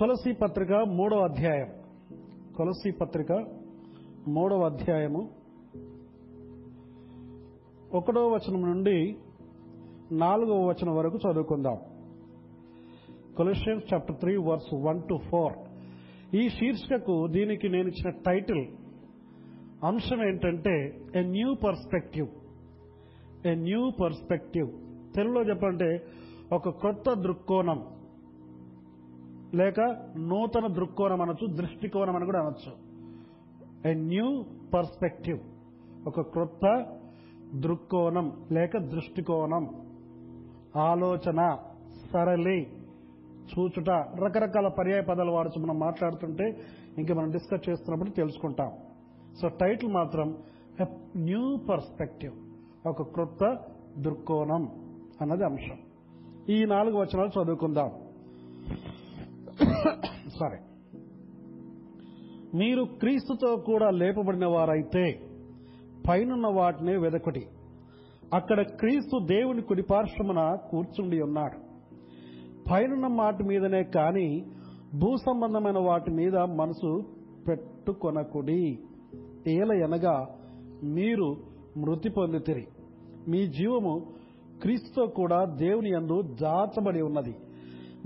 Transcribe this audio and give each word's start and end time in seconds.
కొలసి 0.00 0.32
పత్రిక 0.32 0.72
మూడవ 0.72 1.18
అధ్యాయం. 1.18 1.68
కొలసి 2.56 2.90
పత్రిక 2.90 3.46
మూడవ 4.28 4.60
అధ్యాయము. 4.64 5.30
ఒకటో 7.94 8.28
వచనం 8.28 8.62
నుండి 8.62 9.16
నాలుగవ 10.12 10.68
వచనం 10.68 10.96
వరకు 10.96 11.18
చదువుకుందాం. 11.18 11.78
Colossians 13.36 13.94
chapter 13.94 14.16
three 14.16 14.36
verse 14.36 14.74
one 14.74 15.02
to 15.08 15.18
four 15.30 15.52
ఈ 16.34 16.48
శీర్షికకు 16.48 17.26
దీనికి 17.26 17.68
నేను 17.68 17.88
ఇచ్చిన 17.88 18.10
టైటిల్ 18.26 18.66
అంశం 19.84 20.28
ఏంటంటే 20.28 21.00
a 21.14 21.22
new 21.22 21.54
perspective 21.54 22.28
a 23.46 23.54
new 23.54 23.90
perspective 23.90 24.68
తెలుగులో 25.14 25.42
చెప్పంటే 25.42 26.02
ఒక 26.52 26.68
కొత్త 26.68 27.14
దృక్కోణం. 27.14 27.99
లేక 29.54 29.80
నూతన 30.16 30.66
దృక్కోణం 30.66 31.20
అనొచ్చు 31.20 31.46
దృష్టికోణం 31.46 32.16
అని 32.16 32.24
కూడా 32.24 32.40
అనొచ్చు. 32.40 32.72
ఎ 33.90 33.94
న్యూ 33.94 34.44
పర్స్పెక్టివ్ 34.74 35.38
ఒక 36.06 36.20
క్రొత్త 36.20 36.86
దృక్కోణం 37.54 38.46
లేక 38.52 38.78
దృష్టికోణం. 38.78 39.68
ఆలోచన 40.76 41.58
సరళి 42.12 42.66
చూచుట 43.52 43.90
రకరకాల 43.90 44.68
పర్యాయ 44.68 45.00
పదాలు 45.00 45.30
వాడుచు 45.30 45.62
మనం 45.62 45.78
మాట్లాడుతుంటే 45.78 46.60
ఇంకా 46.98 47.14
మనం 47.14 47.30
డిస్కస్ 47.30 47.70
చేస్తున్నప్పుడు 47.70 48.10
తెలుసుకుంటాం. 48.10 48.70
సో 49.40 49.48
టైటిల్ 49.48 49.92
మాత్రం 49.92 50.36
న్యూ 51.16 51.56
పర్స్పెక్టివ్ 51.56 52.34
ఒక 52.88 53.02
క్రొత్త 53.02 53.58
దృక్కోణం 53.98 54.68
అన్నది 55.20 55.44
అంశం. 55.44 55.78
ఈ 56.48 56.64
నాలుగు 56.64 56.96
వచనాలు 56.96 57.42
చదువుకుందాం. 57.42 57.90
సారీ 60.40 60.58
మీరు 62.54 62.84
క్రీస్తుతో 62.84 63.56
కూడా 63.56 63.90
లేపబడిన 63.90 64.46
వారైతే 64.46 65.20
పైనున్న 66.08 66.46
వాటినే 66.46 66.96
వెదకటి. 66.96 67.46
అక్కడ 68.34 68.62
క్రీస్తు 68.62 69.26
దేవుని 69.26 69.62
కుడిపార్శ్వమున 69.62 70.56
కూర్చుండి 70.70 71.22
ఉన్నాడు. 71.22 71.58
పైనున్న 72.72 73.06
మాట 73.06 73.42
మీదనే 73.42 73.82
కాని 73.82 74.46
భూ 74.98 75.16
సంబంధమైన 75.16 75.78
వాటి 75.78 76.10
మీద 76.10 76.36
మనసు 76.36 77.02
పెట్టుకొనకుడి. 77.48 78.78
ఏల 79.48 79.72
ఎనగా 79.72 80.28
మీరు 80.84 81.36
మృతి 81.76 82.10
పొందితిరి. 82.10 82.66
మీ 83.28 83.46
జీవము 83.46 84.06
క్రీస్తుతో 84.62 85.06
కూడా 85.06 85.44
దేవుని 85.44 85.90
యందు 85.90 86.22
దాచబడి 86.22 87.02
ఉన్నది. 87.02 87.34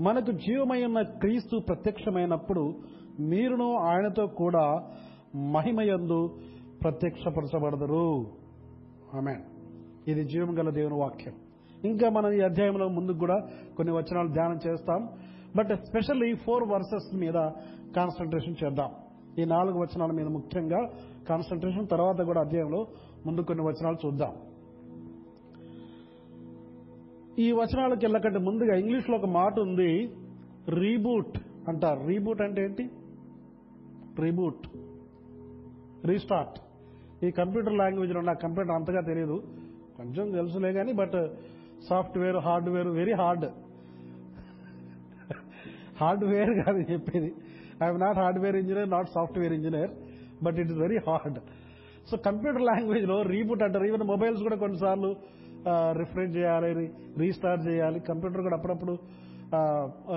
మనకు 0.01 0.31
జీవమైన 0.31 1.01
క్రీస్తు 1.01 1.59
ప్రత్యక్షమైనప్పుడు 1.67 2.73
మీరును 3.19 3.73
ఆయనతో 3.75 4.27
కూడా 4.27 4.91
మహిమయందు 5.35 6.37
ప్రత్యక్షపరచబడదరు. 6.83 8.25
ఆమె 9.15 9.35
ఇది 10.07 10.23
జీవం 10.23 10.59
గల 10.59 10.69
దేవుని 10.69 10.95
వాక్యం. 10.95 11.33
ఇంకా 11.85 12.09
మనం 12.09 12.31
ఈ 12.31 12.41
అధ్యాయంలో 12.41 12.87
ముందుకు 12.87 13.17
కూడా 13.17 13.47
కొన్ని 13.77 13.93
వచనాలు 13.93 14.27
ధ్యానం 14.27 14.59
చేస్తాం. 14.67 15.09
బట్ 15.55 15.71
ఎస్పెషల్లీ 15.71 16.35
ఫోర్ 16.35 16.63
వర్సెస్ 16.69 17.15
మీద 17.15 17.33
కాన్సన్ట్రేషన్ 17.95 18.55
చేద్దాం. 18.63 18.89
ఈ 19.39 19.45
నాలుగు 19.45 19.79
వచనాల 19.79 20.11
మీద 20.11 20.27
ముఖ్యంగా 20.27 20.89
కాన్సన్ట్రేషన్ 21.29 21.87
తర్వాత 21.87 22.21
కూడా 22.21 22.41
అధ్యాయంలో 22.41 22.87
ముందు 23.25 23.41
కొన్ని 23.41 23.65
వచనాలు 23.65 24.07
చూద్దాం. 24.07 24.33
ఈ 27.43 27.45
వచనాలకు 27.51 28.01
వెళ్ళకంటే 28.05 28.39
ముందుగా 28.47 28.73
ఇంగ్లీష్లో 28.81 29.15
ఒక 29.17 29.27
మాట 29.39 29.55
ఉంది 29.65 29.89
రీబూట్ 30.81 31.35
అంటారు. 31.69 32.01
రీబూట్ 32.09 32.41
అంటే 32.45 32.59
ఏంటి? 32.65 32.83
రీబూట్ 34.23 34.63
రీస్టార్ట్ 36.09 36.57
ఈ 37.25 37.29
కంప్యూటర్ 37.39 37.75
లాంగ్వేజ్లో 37.81 38.21
నాకు 38.29 38.41
కంప్యూటర్ 38.45 38.75
అంతగా 38.77 39.01
తెలియదు 39.09 39.37
కొంచెం 39.97 40.25
తెలుసులే 40.37 40.71
కానీ 40.77 40.93
but 41.01 41.17
software 41.89 42.39
hardware 42.47 42.89
very 42.99 43.13
hard 43.21 43.45
hardware 46.01 46.51
కాదు 46.63 46.79
చెప్పేది. 46.93 47.29
I'm 47.83 47.99
not 48.05 48.17
hardware 48.23 48.55
engineer 48.63 48.89
not 48.95 49.09
software 49.17 49.53
engineer 49.59 49.91
but 50.45 50.57
it 50.61 50.71
is 50.71 50.79
very 50.85 50.99
hard 51.07 51.39
so 52.09 52.15
computer 52.27 52.65
లాంగ్వేజ్లో 52.71 53.17
రీబూట్ 53.33 53.63
అంటారు. 53.65 53.85
ఈవెన్ 53.91 54.03
మొబైల్స్ 54.13 54.41
కూడా 54.47 54.57
కొన్నిసార్లు 54.63 55.11
రిఫ్రెష్ 55.69 56.35
చేయాలి 56.35 56.91
రీస్టార్ట్ 57.17 57.67
చేయాలి. 57.67 57.99
కంప్యూటర్ 57.99 58.41
కూడా 58.41 58.57
అప్పుడప్పుడు 58.57 58.97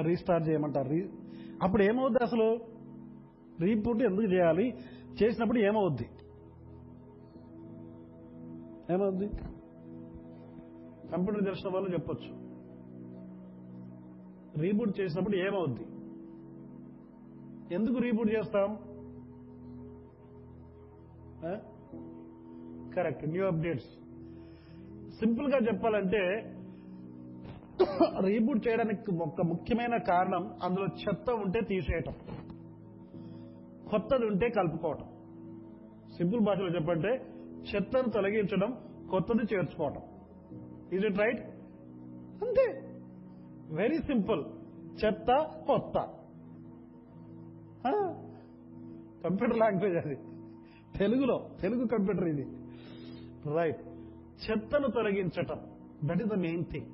రీస్టార్ట్ 0.03 0.49
చేయమంటారు. 0.49 0.89
రీ 0.89 1.09
అప్పుడు 1.63 1.83
ఏమవుద్ది 1.83 2.23
అసలు? 2.23 2.49
రీబూట్ 3.61 4.03
ఎందుకు 4.03 4.27
చేయాలి? 4.33 4.67
చేసినప్పుడు 5.23 5.59
ఏమవుద్ది? 5.59 6.07
ఏమవుద్ది? 8.93 9.29
కంప్యూటర్ 11.13 11.45
తెలిసిన 11.45 11.71
వాళ్ళు 11.75 11.93
చెప్పొచ్చు. 11.93 12.31
రీబూట్ 14.63 15.01
చేసినప్పుడు 15.01 15.37
ఏమవుద్ది? 15.37 15.87
ఎందుకు 17.75 17.99
రీబూట్ 17.99 18.31
చేస్తాం? 18.31 18.71
Correct 22.97 23.29
new 23.29 23.47
updates. 23.47 23.98
సింపుల్గా 25.19 25.59
చెప్పాలంటే 25.59 26.19
రీబూట్ 28.25 28.69
చేయడానికి 28.69 29.17
ఒక 29.17 29.41
ముఖ్యమైన 29.41 29.97
కారణం 29.97 30.59
అందులో 30.63 30.87
చెత్త 30.87 31.31
ఉంటే 31.31 31.61
తీసేయటం. 31.61 32.13
కొత్తది 33.91 34.27
ఉంటే 34.27 34.49
కలుపుకోవటం. 34.49 35.05
సింపుల్ 36.17 36.41
భాషలో 36.41 36.69
చెప్పంటే 36.69 37.09
చెత్తను 37.75 38.11
తొలగించడం 38.11 38.71
కొత్తది 39.11 39.55
చేర్చుకోవటం. 39.55 40.03
ఈజ్ 40.93 41.05
ఇట్ 41.05 41.19
రైట్ 41.19 41.41
అంతే. 42.45 42.67
వెరీ 43.75 43.99
సింపుల్ 43.99 44.45
చెత్త 45.05 45.27
కొత్త. 45.67 45.99
కంప్యూటర్ 49.25 49.59
లాంగ్వేజ్ 49.59 49.97
అది. 50.07 50.17
తెలుగులో 50.99 51.49
తెలుగు 51.61 51.87
కంప్యూటర్ 51.87 52.29
ఇది. 52.29 52.47
రైట్ 53.55 53.88
చెత్తను 54.45 54.91
తొలగించటం. 54.91 55.61
That 56.05 56.23
is 56.23 56.31
the 56.31 56.39
main 56.39 56.65
thing 56.65 56.87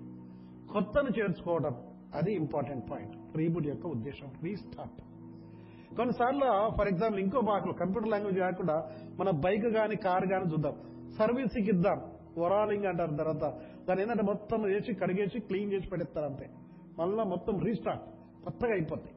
కొత్తను 0.72 1.10
చేర్చుకోవడం 1.18 1.74
అది 2.14 2.34
ఇంపార్టెంట్ 2.34 2.90
పాయింట్ 2.90 3.36
రీబుడ్ 3.36 3.66
యొక్క 3.66 3.86
ఉద్దేశం. 3.86 4.32
రీస్టార్ట్ 4.42 5.02
కొన్నిసార్లు 5.96 6.70
ఫర్ 6.78 6.88
ఎగ్జాంపుల్ 6.88 7.20
ఇంకో 7.20 7.40
భాషలో 7.40 7.72
కంప్యూటర్ 7.72 8.08
లాంగ్వేజ్ 8.08 8.38
కాకుండా 8.38 8.90
మన 9.20 9.30
బైక్ 9.30 9.74
కానీ 9.74 9.96
కార్ 9.96 10.26
కానీ 10.28 10.44
చూద్దాం. 10.52 10.72
సర్వీసింగ్ 11.18 11.68
ఇద్దాం. 11.68 11.98
ఒరాలింగ్ 12.42 12.84
అంటారు 12.84 13.10
తర్వాత. 13.10 13.44
దాని 13.88 14.02
ఏంటంటే 14.02 14.22
మొత్తం 14.22 14.70
చేసి 14.70 14.94
కడిగేసి 14.94 15.40
క్లీన్ 15.40 15.72
చేసి 15.72 15.88
పెడతారు 15.88 16.26
అంతే. 16.26 16.50
మళ్ళా 16.98 17.24
మొత్తం 17.24 17.60
రీస్టార్ట్ 17.60 18.02
కొత్తగా 18.44 18.72
అయిపోతాయి 18.72 19.16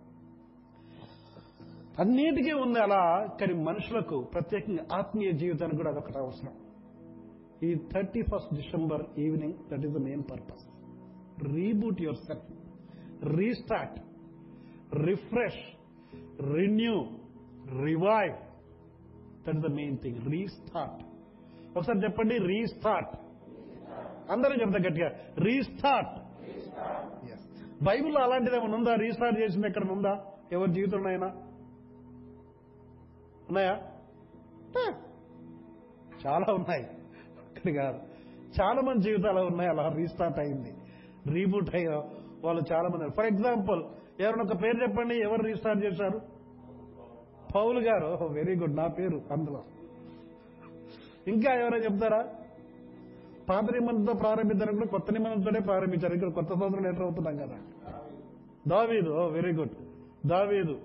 అన్నిటికీ 1.99 2.51
ఉంది 2.51 2.79
అలా 2.79 3.27
కానీ 3.41 3.53
మనుషులకు 3.63 4.21
ప్రత్యేకంగా 4.33 4.85
ఆత్మీయ 4.93 5.31
జీవితానికి 5.31 5.77
కూడా 5.77 5.91
అదొకటి 5.91 6.17
అవసరం. 6.17 6.53
ఈ 7.63 7.75
thirty 7.93 8.21
first 8.21 8.55
December 8.55 9.19
evening 9.19 9.53
that 9.71 9.85
is 9.85 9.93
the 9.93 9.97
main 9.97 10.23
purpose 10.31 10.67
reboot 11.43 12.01
yourself 12.17 12.43
restart 13.37 13.99
refresh 14.95 15.77
renew 16.53 17.01
revive 17.83 18.35
that 19.47 19.55
is 19.55 19.65
the 19.65 19.71
main 19.71 19.97
thing 19.97 20.31
restart 20.31 21.03
ఒకసారి 21.77 21.99
చెప్పండి 21.99 22.37
రీస్టార్ట్ 22.37 23.09
అందరూ 24.31 24.53
చెప్తా 24.53 24.79
గట్టిగా 24.87 25.07
రీస్టార్ట్ 25.37 26.27
బైబిల్లో 27.83 28.21
అలాంటిది 28.21 28.57
ఏమైనా 28.57 28.77
ఉందా? 28.77 28.95
రీస్టార్ట్ 28.95 29.39
చేసింది 29.39 29.67
ఎక్కడ 29.67 29.91
ఉందా? 29.91 30.25
ఎవరి 30.51 30.71
జీవితంలో 30.71 31.09
అయినా? 31.09 31.27
ఉన్నాయా? 33.49 33.81
చాలా 36.27 36.53
ఉన్నాయి. 36.53 36.96
ఇక్కడ 37.69 37.83
కాదు. 37.83 37.99
చాలా 38.61 38.81
మంది 38.81 39.01
జీవితాలు 39.01 39.39
ఉన్నాయి 39.39 39.69
అలా 39.69 39.89
రీస్టార్ట్ 39.89 40.39
అయింది. 40.39 40.73
రీబూట్ 41.27 41.75
అయ్యా 41.75 42.03
వాళ్ళు 42.43 42.61
చాలా 42.71 42.89
మంది 42.89 43.11
ఫర్ 43.11 43.25
ఎగ్జాంపుల్ 43.25 43.83
ఎవరైనా 44.19 44.43
ఒక 44.43 44.63
పేరు 44.63 44.81
చెప్పండి 44.81 45.15
ఎవరు 45.15 45.41
రీస్టార్ట్ 45.41 45.85
చేశారు? 45.85 46.21
పౌల్ 47.55 47.87
గారు. 47.87 48.25
వెరీ 48.25 48.55
గుడ్ 48.55 48.75
నా 48.75 48.87
పేరు 48.87 49.21
అందులో. 49.31 49.63
ఇంకా 51.27 51.53
ఎవరైనా 51.53 51.77
చెప్తారా? 51.77 52.25
పాత 53.49 53.63
నిబంధనతో 53.63 54.13
ప్రారంభించారు 54.13 54.71
కూడా 54.71 54.85
కొత్త 54.85 55.11
నిబంధనతోనే 55.11 55.59
ప్రారంభించారు. 55.59 56.13
ఇక్కడ 56.13 56.29
కొత్త 56.29 56.53
సంవత్సరం 56.53 56.87
ఎంటర్ 56.87 57.03
అవుతున్నాం 57.03 57.37
కదా. 57.37 57.57
దావీదు. 58.67 59.09
వెరీ 59.09 59.53
గుడ్ 59.53 59.71
దావీదు. 60.27 60.79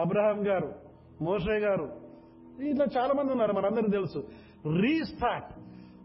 అబ్రహాం 0.00 0.48
గారు. 0.48 0.74
మోషే 1.22 1.58
గారు. 1.58 1.88
ఇట్లా 2.62 2.86
చాలా 2.98 3.12
మంది 3.12 3.32
ఉన్నారు. 3.32 3.52
మనందరికీ 3.52 3.90
తెలుసు. 3.90 4.18
రీస్టార్ట్ 4.80 5.53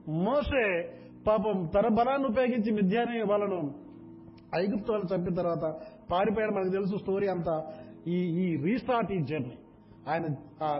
మోసే 0.10 0.94
పాపం 1.28 1.66
తన 1.66 1.88
బలాన్ని 1.88 2.28
ఉపయోగించి 2.28 2.72
మిథ్యాని 2.72 3.22
వాళ్ళను 3.22 3.74
ఐగుప్తు 4.56 4.92
వాళ్ళు 4.92 5.16
చంపిన 5.16 5.34
తర్వాత 5.34 5.80
పారిపోయాడు. 6.12 6.52
మనకు 6.52 6.70
తెలుసు 6.70 6.98
స్టోరీ 6.98 7.28
అంతా. 7.28 7.74
ఈ 8.08 8.16
ఈ 8.16 8.64
రీస్టార్ట్ 8.64 9.12
ఈ 9.12 9.20
జర్నీ. 9.20 9.58
ఆయన 10.08 10.28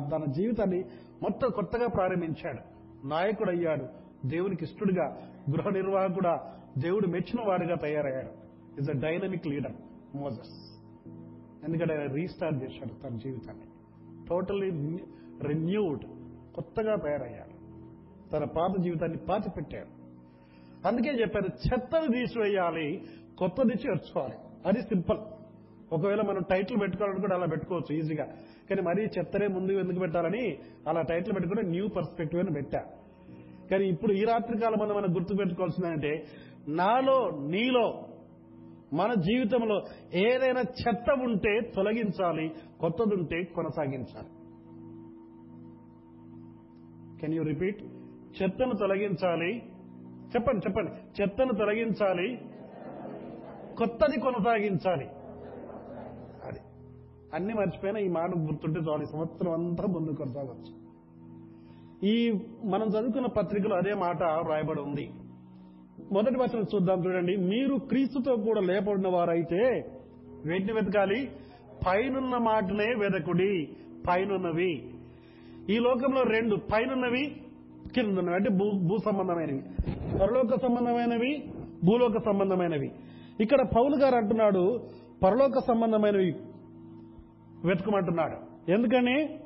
తన 0.10 0.32
జీవితాన్ని 0.32 0.84
మొత్తం 1.22 1.50
కొత్తగా 1.50 1.88
ప్రారంభించాడు. 1.88 2.60
నాయకుడు 3.08 3.50
అయ్యాడు 3.50 3.86
దేవునికి 4.26 4.64
ఇష్టడుగా 4.64 5.18
గృహ 5.52 5.70
నిర్వాహకుడా 5.70 6.54
దేవుడు 6.78 7.08
మెచ్చిన 7.08 7.50
వాడిగా 7.50 7.76
తయారయ్యాడు. 7.76 8.30
Is 8.82 8.90
a 8.90 8.94
dynamic 8.94 9.48
leader 9.48 9.72
Moses 10.16 10.80
ఎందుకంటే 11.64 11.94
ఆయన 11.94 12.12
రీస్టార్ట్ 12.14 12.64
చేశాడు 12.64 13.08
తన 13.08 13.18
జీవితాన్ని. 13.18 13.66
టోటల్లీ 14.30 14.70
రెన్యూడ్ 15.42 16.04
కొత్తగా 16.56 16.96
తయారయ్యాడు. 16.96 17.49
తన 18.34 18.44
పాత 18.44 18.82
జీవితాన్ని 18.82 19.18
పాతి 19.18 19.50
పెట్టాడు 19.50 20.00
అందుకే 20.88 21.10
చెప్పారు 21.10 21.46
చెత్తను 21.46 22.14
తీసివేయాలి 22.14 23.02
కొత్తది 23.38 23.74
చేర్చుకోవాలి. 23.74 24.34
అది 24.66 24.82
సింపుల్. 24.82 25.18
ఒకవేళ 25.94 26.22
మనం 26.22 26.42
టైటిల్ 26.50 26.82
పెట్టుకోవాలని 26.82 27.20
కూడా 27.20 27.36
అలా 27.36 27.46
పెట్టుకోవచ్చు 27.46 27.96
ఈజీగా. 27.96 28.26
కానీ 28.70 28.82
మరీ 28.82 29.04
చెత్తనే 29.04 29.48
ముందు 29.48 29.72
ఎందుకు 29.72 30.00
పెట్టాలని 30.00 30.58
అలా 30.88 31.02
టైటిల్ 31.02 31.36
పెట్టుకుని 31.36 31.70
న్యూ 31.70 31.88
పర్స్పెక్టివ్ 31.88 32.42
అని 32.42 32.54
పెట్టా. 32.54 32.80
కానీ 33.72 33.86
ఇప్పుడు 33.86 34.14
ఈ 34.14 34.24
రాత్రి 34.24 34.60
కాలం 34.60 34.80
మనం 34.80 34.96
మనం 34.96 35.16
గుర్తు 35.16 35.36
పెట్టుకోవాల్సిందంటే 35.36 36.24
నాలో 36.68 37.32
నీలో 37.32 38.06
మన 38.94 39.14
జీవితంలో 39.14 39.82
ఏదైనా 40.14 40.62
చెత్త 40.62 41.06
ఉంటే 41.22 41.62
తొలగించాలి 41.76 42.52
కొత్తది 42.80 43.16
ఉంటే 43.16 43.44
కొనసాగించాలి. 43.44 44.28
కెన్ 47.22 47.34
యూ 47.34 47.44
రిపీట్ 47.44 47.84
చెత్తను 48.42 48.76
తొలగించాలి. 48.76 49.58
చెప్పండి 50.36 50.68
చెప్పండి. 50.68 51.22
చెత్తను 51.22 51.54
తొలగించాలి. 51.54 52.42
కొత్తది 53.78 54.20
కొనసాగించాలి. 54.20 55.08
అది. 56.46 56.60
అన్ని 57.34 57.54
మర్చిపోయినా 57.54 58.00
ఈ 58.00 58.08
మాట 58.08 58.38
గుర్తుంటే 58.38 58.80
చాలు. 58.80 59.06
సంవత్సరం 59.06 59.54
అంతా 59.54 59.84
ముందు 59.84 60.12
కొనసాగవచ్చు 60.12 60.90
ఈ 62.04 62.40
మనం 62.66 62.88
చదువుకున్న 62.88 63.28
పత్రికలో 63.28 63.76
అదే 63.76 63.94
మాట 63.94 64.24
రాయబడి 64.24 64.82
ఉంది. 64.82 65.12
మొదటి 66.12 66.40
వచనం 66.40 66.66
చూద్దాం 66.76 67.06
చూడండి. 67.06 67.36
మీరు 67.36 67.76
క్రీస్తుతో 67.76 68.36
కూడా 68.36 68.62
లేపడిన 68.62 69.08
వారైతే 69.08 69.92
వేటిని 70.46 70.74
వెతకాలి? 70.74 71.32
పైనున్న 71.88 72.38
మాటనే 72.38 72.96
వెదకుడి. 72.96 73.70
పైనున్నవి. 74.10 74.90
ఈ 75.70 75.80
లోకంలో 75.80 76.24
రెండు. 76.24 76.56
పైనున్నవి 76.56 77.42
కిందన్నవి 77.96 78.36
అంటే 78.36 78.50
భూ 78.50 78.72
భూ 78.72 78.98
సంబంధమైనవి. 78.98 79.64
పరలోక 80.20 80.62
సంబంధమైనవి 80.62 81.54
భూలోక 81.84 82.18
సంబంధమైనవి. 82.26 82.92
ఇక్కడ 83.42 83.62
పౌలు 83.62 83.96
గారు 83.96 84.16
అంటున్నాడు 84.16 84.82
పరలోక 85.24 85.60
సంబంధమైనవి 85.68 86.36
వెతుకమంటున్నాడు. 87.66 88.38
ఎందుకని? 88.72 89.40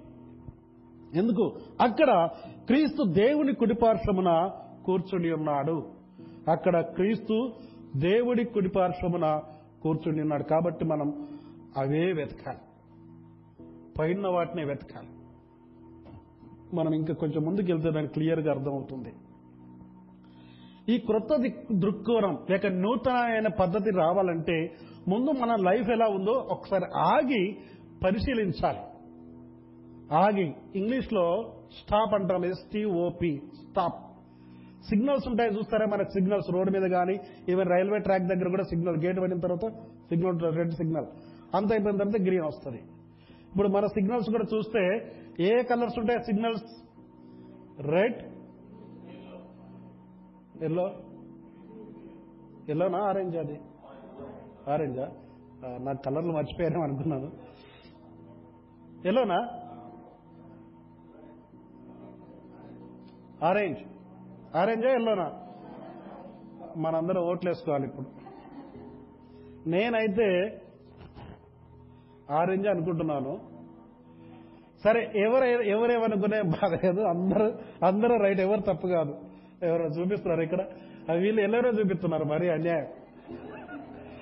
ఎందుకు? 1.13 1.56
అక్కడ 1.81 2.30
క్రీస్తు 2.68 3.04
దేవుని 3.04 3.56
కుడిపార్శ్వమున 3.56 4.51
కూర్చుని 4.86 5.34
ఉన్నాడు. 5.34 5.86
అక్కడ 6.51 6.81
క్రీస్తు 6.81 7.54
దేవుడి 7.96 8.44
కుడిపార్శ్వమున 8.44 9.42
కూర్చుని 9.84 10.22
ఉన్నాడు. 10.22 10.44
కాబట్టి 10.44 10.86
మనం 10.86 11.28
అవే 11.78 12.12
వెతకాలి. 12.12 12.57
పైన 14.00 14.28
వాటినే 14.28 14.63
వెతకాలి. 14.63 15.07
మనం 16.74 16.94
ఇంకా 16.94 17.14
కొంచెం 17.14 17.44
ముందుకు 17.44 17.72
వెళ్తే 17.72 17.92
దానికి 17.92 18.14
క్లియర్గా 18.14 18.52
అర్థమవుతుంది. 18.52 19.14
ఈ 20.90 20.98
క్రొత్త 20.98 21.36
దృక్కోణం 21.72 22.38
లేక 22.50 22.68
నూతనమైన 22.68 23.48
పద్ధతి 23.48 23.92
రావాలంటే 23.92 24.72
ముందు 25.08 25.31
మన 25.31 25.56
లైఫ్ 25.56 25.90
ఎలా 25.90 26.06
ఉందో 26.06 26.31
ఒకసారి 26.31 26.86
ఆగి 26.98 27.58
పరిశీలించాలి. 28.04 28.80
ఆగి 30.14 30.56
ఇంగ్లీష్లో 30.75 31.54
స్టాప్ 31.80 32.14
అంటాం 32.14 32.46
ఎస్టీఓపి 32.46 33.42
స్టాప్. 33.56 34.00
సిగ్నల్స్ 34.90 35.28
ఉంటాయి 35.28 35.58
చూస్తారా? 35.58 35.86
మనకు 35.86 36.10
సిగ్నల్స్ 36.10 36.54
రోడ్డు 36.54 36.80
మీద 36.80 36.92
కానీ 36.92 37.20
ఈవెన్ 37.50 37.70
రైల్వే 37.70 38.00
ట్రాక్ 38.00 38.24
దగ్గర 38.24 38.48
కూడా 38.50 38.64
సిగ్నల్ 38.64 38.98
గేట్ 39.06 39.20
పడిన 39.20 39.40
తర్వాత 39.40 39.70
సిగ్నల్ 40.10 40.56
రెడ్ 40.56 40.72
సిగ్నల్. 40.72 41.06
అంత 41.56 41.72
అయిపోయిన 41.72 41.98
తర్వాత 41.98 42.22
గ్రీన్ 42.22 42.46
వస్తుంది. 42.46 42.81
ఇప్పుడు 43.50 43.68
మన 43.68 43.86
సిగ్నల్స్ 43.86 44.30
కూడా 44.30 44.58
చూస్తే 44.58 44.84
ఏ 45.39 45.63
కలర్స్ 45.63 46.00
ఉంటాయి? 46.00 46.24
సిగ్నల్స్. 46.24 46.63
రెడ్. 47.81 48.33
ఎల్లో. 50.63 50.94
ఎల్లోనా? 52.69 53.00
ఆరెంజ్ 53.00 53.38
అది. 53.38 53.62
ఆరెంజా? 54.68 55.12
నాకు 55.81 56.01
కలర్లు 56.01 56.31
మర్చిపోయారేమో 56.31 56.83
అనుకున్నాను. 56.83 57.31
ఎల్లోనా? 59.07 59.59
ఆరెంజ్. 63.44 63.79
ఆరెంజా 64.57 64.89
ఎల్లోనా? 64.89 65.39
మనందరం 66.77 67.24
ఓట్లేసుకోవాలి 67.24 67.88
ఇప్పుడు. 67.88 68.09
నేనైతే 69.69 70.62
ఆరెంజ్ 72.31 72.68
అనుకుంటున్నాను. 72.68 73.52
సరే 74.83 75.12
ఎవరు 75.15 75.45
ఎవరేమనుకునే 75.45 76.41
బాధ 76.41 76.85
లేదు. 76.85 77.01
అందరూ 77.01 77.53
అందరూ 77.85 78.18
రైట్. 78.18 78.39
ఎవరు 78.39 78.59
తప్పు 78.59 78.88
కాదు. 78.88 79.18
ఎవరో 79.63 79.85
చూపిస్తున్నారు 79.85 80.41
ఇక్కడ. 80.41 80.62
వీళ్ళు 81.12 81.41
ఎల్లరో 81.41 81.69
చూపిస్తున్నారు. 81.69 82.24
మరి 82.24 82.50
అన్యాయం. 82.50 82.88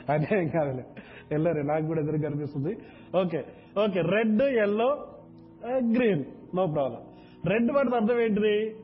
అన్యాయం 0.10 0.48
కాదులే. 0.48 0.86
ఎల్లరే 1.32 1.62
నాకు 1.62 1.86
కూడా 1.86 2.02
ఎదురు 2.02 2.18
కనిపిస్తుంది. 2.18 2.78
Okay 3.18 3.46
okay. 3.84 4.02
Red 4.02 4.42
yellow 4.42 5.08
green 5.96 6.26
no 6.56 6.68
problem 6.68 7.02
red 7.46 7.72
పడితే 7.76 7.96
అర్థం 7.96 8.20
ఏంటిది? 8.22 8.76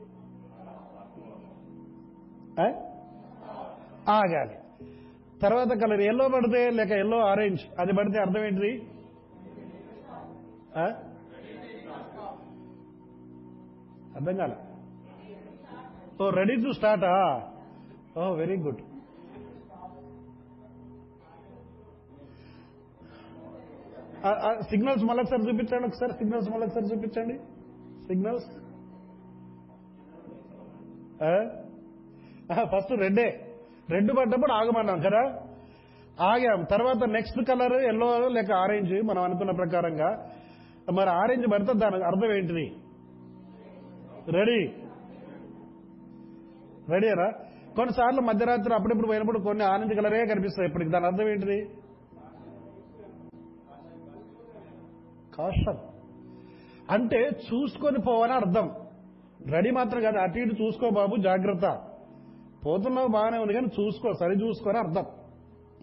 ఆ? 2.60 2.72
ఆగాలి. 4.08 4.84
తర్వాత 5.42 5.66
కలర్ 5.66 6.00
ఎల్లో 6.00 6.28
పడితే 6.28 6.70
లేక 6.70 6.90
ఎల్లో 6.90 7.18
ఆరెంజ్ 7.18 7.60
అది 7.78 7.92
పడితే 7.92 8.18
అర్థం 8.18 8.44
ఏంటిది? 8.44 8.82
అర్థం 14.18 14.36
కాల. 14.36 14.54
ఓ 16.22 16.28
రెడీ 16.36 16.54
టు 16.62 16.70
స్టార్టా 16.76 17.10
ఓ 18.20 18.22
వెరీ 18.40 18.56
గుడ్ 18.66 18.80
సిగ్నల్స్ 24.70 25.04
మళ్ళొకసారి 25.08 25.42
చూపించండి 25.48 25.86
ఒకసారి 25.88 26.12
సిగ్నల్స్ 26.20 26.48
మళ్ళొకసారి 26.52 26.86
చూపించండి. 26.92 27.36
సిగ్నల్స్ 28.06 28.48
ఫస్ట్ 32.72 32.92
రెడ్డే 33.02 33.28
రెడ్. 33.92 34.10
పడ్డప్పుడు 34.18 34.52
ఆగమన్నాం 34.52 34.98
కదా? 35.06 35.22
ఆగాం. 36.30 36.60
తర్వాత 36.72 37.02
నెక్స్ట్ 37.16 37.40
కలర్ 37.48 37.76
ఎల్లో 37.90 38.08
లేక 38.36 38.50
ఆరెంజ్ 38.64 38.94
మనం 39.10 39.22
అనుకున్న 39.28 39.52
ప్రకారంగా. 39.62 40.10
మరి 40.98 41.10
ఆరెంజ్ 41.22 41.46
పడితే 41.52 41.72
దానికి 41.84 42.04
అర్థం 42.10 42.30
ఏంటిది? 42.38 42.66
రెడీ 44.36 44.60
రెడీరా 46.92 47.28
కొన్నిసార్లు 47.76 48.20
మధ్యరాత్రి 48.28 48.72
అప్పుడప్పుడు 48.76 49.08
పోయినప్పుడు 49.10 49.38
కొన్ని 49.46 49.64
ఆరెంజ్ 49.72 49.92
కలరే 49.98 50.20
కనిపిస్తాయి. 50.30 50.68
ఇప్పటికి 50.68 50.90
దాని 50.94 51.06
అర్థం 51.10 51.26
ఏంటిది? 51.32 51.58
కాషన్ 55.36 55.80
అంటే 56.96 57.20
చూసుకొని 57.48 57.98
పోవని 58.08 58.34
అర్థం. 58.40 58.66
రెడీ 59.54 59.70
మాత్రం 59.78 60.00
కాదు 60.06 60.18
అటు 60.24 60.38
ఇటు 60.44 60.54
చూసుకో 60.62 60.86
బాబు 60.98 61.16
జాగ్రత్త. 61.28 61.66
పోతున్నావు 62.64 63.08
బాగానే 63.16 63.38
ఉంది 63.42 63.54
కానీ 63.58 63.68
చూసుకో 63.78 64.12
సరి 64.20 64.36
చూసుకొని 64.44 64.78
అర్థం. 64.84 65.06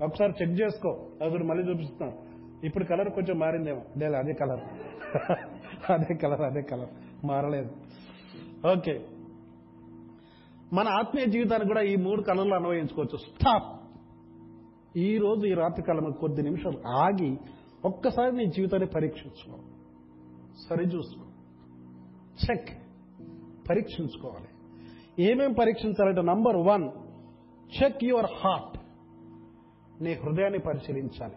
ఒకసారి 0.06 0.34
చెక్ 0.40 0.56
చేసుకో. 0.62 0.92
అది 1.24 1.46
మళ్ళీ 1.52 1.64
చూపిస్తున్నాను 1.70 2.16
ఇప్పుడు 2.68 2.86
కలర్ 2.92 3.10
కొంచెం 3.18 3.36
మారిందేమో. 3.44 3.84
లేదు 4.02 4.16
అదే 4.22 4.34
కలర్ 4.42 4.64
అదే 5.96 6.14
కలర్ 6.24 6.44
అదే 6.50 6.62
కలర్ 6.72 6.92
మారలేదు. 7.30 7.70
ఓకే. 8.72 9.06
మన 10.74 10.88
ఆత్మీయ 10.88 11.26
జీవితానికి 11.26 11.68
కూడా 11.68 11.82
ఈ 11.82 11.96
మూడు 11.96 12.22
కళలు 12.22 12.56
అన్వయించుకోవచ్చు. 12.56 13.18
స్టాప్. 13.18 13.82
ఈ 14.98 15.18
రోజు 15.18 15.46
ఈ 15.46 15.54
రాత్రి 15.54 15.84
కాలం 15.84 16.12
కొద్ది 16.12 16.42
నిమిషాలు 16.42 16.88
ఆగి 16.88 17.38
ఒక్కసారి 17.86 18.36
నీ 18.36 18.46
జీవితాన్ని 18.46 18.88
పరీక్షించుకో. 18.88 19.58
సరి 20.70 20.86
చూసుకో. 20.96 21.26
చెక్. 22.50 22.70
పరీక్షించుకోవాలి. 23.70 24.48
ఏమేం 25.24 25.54
పరీక్షించాలంటే 25.54 26.22
number 26.22 26.58
one 26.58 26.90
check 27.84 28.04
your 28.04 28.26
heart. 28.26 28.80
నీ 30.04 30.14
హృదయాన్ని 30.14 30.60
పరిశీలించాలి. 30.60 31.34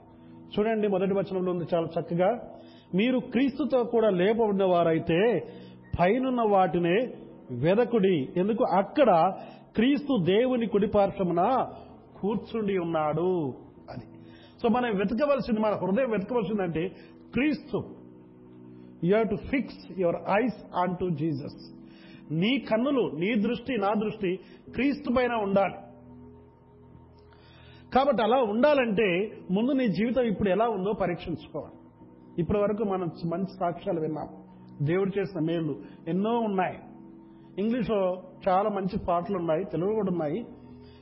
చూడండి 0.59 0.89
మొదటి 0.89 1.15
వచనంలో 1.15 1.53
ఉంది 1.53 1.65
చాలా 1.75 1.87
చక్కగా. 2.01 2.55
మీరు 2.95 3.19
క్రీస్తుతో 3.19 3.85
కూడా 3.85 4.11
లేపబడిన 4.11 4.65
వారైతే 4.65 5.53
పైనున్న 6.01 6.43
వాటినే 6.43 7.13
వెదకుడి. 7.51 8.29
ఎందుకు? 8.37 8.65
అక్కడ 8.65 9.33
క్రీస్తు 9.75 10.25
దేవుని 10.25 10.67
కుడిపార్శ్వమున 10.67 11.67
కూర్చుండి 12.21 12.79
ఉన్నాడు 12.79 13.55
అది 13.91 14.07
సో 14.63 14.69
మనం 14.69 14.97
వెతకవలసింది 14.97 15.61
మన 15.61 15.75
హృదయం 15.75 16.11
వెతకవలసిందంటే 16.11 16.89
క్రీస్తు. 17.33 17.77
You 19.05 19.15
have 19.15 19.29
to 19.29 19.37
fix 19.37 20.01
your 20.01 20.45
eyes 20.45 20.77
on 20.77 20.97
to 20.97 21.09
Jesus 21.09 21.75
నీ 22.33 22.59
కన్నులు 22.59 23.17
నీ 23.17 23.35
దృష్టి 23.35 23.79
నా 23.79 23.95
దృష్టి 23.95 24.39
క్రీస్తు 24.75 25.13
పైన 25.13 25.33
ఉండాలి. 25.33 25.75
కాబట్టి 27.95 28.23
అలా 28.23 28.37
ఉండాలంటే 28.37 29.33
ముందు 29.51 29.73
నీ 29.73 29.89
జీవితం 29.89 30.23
ఇప్పుడు 30.23 30.49
ఎలా 30.49 30.69
ఉందో 30.69 30.93
పరీక్షించుకోవాలి. 30.93 31.75
ఇప్పటి 32.39 32.59
వరకు 32.59 32.85
మనం 32.85 33.11
మంచి 33.25 33.59
సాక్ష్యాలు 33.61 34.01
విన్నాం. 34.01 34.29
దేవుడు 34.83 35.21
చేసిన 35.21 35.41
మేలు 35.41 35.77
ఎన్నో 36.09 36.39
ఉన్నాయి. 36.39 36.79
ఇంగ్లీష్లో 37.59 38.23
చాలా 38.49 38.69
మంచి 38.69 38.99
పాటలు 39.09 39.37
ఉన్నాయి 39.37 39.65
తెలుగు 39.65 39.95
కూడా 39.95 40.09
ఉన్నాయి. 40.13 40.47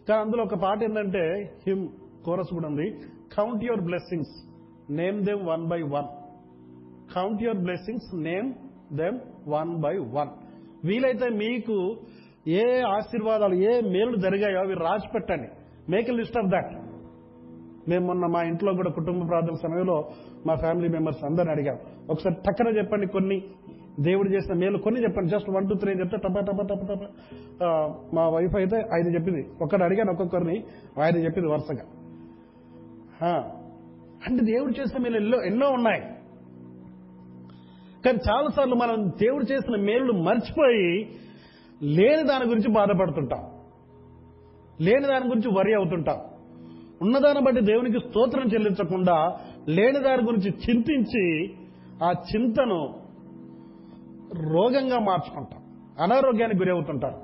కానీ 0.08 0.20
అందులో 0.20 0.42
ఒక 0.44 0.54
పాట 0.54 0.82
ఏంటంటే 0.82 1.54
హిమ్ 1.66 1.88
కోరస్ 2.24 2.54
కూడా 2.54 2.68
ఉంది. 2.68 2.90
Count 3.36 3.64
your 3.64 3.80
blessings 3.80 4.46
name 4.90 5.24
them 5.24 5.46
one 5.46 5.66
by 5.66 5.82
one 5.82 6.08
count 7.14 7.42
your 7.42 7.58
blessings 7.58 8.14
name 8.14 8.52
them 8.96 9.18
one 9.48 9.76
by 9.82 9.96
one 9.96 10.28
వీలైతే 10.86 11.28
మీకు 11.28 11.96
ఏ 12.48 12.80
ఆశీర్వాదాలు 12.80 13.54
ఏ 13.54 13.80
మేలు 13.80 14.16
జరిగాయో 14.16 14.58
అవి 14.58 14.74
రాసి 14.74 15.08
పెట్టండి. 15.14 15.48
Make 15.90 16.10
a 16.10 16.12
list 16.12 16.38
of 16.38 16.46
that 16.46 16.85
మేము 17.88 18.06
మొన్న 18.06 18.26
మా 18.26 18.42
ఇంట్లో 18.42 18.72
కూడా 18.74 18.90
కుటుంబ 18.90 19.28
ప్రార్థన 19.28 19.54
సమయంలో 19.62 20.08
మా 20.46 20.54
ఫ్యామిలీ 20.54 20.88
మెంబర్స్ 20.88 21.24
అందరిని 21.24 21.50
అడిగాం. 21.50 21.78
ఒకసారి 22.10 22.34
టక్కన 22.46 22.76
చెప్పండి 22.76 23.06
కొన్ని. 23.06 23.42
దేవుడు 24.00 24.28
చేసిన 24.28 24.54
మేలు 24.54 24.78
కొన్ని 24.78 25.02
చెప్పండి. 25.02 25.30
జస్ట్ 25.30 25.50
వన్ 25.50 25.68
టూ 25.68 25.74
త్రీ 25.74 25.92
చెప్తే 25.92 26.16
టప 26.16 26.38
టప 26.40 26.62
టప 26.62 26.82
టప. 26.92 27.02
మా 28.14 28.28
వైఫ్ 28.28 28.56
అయితే 28.56 28.76
ఐదు 28.76 29.08
చెప్పింది. 29.08 29.46
ఒక్కడు 29.62 29.84
అడిగాను 29.84 30.10
ఒక్కొక్కరిని 30.10 30.64
ఆయన 31.02 31.16
చెప్పింది 31.16 31.48
వరుసగా. 31.48 31.84
అంటే 34.26 34.44
దేవుడు 34.44 34.80
చేసిన 34.80 35.02
మేలు 35.02 35.16
ఎన్నో 35.16 35.42
ఎన్నో 35.44 35.70
ఉన్నాయి. 35.70 36.02
కానీ 38.04 38.18
చాలాసార్లు 38.30 38.74
మనం 38.74 39.10
దేవుడు 39.20 39.44
చేసిన 39.52 39.76
మేలు 39.80 40.12
మర్చిపోయి 40.12 41.08
లేని 41.82 42.22
దాని 42.22 42.44
గురించి 42.44 42.70
బాధపడుతుంటాం. 42.72 43.44
లేని 44.80 45.06
దాని 45.06 45.28
గురించి 45.28 45.50
వరి 45.58 45.74
అవుతుంటాం. 45.74 46.18
ఉన్నదాన్ని 47.02 47.42
బట్టి 47.44 47.60
దేవునికి 47.60 47.98
స్తోత్రం 48.08 48.46
చెల్లించకుండా 48.54 49.16
లేని 49.68 49.98
దాని 49.98 50.22
గురించి 50.22 50.50
చింతించి 50.50 51.24
ఆ 52.04 52.12
చింతను 52.28 52.78
రోగంగా 54.52 54.98
మార్చుకుంటాం. 54.98 55.60
అనారోగ్యానికి 56.02 56.58
గురి 56.58 56.70
అవుతుంటారు 56.70 57.18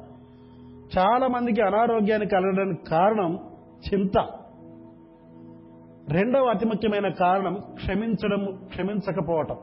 చాలా 0.98 1.26
మందికి 1.26 1.62
అనారోగ్యానికి 1.62 2.30
కలగడానికి 2.30 2.84
కారణం 2.84 3.38
చింత. 3.86 4.18
రెండవ 6.08 6.44
అతి 6.44 6.66
ముఖ్యమైన 6.66 7.08
కారణం 7.08 7.54
క్షమించడం 7.54 8.42
క్షమించకపోవటం 8.68 9.56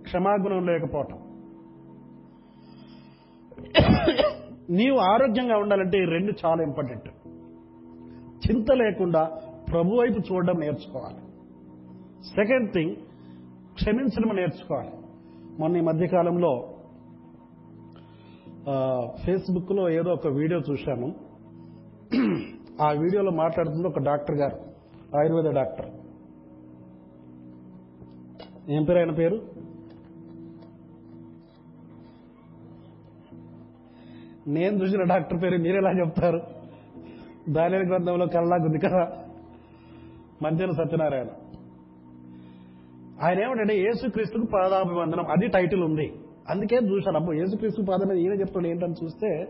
క్షమాగుణం 0.00 0.66
లేకపోవటం. 0.66 1.18
నీవు 4.70 4.98
ఆరోగ్యంగా 4.98 5.56
ఉండాలంటే 5.56 5.98
ఈ 5.98 6.04
రెండు 6.04 6.32
చాలా 6.44 6.62
ఇంపార్టెంట్. 6.62 7.08
చింత 8.46 8.72
లేకుండా 8.72 9.22
ప్రభు 9.72 9.94
వైపు 10.00 10.20
చూడడం 10.32 10.58
నేర్చుకోవాలి. 10.60 11.20
సెకండ్ 12.28 12.72
థింగ్ 12.72 12.96
క్షమించడం 13.74 14.36
నేర్చుకోవాలి. 14.36 14.90
మొన్న 15.60 15.76
ఈ 15.76 15.80
మధ్యకాలంలో 15.80 16.72
ఫేస్బుక్లో 19.24 19.90
ఏదో 19.90 20.10
ఒక 20.10 20.26
వీడియో 20.26 20.60
చూశాను. 20.70 21.14
ఆ 22.82 22.90
వీడియోలో 22.90 23.30
మాట్లాడుతుంది 23.30 23.88
ఒక 23.88 23.98
డాక్టర్ 23.98 24.36
గారు 24.36 24.56
ఆయుర్వేద 25.16 25.54
డాక్టర్. 25.54 25.90
ఏం 28.70 28.84
పేరు 28.84 28.98
ఆయన 28.98 29.10
పేరు? 29.10 29.38
నేను 34.48 34.74
చూసిన 34.82 35.02
డాక్టర్ 35.02 35.42
పేరు 35.42 35.58
మీరెలా 35.58 35.90
చెప్తారు? 35.90 36.40
దాని 37.48 37.76
గ్రంథంలో 37.76 38.26
కల్లాగుంది 38.26 38.78
కదా. 38.78 39.22
మంత్రి 40.42 40.72
సత్యనారాయణ. 40.72 41.26
ఆయన 43.22 43.40
ఏమంటే 43.40 43.78
యేసుక్రీస్తుకు 43.78 44.46
పాదాభివందనం. 44.54 45.26
అది 45.30 45.46
టైటిల్ 45.46 45.82
ఉంది. 45.82 46.12
అందుకే 46.50 46.76
చూశాను. 46.76 47.16
అబ్బో 47.16 47.32
యేసుక్రీస్తు 47.32 47.82
పాదం 47.90 48.08
మీద 48.08 48.18
ఈయన 48.18 48.32
చెప్తాడు 48.32 48.66
ఏంటని 48.66 48.94
చూస్తే 49.04 49.48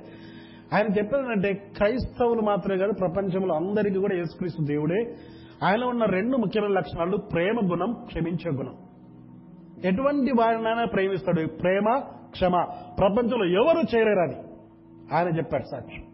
ఆయన 0.75 0.87
చెప్పేదంటే 0.87 1.53
క్రైస్తవులు 1.53 2.41
మాత్రమే 2.41 2.79
కాదు 2.79 2.93
ప్రపంచంలో 2.93 3.55
అందరికీ 3.55 3.99
కూడా 3.99 4.17
యేసుక్రీస్తు 4.17 4.65
దేవుడే. 4.65 5.15
ఆయన 5.65 5.85
ఉన్న 5.85 6.05
రెండు 6.05 6.37
ముఖ్యమైన 6.37 6.71
లక్షణాలు 6.71 7.17
ప్రేమ 7.17 7.61
గుణం 7.65 7.93
క్షమించే 8.07 8.57
గుణం. 8.57 8.75
ఎటువంటి 9.85 10.33
వారినైనా 10.33 10.85
ప్రేమిస్తాడు. 10.85 11.47
ప్రేమ 11.47 12.03
క్షమ. 12.31 12.67
ప్రపంచంలో 12.99 13.45
ఎవరు 13.45 13.97
చేయలేరని 13.97 14.37
ఆయన 15.15 15.37
చెప్పాడు 15.37 15.65
సాక్షి 15.71 16.06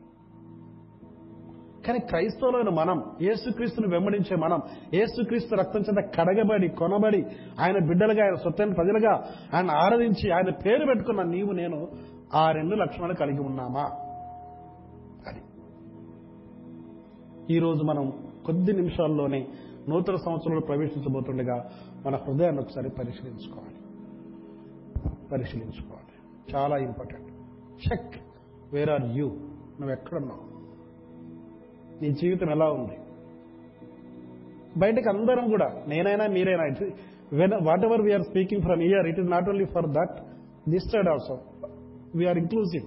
కానీ 1.87 1.99
క్రైస్తవులైన 1.99 2.69
మనం 2.69 3.05
యేసుక్రీస్తుని 3.23 3.87
వెంబడించే 3.87 4.37
మనం 4.37 4.63
యేసుక్రీస్తు 4.95 5.55
రక్తం 5.55 5.81
చేత 5.81 6.11
కడగబడి 6.15 6.69
కొనబడి 6.69 7.27
ఆయన 7.61 7.87
బిడ్డలుగా 7.87 8.25
ఆయన 8.25 8.35
సొత్తైన 8.35 8.73
ప్రజలుగా 8.73 9.29
ఆయన 9.55 9.71
ఆరాధించి 9.71 10.31
ఆయన 10.31 10.51
పేరు 10.51 10.87
పెట్టుకున్న 10.87 11.23
నీవు 11.23 11.53
నేను 11.53 11.89
ఆ 12.35 12.51
రెండు 12.51 12.77
లక్షణాలు 12.77 13.15
కలిగి 13.15 13.41
ఉన్నామా? 13.41 13.83
అది. 15.27 15.41
ఈరోజు 17.55 17.83
మనం 17.85 18.31
కొద్ది 18.47 18.73
నిమిషాల్లోనే 18.73 19.49
నూతన 19.89 20.17
సంవత్సరంలో 20.17 20.61
ప్రవేశించబోతుండగా 20.61 21.71
మన 22.07 22.17
హృదయాన్ని 22.17 22.61
ఒకసారి 22.63 22.89
పరిశీలించుకోవాలి. 22.91 23.75
పరిశీలించుకోవాలి. 25.33 26.03
చాలా 26.57 26.77
important. 26.79 27.29
Check 27.93 28.23
where 28.75 28.91
are 28.91 29.05
you 29.05 29.27
నువ్వు 29.81 29.91
ఎక్కడున్నావు? 29.91 30.52
నీ 32.03 32.09
జీవితం 32.21 32.51
ఎలా 32.57 32.69
ఉంది? 32.79 32.97
బయటకు 34.83 35.09
అందరం 35.15 35.47
కూడా 35.55 35.69
నేనైనా 35.89 36.27
మీరైనా 36.37 36.65
when 37.41 37.55
whatever 37.89 38.03
we are 38.07 38.25
speaking 38.31 38.63
from 38.63 38.83
here 38.89 39.07
it 39.11 39.21
is 39.23 39.31
not 39.35 39.49
only 39.53 39.67
for 39.75 39.89
that 39.99 40.17
this 40.73 40.89
side 40.93 41.09
also 41.13 41.37
we are 42.19 42.39
inclusive 42.43 42.87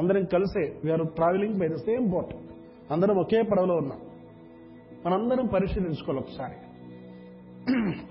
అందరం 0.00 0.24
కలిసే 0.34 0.64
we are 0.84 1.04
travelling 1.18 1.56
by 1.60 1.68
the 1.74 1.78
same 1.88 2.06
boat 2.14 2.32
అందరం 2.92 3.16
ఒకే 3.24 3.42
పడవలో 3.42 3.74
ఉన్నాం. 3.82 4.00
మనందరం 5.04 5.46
పరిశీలించుకోవాలి 5.54 6.20
ఒకసారి. 6.24 6.58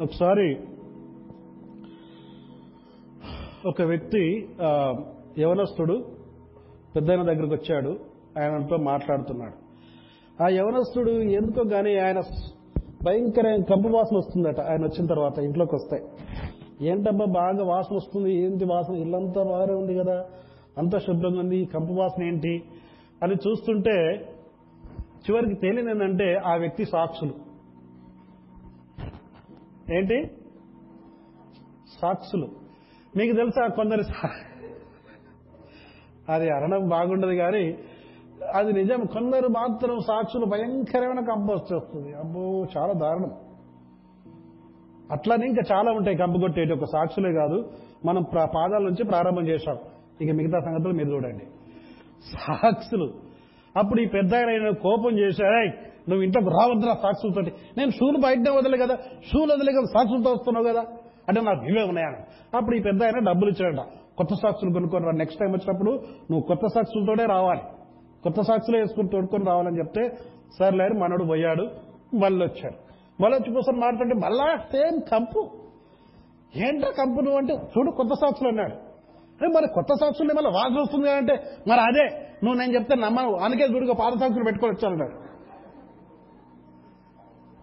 ఒకసారి 0.04 0.48
ఒక 3.70 3.82
వ్యక్తి 3.92 4.24
యవనస్తుడు 5.44 5.96
పెద్దయిన 6.96 7.24
దగ్గరకు 7.30 7.54
వచ్చాడు. 7.54 7.92
ఆయనతో 8.40 8.78
మాట్లాడుతున్నాడు. 8.90 9.58
ఆ 10.44 10.48
యవనస్తుడు 10.48 11.12
ఎందుకో 11.12 11.64
గానీ 11.68 11.98
ఆయన 11.98 12.22
భయంకరమైన 13.04 13.64
కంపు 13.64 13.88
వాసన 13.88 14.18
వస్తుందట. 14.18 14.60
ఆయన 14.60 14.84
వచ్చిన 14.84 15.06
తర్వాత 15.06 15.40
ఇంట్లోకి 15.40 15.76
వస్తాయి 15.76 16.04
ఏంటబ్బా 16.88 17.26
బాగా 17.26 17.64
వాసన 17.64 17.96
వస్తుంది 17.96 18.34
ఏంటి 18.34 18.66
వాసన? 18.66 18.94
ఇల్లంతా 18.94 19.44
బాగానే 19.44 19.74
ఉంది 19.74 19.96
కదా. 19.96 20.26
అంతా 20.78 21.00
శుభ్రంగా 21.00 21.40
ఉంది 21.40 21.58
ఈ 21.58 21.66
కంపు 21.66 21.94
వాసన 21.94 22.24
ఏంటి? 22.24 22.64
అని 23.24 23.36
చూస్తుంటే 23.36 24.30
చివరికి 25.00 25.54
తేలింది 25.54 25.92
ఏంటంటే 25.92 26.42
ఆ 26.46 26.56
వ్యక్తి 26.56 26.86
సాక్షులు. 26.86 27.34
ఏంటి? 29.94 30.32
సాక్షులు. 32.02 32.48
మీకు 33.18 33.36
తెలుసా 33.36 33.68
కొందరు 33.68 34.02
సా- 34.02 34.30
అది 36.30 36.50
అనడం 36.50 36.90
బాగుండదు 36.90 37.32
కానీ 37.32 37.78
అది 38.56 38.74
నిజం. 38.74 39.06
కొందరు 39.06 39.48
మాత్రం 39.48 40.00
సాక్షులు 40.00 40.46
భయంకరమైన 40.46 41.20
కంపోస్ట్ 41.20 41.74
వస్తుంది 41.74 42.14
అబ్బో 42.14 42.68
చాలా 42.78 42.94
దారుణం. 42.94 43.32
అట్లానే 45.12 45.46
ఇంకా 45.46 45.76
చాలా 45.76 45.92
ఉంటాయి 45.92 46.18
కంపగొట్టేటి 46.18 46.74
ఒక 46.74 46.84
సాక్షులే 46.84 47.34
కాదు. 47.34 47.72
మనం 48.06 48.24
పాదాల 48.24 48.84
నుంచి 48.84 49.04
ప్రారంభం 49.04 49.48
చేశాం. 49.48 49.78
ఇక 50.22 50.32
మిగతా 50.32 50.60
సంగతులు 50.60 50.94
మీరు 50.94 51.10
చూడండి. 51.10 51.46
సాక్షులు. 52.22 53.14
అప్పుడు 53.78 54.02
ఈ 54.02 54.06
పెద్ద 54.06 54.36
ఆయన 54.36 54.70
కోపం 54.70 55.20
చేశాయి 55.20 55.68
నువ్వు 56.10 56.22
ఇంట్లోకి 56.22 56.50
రావద్దురా 56.50 56.94
సాక్షులతో 56.94 57.42
నేను 57.78 57.92
షూలు 57.92 58.18
బయటనే 58.18 58.50
వదిలే 58.50 58.78
కదా. 58.78 58.96
షూలు 59.34 59.54
వదిలే 59.54 59.72
కదా 59.72 59.82
సాక్షులతో 59.82 60.32
వస్తున్నావు 60.32 60.66
కదా. 60.66 60.86
అంటే 61.28 61.42
నాకు 61.42 61.66
ఇవే 61.66 61.84
ఉన్నాయని. 61.84 62.18
అప్పుడు 62.58 62.76
ఈ 62.76 62.80
పెద్ద 62.80 63.04
ఆయన 63.04 63.20
డబ్బులు 63.20 63.50
ఇచ్చాడట. 63.50 63.80
కొత్త 64.18 64.34
సాక్షులు 64.34 64.74
కొనుక్కొని 64.74 65.18
నెక్స్ట్ 65.18 65.40
టైం 65.40 65.52
వచ్చినప్పుడు 65.52 65.92
నువ్వు 66.32 66.42
కొత్త 66.42 66.68
సాక్షులతోనే 66.76 67.26
రావాలి. 67.26 67.62
కొత్త 68.26 68.42
సాక్షులు 68.42 68.78
వేసుకుని 68.78 69.10
తోడుకొని 69.10 69.46
రావాలని 69.46 69.78
చెప్తే 69.78 70.18
సార్ 70.60 70.76
లేరు 70.76 70.94
మనోడు 70.94 71.24
పోయాడు. 71.24 71.68
మళ్ళీ 72.16 72.46
వచ్చాడు 72.46 72.76
మళ్ళీ 73.24 73.38
వచ్చి 73.38 73.54
కూర్చొని 73.54 73.80
మాట్లాడితే 73.80 74.20
మళ్ళా 74.20 74.58
సేమ్ 74.58 75.02
కంపు. 75.12 75.50
ఏంటో 76.56 76.92
కంపు 76.92 77.22
నువ్వు? 77.22 77.38
అంటే 77.38 77.54
చూడు 77.54 77.92
కొత్త 77.92 78.14
సాక్షులు 78.14 78.50
అన్నాడు. 78.50 78.74
"ఏ, 79.46 79.48
మరి 79.48 79.68
కొత్త 79.74 79.94
సాక్షులు 79.94 80.34
మళ్ళీ 80.34 80.52
వాసన 80.52 80.80
వస్తుంది 80.80 81.12
అంటే 81.12 81.44
మరి 81.68 81.80
అదే 81.80 82.18
నువ్వు 82.44 82.60
నేను 82.60 82.74
చెప్తే 82.74 82.96
నమ్మను. 82.96 83.36
అందుకే 83.36 83.64
చూడుగా 83.64 83.94
పాత 83.94 84.14
సాక్షులు 84.14 84.44
పెట్టుకొని 84.44 84.72
వచ్చానన్నాడు. 84.72 85.26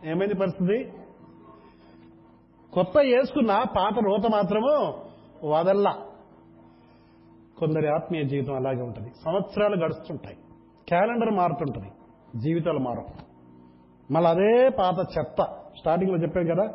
ఏమైంది 0.08 0.34
పరిస్థితి? 0.34 0.92
కొత్త 2.72 2.98
వేసుకున్న 2.98 3.64
పాత 3.76 3.92
రోత 4.04 4.26
మాత్రము 4.32 4.94
వదల్లా. 5.44 5.96
కొందరి 7.58 7.88
ఆత్మీయ 7.88 8.22
జీవితం 8.22 8.54
అలాగే 8.54 8.82
ఉంటుంది. 8.82 9.10
సంవత్సరాలు 9.24 9.84
గడుస్తుంటాయి. 9.84 10.36
క్యాలెండర్ 10.92 11.30
మారుతుంటుంది. 11.30 11.92
జీవితాలు 12.38 12.78
మారం 12.78 13.04
మళ్ళీ 14.10 14.30
అదే 14.30 14.68
పాత 14.68 15.18
చెత్త. 15.18 15.42
స్టార్టింగ్లో 15.78 16.18
చెప్పాను 16.18 16.54
కదా 16.54 16.74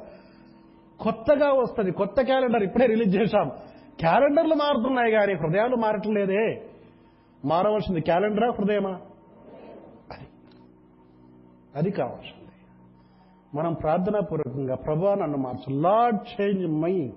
కొత్తగా 0.99 1.51
వస్తుంది. 1.51 1.91
కొత్త 1.91 2.21
క్యాలెండర్ 2.21 2.63
ఇప్పుడే 2.63 2.85
రిలీజ్ 2.85 3.17
చేశాం. 3.17 3.51
క్యాలెండర్లు 3.99 4.55
మారుతున్నాయి 4.55 5.11
కానీ 5.11 5.33
హృదయాలు 5.33 5.75
మారట్లేదే 5.75 6.69
మారవలసింది 7.45 8.01
క్యాలెండరా 8.01 8.49
హృదయమా? 8.49 8.91
అది. 10.11 10.27
అది 11.75 11.91
కావాల్సింది. 11.91 12.51
మనం 13.57 13.73
ప్రార్థనాపూర్వకంగా 13.73 14.75
ప్రభా 14.75 15.15
నన్ను 15.15 15.37
మార్చు. 15.37 15.73
లార్డ్ 15.73 16.41
చేంజ్ 16.41 16.67
మై 16.67 17.13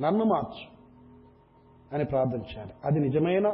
నన్ను 0.00 0.24
మార్చు 0.24 0.78
అని 1.94 2.04
ప్రార్థన 2.04 2.38
చేయాలి. 2.38 2.72
అది 2.84 3.00
నిజమైన 3.00 3.48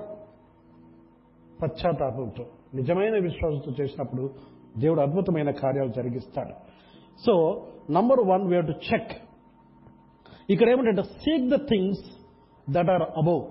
పశ్చాత్తాపంతో. 1.62 2.44
నిజమైన 2.74 3.18
విశ్వాసంతో 3.18 3.82
చేసినప్పుడు 3.82 4.30
దేవుడు 4.78 5.00
అద్భుతమైన 5.00 5.50
కార్యాలు 5.50 5.88
జరిగిస్తాడు. 5.88 6.52
So 7.26 7.66
number 7.90 8.20
one 8.20 8.46
we 8.46 8.60
to 8.60 8.72
check 8.72 9.12
ఇక్కడ 10.50 10.68
ఏమంటే 10.68 11.02
seek 11.02 11.50
the 11.50 11.56
things 11.56 12.04
that 12.70 12.90
are 12.90 13.02
above 13.02 13.42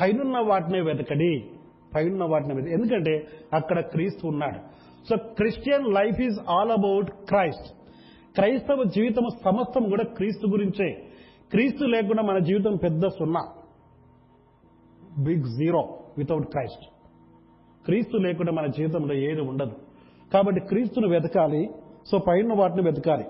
పైనున్న 0.00 0.38
వాటినే 0.38 0.80
వెతకడి. 0.80 1.50
పైనున్న 1.94 2.24
వాటిని 2.24 2.54
వెతక. 2.54 2.68
ఎందుకంటే 2.68 3.26
అక్కడ 3.52 3.80
క్రీస్తు 3.80 4.26
ఉన్నాడు. 4.26 4.58
So 5.08 5.16
Christian 5.16 5.94
life 5.94 6.20
is 6.20 6.40
all 6.48 6.70
about 6.70 7.10
Christ 7.10 7.74
క్రైస్తవ 8.34 8.84
జీవితం 8.84 9.22
సమస్తం 9.44 9.88
కూడా 9.88 10.04
క్రీస్తు 10.04 10.46
గురించే. 10.46 11.06
క్రీస్తు 11.50 11.84
లేకుండా 11.84 12.22
మన 12.22 12.38
జీవితం 12.38 12.76
పెద్ద 12.76 13.02
సున్నా. 13.06 13.48
బిగ్ 15.18 15.42
జీరో 15.42 15.98
వితౌట్ 16.18 16.46
క్రైస్ట్ 16.46 16.97
క్రీస్తు 17.88 18.16
లేకుండా 18.16 18.52
మన 18.52 18.66
జీవితంలో 18.66 19.14
ఏది 19.14 19.40
ఉండదు. 19.40 19.76
కాబట్టి 20.34 20.60
క్రీస్తును 20.60 21.08
వెతకాలి 21.08 21.70
సో 22.10 22.18
పైన 22.18 22.52
వాటిని 22.52 22.82
వెతకాలి. 22.82 23.24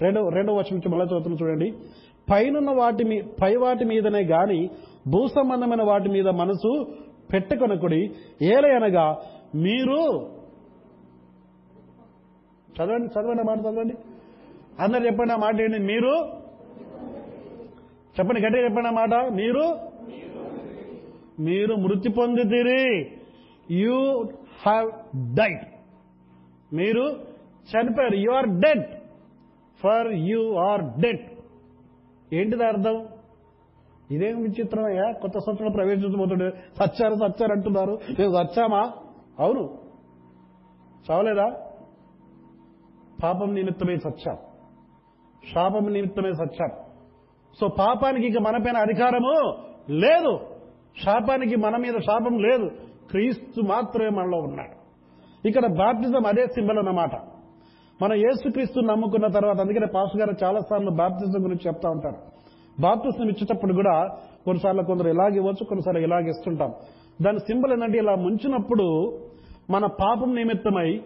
రెండో 0.00 0.28
రెండో 0.28 0.54
వర్షం 0.54 0.76
నుంచి 0.76 0.88
మళ్ళీ 0.88 1.06
చదువుతున్న 1.06 1.36
చూడండి. 1.42 1.72
పైనున్న 2.30 2.70
వాటి 2.70 3.04
మీ 3.04 3.22
పై 3.42 3.56
వాటి 3.56 3.84
మీదనే 3.84 4.22
గాని 4.24 4.70
భూ 5.08 5.26
సంబంధమైన 5.26 5.82
వాటి 5.82 6.08
మీద 6.08 6.28
మనసు 6.28 6.72
పెట్టకొనకుడి 7.32 8.10
ఏలయనగా 8.42 9.06
మీరు 9.54 10.00
చదవండి 12.76 13.06
చదవండి 13.06 13.42
మాట 13.42 13.60
చదవండి. 13.60 13.94
అందరు 14.80 15.04
చెప్పండి 15.06 15.32
ఆ 15.32 15.36
మాట 15.36 15.60
ఏంటి? 15.60 15.78
మీరు 15.78 16.12
చెప్పండి 18.18 18.40
గట్టిగా 18.40 18.64
చెప్పండి 18.64 18.88
ఆ 18.88 18.92
మాట. 18.92 19.14
మీరు 19.32 19.64
మీరు 21.42 21.74
మృతి 21.74 22.08
పొందితిరి. 22.08 22.82
యూ 23.70 24.22
హ్యావ్ 24.66 24.90
డైట్ 25.34 25.66
మీరు 26.74 27.02
చనిపోయారు. 27.72 28.14
You 28.14 28.30
are 28.30 28.48
dead 28.48 28.84
for 29.82 30.12
you 30.12 30.54
are 30.54 31.00
dead 31.00 31.30
ఏంటిది 32.32 32.64
అర్థం? 32.64 33.08
ఇదేం 34.10 34.42
విచిత్రమయ్యా 34.42 35.12
కొత్త 35.12 35.38
సంవత్సరం 35.38 35.72
ప్రవేశించబోతుండే 35.72 36.50
సచ్చారు 36.50 37.14
సచ్చారు 37.14 37.52
అంటున్నారు. 37.52 37.98
మేము 38.18 38.32
సచ్చామా? 38.32 38.92
అవును. 39.38 39.78
చావలేదా? 41.10 41.56
పాపం 43.22 43.54
నిమిత్తమే 43.54 43.96
సచ్చాం. 43.96 44.36
శాపం 45.54 45.92
నిమిత్తమే 45.92 46.32
సచ్చాం. 46.32 46.70
సో 47.60 47.68
పాపానికి 47.68 48.26
ఇక 48.26 48.38
మన 48.38 48.56
పైన 48.56 48.76
అధికారము 48.76 49.64
లేదు. 49.90 50.38
శాపానికి 51.04 51.56
మన 51.56 51.76
మీద 51.76 51.94
శాపం 51.94 52.38
లేదు. 52.38 52.70
క్రీస్తు 53.10 53.60
మాత్రమే 53.60 54.08
మనలో 54.08 54.38
ఉన్నాడు. 54.38 54.82
ఇక్కడ 55.48 55.66
బాప్తిజం 55.66 56.26
అదే 56.26 56.46
సింబల్ 56.46 56.78
అన్నమాట. 56.78 57.10
మన 58.02 58.12
యేసుక్రీస్తు 58.12 58.80
నమ్ముకున్న 58.80 59.26
తర్వాత 59.26 59.60
అందుకనే 59.60 59.86
పాస్ 59.94 60.16
గారు 60.16 60.44
చాలాసార్లు 60.44 60.90
బాప్తిజం 60.90 61.44
గురించి 61.44 61.60
చెప్తా 61.66 61.90
ఉంటారు. 61.90 62.16
బాప్తిజం 62.80 63.28
ఇచ్చేటప్పుడు 63.28 63.72
కూడా 63.72 64.08
కొన్నిసార్లు 64.44 64.82
కొందరు 64.82 65.08
ఇలాగ 65.08 65.28
ఇవ్వచ్చు 65.28 65.64
కొన్నిసార్లు 65.64 66.00
ఇలాగ 66.00 66.28
ఇస్తుంటాం. 66.28 66.72
దాని 67.22 67.38
సింబల్ 67.38 67.72
ఏంటంటే 67.72 67.98
ఇలా 67.98 68.14
ముంచినప్పుడు 68.14 69.18
మన 69.70 69.86
పాపం 69.86 70.34
నిమిత్తమై 70.34 71.00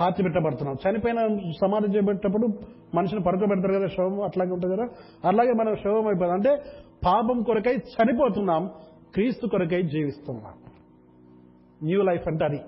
పాతి 0.00 0.22
పెట్టబడుతున్నాం 0.22 0.76
చనిపోయిన 0.88 1.38
సమాధి 1.60 1.96
చేపట్టేటప్పుడు 1.96 2.48
మనిషిని 2.94 3.22
పడుకోబెడతారు 3.22 3.72
కదా 3.72 3.86
శవం 3.86 4.22
అట్లాగే 4.22 4.50
ఉంటుంది 4.50 4.76
కదా? 4.76 4.84
అలాగే 5.28 5.52
మనం 5.52 5.76
శవం 5.76 6.06
అయిపోతుంది 6.06 6.32
అంటే 6.32 6.62
పాపం 7.06 7.42
కొరకై 7.42 7.74
చనిపోతున్నాం. 7.74 8.70
క్రీస్తు 9.14 9.46
కొరకై 9.46 9.82
జీవిస్తున్నాం. 9.82 10.54
న్యూ 11.82 12.02
లైఫ్ 12.02 12.28
అంటే 12.28 12.44
అది. 12.44 12.60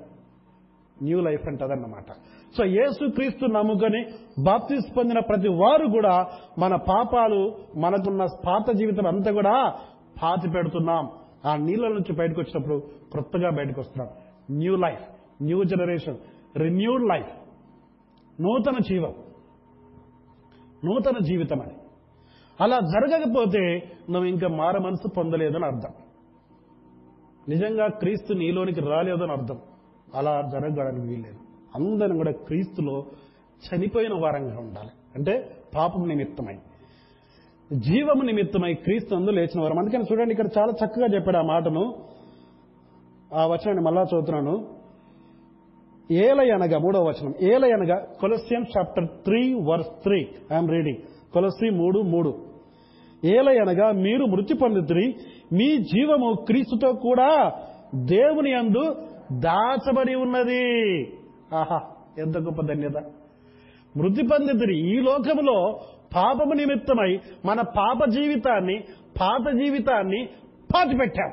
న్యూ 1.03 1.21
లైఫ్ 1.21 1.49
అంటది 1.49 1.73
అన్నమాట 1.73 2.13
సో 2.57 2.65
యేసు 2.65 3.11
క్రీస్తు 3.11 3.47
నమ్ముకొని 3.47 4.05
బాప్తిస్ 4.43 4.97
పొందిన 4.97 5.19
ప్రతి 5.19 5.49
వారు 5.49 5.87
కూడా 5.87 6.27
మన 6.59 6.77
పాపాలు 6.77 7.55
మనకున్న 7.77 8.27
పాత 8.47 8.71
జీవితం 8.71 9.07
అంతా 9.07 9.33
కూడా 9.33 9.75
పాతి 10.23 10.51
పెడుతున్నాం. 10.51 11.09
ఆ 11.47 11.57
నీళ్ళ 11.57 11.89
నుంచి 11.89 12.13
బయటకు 12.13 12.41
వచ్చినప్పుడు 12.41 12.79
క్రొత్తగా 13.11 13.51
బయటకు 13.51 13.81
వస్తున్నాం. 13.81 14.09
New 14.51 14.77
life 14.77 15.03
new 15.43 15.65
generation 15.65 16.17
renewed 16.57 17.03
life. 17.03 17.31
నూతన 18.43 18.79
జీవం. 18.89 19.15
నూతన 20.85 21.19
జీవితం 21.23 21.61
అని 21.61 21.75
అలా 22.61 22.81
జరగకపోతే 22.81 23.83
నువ్వు 24.11 24.25
ఇంకా 24.25 24.49
మార 24.49 24.79
మనసు 24.79 25.09
పొందలేదని 25.09 25.67
అర్థం. 25.67 26.02
నిజంగా 27.49 27.89
క్రీస్తు 27.89 28.33
నీలోనికి 28.33 28.81
రాలేదని 28.81 29.33
అర్థం. 29.33 29.59
అలా 30.15 30.43
జరగడానికి 30.53 31.07
వీల్లేదు. 31.07 31.37
అందరం 31.75 32.17
కూడా 32.17 32.33
క్రీస్తులో 32.33 33.05
చనిపోయిన 33.67 34.13
వారంగా 34.13 34.59
ఉండాలి. 34.59 34.91
అంటే 35.15 35.51
పాపం 35.75 36.09
నిమిత్తమై. 36.09 36.55
జీవము 37.73 38.23
నిమిత్తమై 38.23 38.75
క్రీస్తు 38.75 39.15
అందు 39.15 39.31
లేచిన 39.31 39.63
వారం 39.63 39.79
అందుకని 39.79 40.05
చూడండి 40.13 40.31
ఇక్కడ 40.31 40.49
చాలా 40.59 40.73
చక్కగా 40.85 41.07
చెప్పాడు 41.07 41.37
ఆ 41.37 41.43
మాటను. 41.43 41.95
ఆ 43.35 43.47
వచనాన్ని 43.47 43.83
మళ్ళా 43.83 44.03
చదువుతున్నాను. 44.03 44.69
ఏలయనగా 46.11 46.79
మూడవ 46.79 47.09
వచనం 47.09 47.35
ఏలయనగా 47.41 48.07
Colossians 48.21 48.65
chapter 48.79 49.09
three 49.09 49.55
verse 49.55 50.03
three. 50.03 50.29
I'm 50.53 50.71
reading. 50.71 51.33
కొలసి 51.33 51.71
మూడు 51.71 51.99
మూడు. 51.99 52.53
ఏలయనగా 53.25 53.93
మీరు 53.93 54.25
మృతి 54.25 54.55
పొందుతురి 54.55 55.15
మీ 55.53 55.79
జీవము 55.79 56.35
క్రీస్తుతో 56.35 56.93
కూడా 56.93 57.53
దేవుని 57.95 58.55
అందు 58.55 58.97
దాచబడి 59.33 60.15
ఉన్నది. 60.15 61.03
ఆహా 61.55 61.81
ఎంత 62.19 62.39
గొప్ప 62.39 62.63
ధన్యత. 62.63 62.97
మృతి 63.97 64.23
పొందితురి 64.23 64.79
ఈ 64.79 65.01
లోకములో 65.01 65.81
పాపము 66.15 66.55
నిమిత్తమై 66.55 67.19
మన 67.45 67.61
పాప 67.61 68.05
జీవితాన్ని 68.09 68.85
పాత 69.21 69.53
జీవితాన్ని 69.53 70.29
పాతిపెట్టాం. 70.75 71.33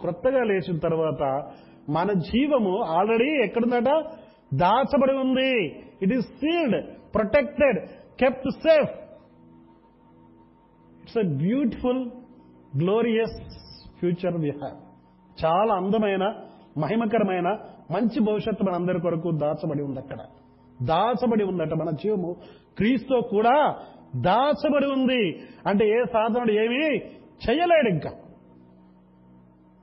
క్రొత్తగా 0.00 0.44
లేచిన 0.44 0.78
తర్వాత 0.78 1.52
మన 1.90 2.12
జీవము 2.12 2.82
ఆల్రెడీ 2.82 3.30
ఎక్కడుందట? 3.30 4.04
దాచబడి 4.54 5.12
ఉంది. 5.12 5.68
It 6.02 6.12
is 6.12 6.26
sealed 6.26 6.86
protected 7.14 7.88
kept 8.20 8.50
safe 8.50 8.90
it's 11.00 11.18
a 11.18 11.22
beautiful 11.22 12.10
glorious 12.82 13.42
future 13.98 14.40
we 14.40 14.50
have. 14.50 14.76
చాలా 15.44 15.74
అందమైన 15.74 16.34
మహిమకరమైన 16.78 17.58
మంచి 17.90 18.20
భవిష్యత్తు 18.20 18.64
మన 18.64 18.74
అందరి 18.74 19.00
కొరకు 19.00 19.30
దాచబడి 19.30 19.82
ఉంది 19.82 20.00
అక్కడ 20.00 20.18
దాచబడి 20.82 21.44
ఉందట 21.44 21.74
మన 21.74 21.90
జీవము. 21.90 22.36
క్రీస్తు 22.76 23.22
కూడా 23.30 23.76
దాచబడి 24.16 24.86
ఉంది. 24.86 25.42
అంటే 25.66 25.88
ఏ 25.88 26.04
సాధనుడు 26.12 26.52
ఏమీ 26.52 26.96
చేయలేడు 27.48 27.88
ఇంకా. 27.88 28.10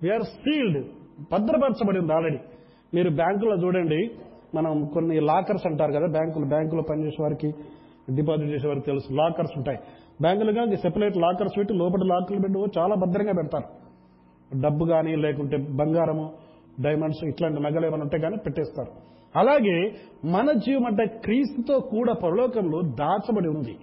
వీఆర్ 0.04 0.24
సీల్డ్ 0.24 0.88
భద్రపరచబడి 1.32 2.00
ఉంది 2.00 2.14
ఆల్రెడీ 2.14 2.38
మీరు 2.94 3.10
బ్యాంకులో 3.10 3.56
చూడండి 3.56 4.12
మనం 4.56 4.86
కొన్ని 4.86 5.20
లాకర్స్ 5.20 5.68
అంటారు 5.68 5.92
కదా 5.92 6.08
బ్యాంకులు. 6.08 6.46
బ్యాంకులో 6.46 6.82
పనిచేసే 6.90 7.24
వారికి 7.24 7.52
డిపాజిట్ 8.16 8.50
చేసే 8.50 8.68
వారికి 8.68 8.86
తెలుసు. 8.86 9.14
లాకర్స్ 9.14 9.52
ఉంటాయి. 9.58 9.80
బ్యాంకులుగా 10.22 10.76
సెపరేట్ 10.76 11.18
లాకర్స్ 11.18 11.58
పెట్టి 11.58 11.74
లోపల 11.74 12.02
లాకర్లు 12.06 12.42
పెట్టి 12.42 12.80
చాలా 12.80 12.96
భద్రంగా 12.96 13.32
పెడతారు. 13.32 13.92
డబ్బు 14.62 14.86
కానీ 14.86 15.16
లేకుంటే 15.16 15.58
బంగారము 15.58 16.34
డైమండ్స్ 16.82 17.26
ఇట్లాంటి 17.26 17.62
నగలు 17.62 17.86
ఏమైనా 17.86 18.04
ఉంటే 18.04 18.18
కానీ 18.18 18.38
పెట్టేస్తారు. 18.38 18.92
అలాగే 19.36 19.92
మన 20.26 20.52
జీవం 20.52 20.86
అంటే 20.86 21.06
క్రీస్తుతో 21.06 21.80
కూడా 21.80 22.14
పరలోకంలో 22.14 22.82
దాచబడి 22.82 23.50
ఉంది. 23.50 23.78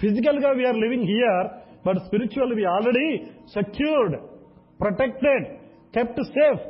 ఫిజికల్గా 0.00 0.50
we are 0.50 0.76
living 0.76 1.04
here 1.04 1.46
but 1.88 1.98
spiritual 2.06 2.54
we 2.54 2.64
already 2.64 3.24
secured 3.54 4.16
protected 4.80 5.46
kept 5.94 6.22
safe 6.22 6.60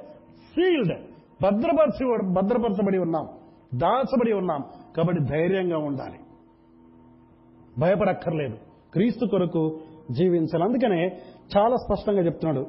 sealed 0.55 0.93
భద్రపరచి 1.43 2.33
భద్రపరచబడి 2.33 2.99
ఉన్నాం. 2.99 3.29
దాచబడి 3.75 4.33
ఉన్నాం. 4.33 4.65
కాబట్టి 4.97 5.25
ధైర్యంగా 5.25 5.79
ఉండాలి. 5.79 6.19
భయపడక్కర్లేదు. 7.81 8.68
క్రీస్తు 8.93 9.27
కొరకు 9.27 9.79
జీవించాలి. 10.11 10.65
అందుకనే 10.65 11.17
చాలా 11.57 11.77
స్పష్టంగా 11.77 12.25
చెప్తున్నాడు. 12.25 12.67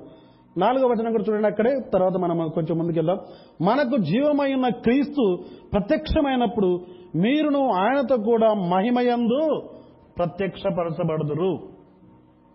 నాలుగో 0.57 0.87
వచనం 0.87 1.11
కూడా 1.11 1.23
చూడండి 1.29 1.47
అక్కడే. 1.47 1.79
తర్వాత 1.93 2.17
మనం 2.17 2.47
కొంచెం 2.47 2.77
ముందుకెళ్దాం. 2.77 3.17
మనకు 3.61 3.97
జీవమై 3.97 4.53
ఉన్న 4.53 4.69
క్రీస్తు 4.69 5.37
ప్రత్యక్షమైనప్పుడు 5.73 6.85
మీరును 7.15 7.69
ఆయనతో 7.71 8.17
కూడా 8.17 8.53
మహిమయందు 8.53 9.69
ప్రత్యక్షపరచబడుదురు. 10.17 11.57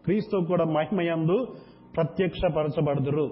క్రీస్తు 0.04 0.44
కూడా 0.48 0.64
మహిమయందు 0.64 1.46
ప్రత్యక్షపరచబడుదురు. 1.96 3.30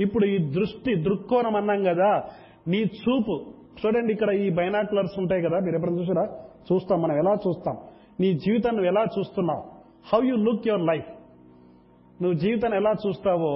ఇప్పుడు 0.00 0.26
ఈ 0.26 0.38
దృష్టి 0.38 0.94
దృక్కోణం 0.94 1.56
అన్నాం 1.56 1.84
కదా. 1.84 2.22
నీ 2.68 2.78
చూపు. 2.78 3.44
చూడండి 3.86 4.12
ఇక్కడ 4.12 4.30
ఈ 4.30 4.50
బైనాక్యులర్స్ 4.50 5.18
ఉంటాయి 5.18 5.42
కదా. 5.42 5.60
మీరు 5.60 5.74
ఎప్పుడైనా 5.76 6.00
చూసారా? 6.00 6.36
చూస్తాం 6.72 7.02
మనం. 7.02 7.18
ఎలా 7.18 7.32
చూస్తాం? 7.32 7.76
నీ 8.20 8.28
జీవితాన్ని 8.44 8.86
ఎలా 8.86 9.02
చూస్తున్నావు? 9.18 9.62
How 10.10 10.20
you 10.28 10.36
look 10.46 10.66
your 10.68 10.84
life 10.90 11.10
నువ్వు 12.22 12.36
జీవితాన్ని 12.38 12.76
ఎలా 12.78 12.92
చూస్తావో 13.04 13.52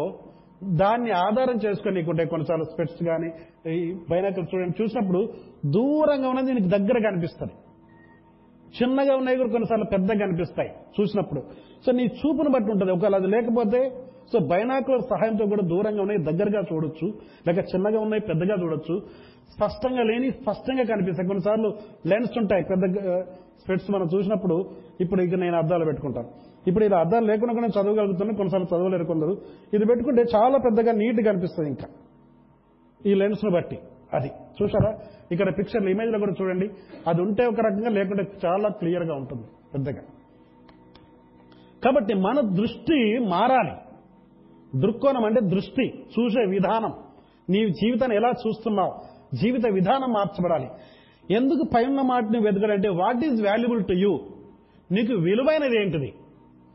దాన్ని 0.81 1.11
ఆధారం 1.11 1.57
చేసుకొని 1.65 1.95
నీకుంటే 1.97 2.25
కొన్నిసార్లు 2.25 2.65
స్పెట్స్ 2.65 3.01
కానీ 3.05 3.29
ఈ 3.73 3.93
బైనాకులర్ 4.11 4.49
చూడండి 4.53 4.83
చూసినప్పుడు 4.83 5.21
దూరంగా 5.67 6.29
ఉన్నది 6.29 6.55
నీకు 6.55 6.71
దగ్గరగా 6.77 7.09
అనిపిస్తుంది. 7.09 7.55
చిన్నగా 8.79 9.15
ఉన్నాయి 9.17 9.37
కూడా 9.37 9.51
కొన్నిసార్లు 9.51 9.85
పెద్దగా 9.85 10.23
అనిపిస్తాయి 10.27 10.71
చూసినప్పుడు. 10.97 11.41
సో 11.85 11.93
నీ 11.93 12.05
చూపును 12.21 12.51
బట్టి 12.51 12.71
ఉంటుంది. 12.73 12.93
ఒకవేళ 12.93 13.15
అది 13.15 13.27
లేకపోతే 13.27 13.81
సో 14.33 14.39
బైనాకుల 14.51 14.97
సహాయంతో 15.11 15.45
కూడా 15.47 15.65
దూరంగా 15.73 16.01
ఉన్నాయి 16.01 16.21
దగ్గరగా 16.25 16.61
చూడొచ్చు 16.73 17.07
లేక 17.47 17.59
చిన్నగా 17.73 17.99
ఉన్నాయి 18.01 18.23
పెద్దగా 18.31 18.55
చూడొచ్చు. 18.63 18.95
స్పష్టంగా 19.55 20.03
లేని 20.03 20.29
స్పష్టంగా 20.31 20.85
కనిపిస్తాయి. 20.93 21.29
కొన్నిసార్లు 21.29 21.69
లెన్స్ 22.07 22.39
ఉంటాయి 22.39 22.65
పెద్ద 22.71 22.85
స్పెట్స్ 23.63 23.91
మనం 23.91 24.09
చూసినప్పుడు 24.15 24.71
ఇప్పుడు 25.01 25.23
ఇక 25.23 25.35
నేను 25.35 25.57
అర్థాలు 25.57 25.85
పెట్టుకుంటాను. 25.85 26.29
ఇప్పుడు 26.67 26.85
ఇలా 26.85 26.99
అర్థాలు 26.99 27.27
లేకుండా 27.27 27.55
కూడా 27.55 27.67
నేను 27.67 27.83
చదవగలుగుతున్నాను 27.83 28.37
కొన్నిసార్లు 28.37 28.77
చదవలేరు 28.77 29.05
కొందరు. 29.05 29.39
ఇది 29.75 29.87
పెట్టుకుంటే 29.87 30.25
చాలా 30.35 30.59
పెద్దగా 30.59 30.93
నీట్గా 30.93 31.31
అనిపిస్తుంది 31.31 31.69
ఇంకా. 31.69 31.87
ఈ 33.07 33.15
లెన్స్ను 33.15 33.51
బట్టి. 33.51 33.79
అది. 34.15 34.31
చూసారా 34.63 34.99
ఇక్కడ 35.33 35.59
పిక్చర్లు 35.59 35.91
ఇమేజ్లో 35.91 36.19
కూడా 36.19 36.33
చూడండి. 36.43 36.71
అది 37.09 37.23
ఉంటే 37.23 37.47
ఒక 37.47 37.61
రకంగా 37.61 37.89
లేకుంటే 37.89 38.33
చాలా 38.47 38.69
క్లియర్గా 38.69 39.15
ఉంటుంది. 39.15 39.43
పెద్దగా. 39.75 40.03
కాబట్టి 41.85 42.15
మన 42.15 42.41
దృష్టి 42.41 43.19
మారాలి. 43.19 43.73
దృక్కోణం 44.81 45.25
అంటే 45.25 45.41
దృష్టి 45.41 45.89
చూసే 45.89 46.41
విధానం. 46.41 46.93
నీ 47.51 47.69
జీవితాన్ని 47.69 48.17
ఎలా 48.17 48.29
చూస్తున్నావు? 48.29 48.93
జీవిత 49.37 49.67
విధానం 49.67 50.13
మార్చబడాలి. 50.13 50.69
ఎందుకు 51.31 51.69
పైన 51.75 52.01
మాటని 52.03 52.39
వెతకడంటే 52.39 52.89
what 52.89 53.25
is 53.25 53.43
valuable 53.43 53.85
to 53.85 53.93
you 53.93 54.21
నీకు 54.93 55.13
విలువైనది 55.13 55.83
ఏంటిది? 55.83 56.15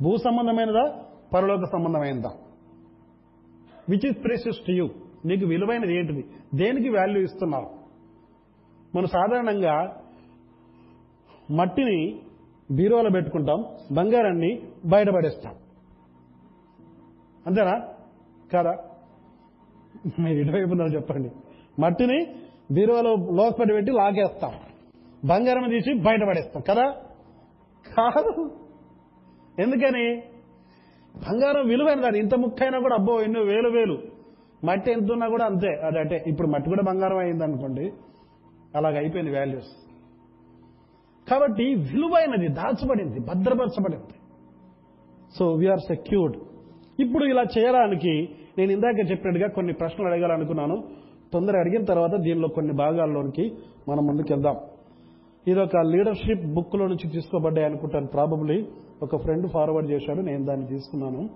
భూ 0.01 0.17
సంబంధమైనదా? 0.17 1.03
పరలోక 1.33 1.65
సంబంధమైనదా? 1.71 2.31
Which 3.89 4.05
is 4.05 4.23
precious 4.23 4.65
to 4.67 4.71
you 4.71 4.89
నీకు 5.25 5.45
విలువైనది 5.45 5.97
ఏంటిది? 5.97 6.25
దేనికి 6.55 6.89
వాల్యూ 6.89 7.21
ఇస్తున్నావు? 7.21 7.69
మనం 8.95 9.07
సాధారణంగా 9.07 10.01
మట్టిని 11.51 12.19
బీరువాలో 12.71 13.09
పెట్టుకుంటాం 13.09 13.65
బంగారాన్ని 13.91 14.61
బయటపడేస్తాం 14.85 15.55
అంతేనా? 17.47 17.87
కదా? 18.53 18.77
మీరు 20.19 20.39
ఇటువైపు 20.39 20.69
ఉన్నారు 20.69 20.89
చెప్పండి. 20.89 21.31
మట్టిని 21.79 22.35
బీరువాలో 22.71 23.15
లోపల 23.15 23.73
పెట్టి 23.73 23.91
లాగేస్తాం. 23.91 24.51
బంగారం 25.25 25.69
తీసి 25.69 25.93
బయటపడేస్తాం 25.93 26.63
కదా? 26.69 26.91
కాదు. 27.95 28.51
ఎందుకని? 29.59 30.23
బంగారం 31.15 31.67
విలువైన 31.67 32.01
దాన్ని. 32.01 32.19
ఇంత 32.19 32.35
ముక్కైనా 32.35 32.79
కూడా 32.79 32.95
అబ్బో 32.95 33.21
ఎన్నో 33.21 33.41
వేలు 33.41 33.69
వేలు. 33.69 33.97
మట్టి 34.63 34.91
ఎంత 34.91 35.11
ఉన్నా 35.11 35.27
కూడా 35.27 35.45
అంతే. 35.45 35.67
అది 35.67 35.99
అంటే 35.99 36.23
ఇప్పుడు 36.27 36.47
మట్టి 36.47 36.69
కూడా 36.69 36.83
బంగారం 36.83 37.17
అయింది 37.17 37.43
అనుకోండి 37.43 37.91
అలాగ 38.75 38.97
అయిపోయింది 38.97 39.31
వాల్యూస్ 39.31 39.67
కాబట్టి 41.29 41.75
విలువైనది 41.75 42.47
దాచబడింది 42.47 43.19
భద్రపరచబడింది. 43.19 44.13
సో 45.37 45.53
వీఆర్ 45.53 45.79
సెక్యూర్డ్ 45.79 46.37
ఇప్పుడు 46.99 47.25
ఇలా 47.25 47.43
చేయడానికి 47.57 48.29
నేను 48.57 48.71
ఇందాక 48.71 49.11
చెప్పినట్టుగా 49.11 49.47
కొన్ని 49.47 49.73
ప్రశ్నలు 49.73 50.07
అడగాలనుకున్నాను. 50.07 50.83
తొందర 51.33 51.57
అడిగిన 51.57 51.83
తర్వాత 51.83 52.19
దీనిలో 52.21 52.47
కొన్ని 52.47 52.73
భాగాల్లోనికి 52.73 53.57
మనం 53.89 54.05
ముందుకెళ్దాం. 54.05 54.55
ఇది 55.47 55.59
ఒక 55.59 55.77
లీడర్షిప్ 55.77 56.53
బుక్లో 56.53 56.87
నుంచి 56.87 57.09
తీసుకోబడ్డాయి 57.09 57.67
అనుకుంటాను. 57.67 58.07
ప్రాబబ్లీ 58.07 58.67
ఒక 59.03 59.15
ఫ్రెండ్ 59.15 59.51
ఫార్వర్డ్ 59.51 59.91
చేశాడు 59.91 60.21
నేను 60.21 60.45
దాన్ని 60.45 60.67
తీసుకున్నాను. 60.67 61.29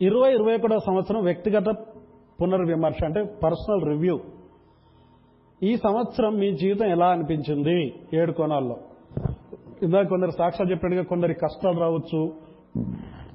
ఇరవై 0.00 0.34
ఇరవై 0.34 0.54
ఒకటో 0.54 0.78
సంవత్సరం 0.78 1.24
వ్యక్తిగత 1.24 1.64
పునర్విమర్శ 2.42 3.04
అంటే 3.04 3.22
పర్సనల్ 3.22 3.88
రివ్యూ 3.88 4.18
ఈ 5.62 5.76
సంవత్సరం 5.76 6.34
మీ 6.34 6.52
జీవితం 6.52 6.86
ఎలా 6.86 7.06
అనిపించింది? 7.06 7.94
ఏడు 8.14 8.32
కోణాల్లో. 8.32 8.76
ఇందాక 9.82 10.08
కొందరు 10.08 10.30
సాక్ష్యాలు 10.30 10.70
చెప్పినట్టుగా 10.70 11.02
కొందరికి 11.02 11.40
కష్టాలు 11.40 11.80
రావచ్చు 11.80 12.32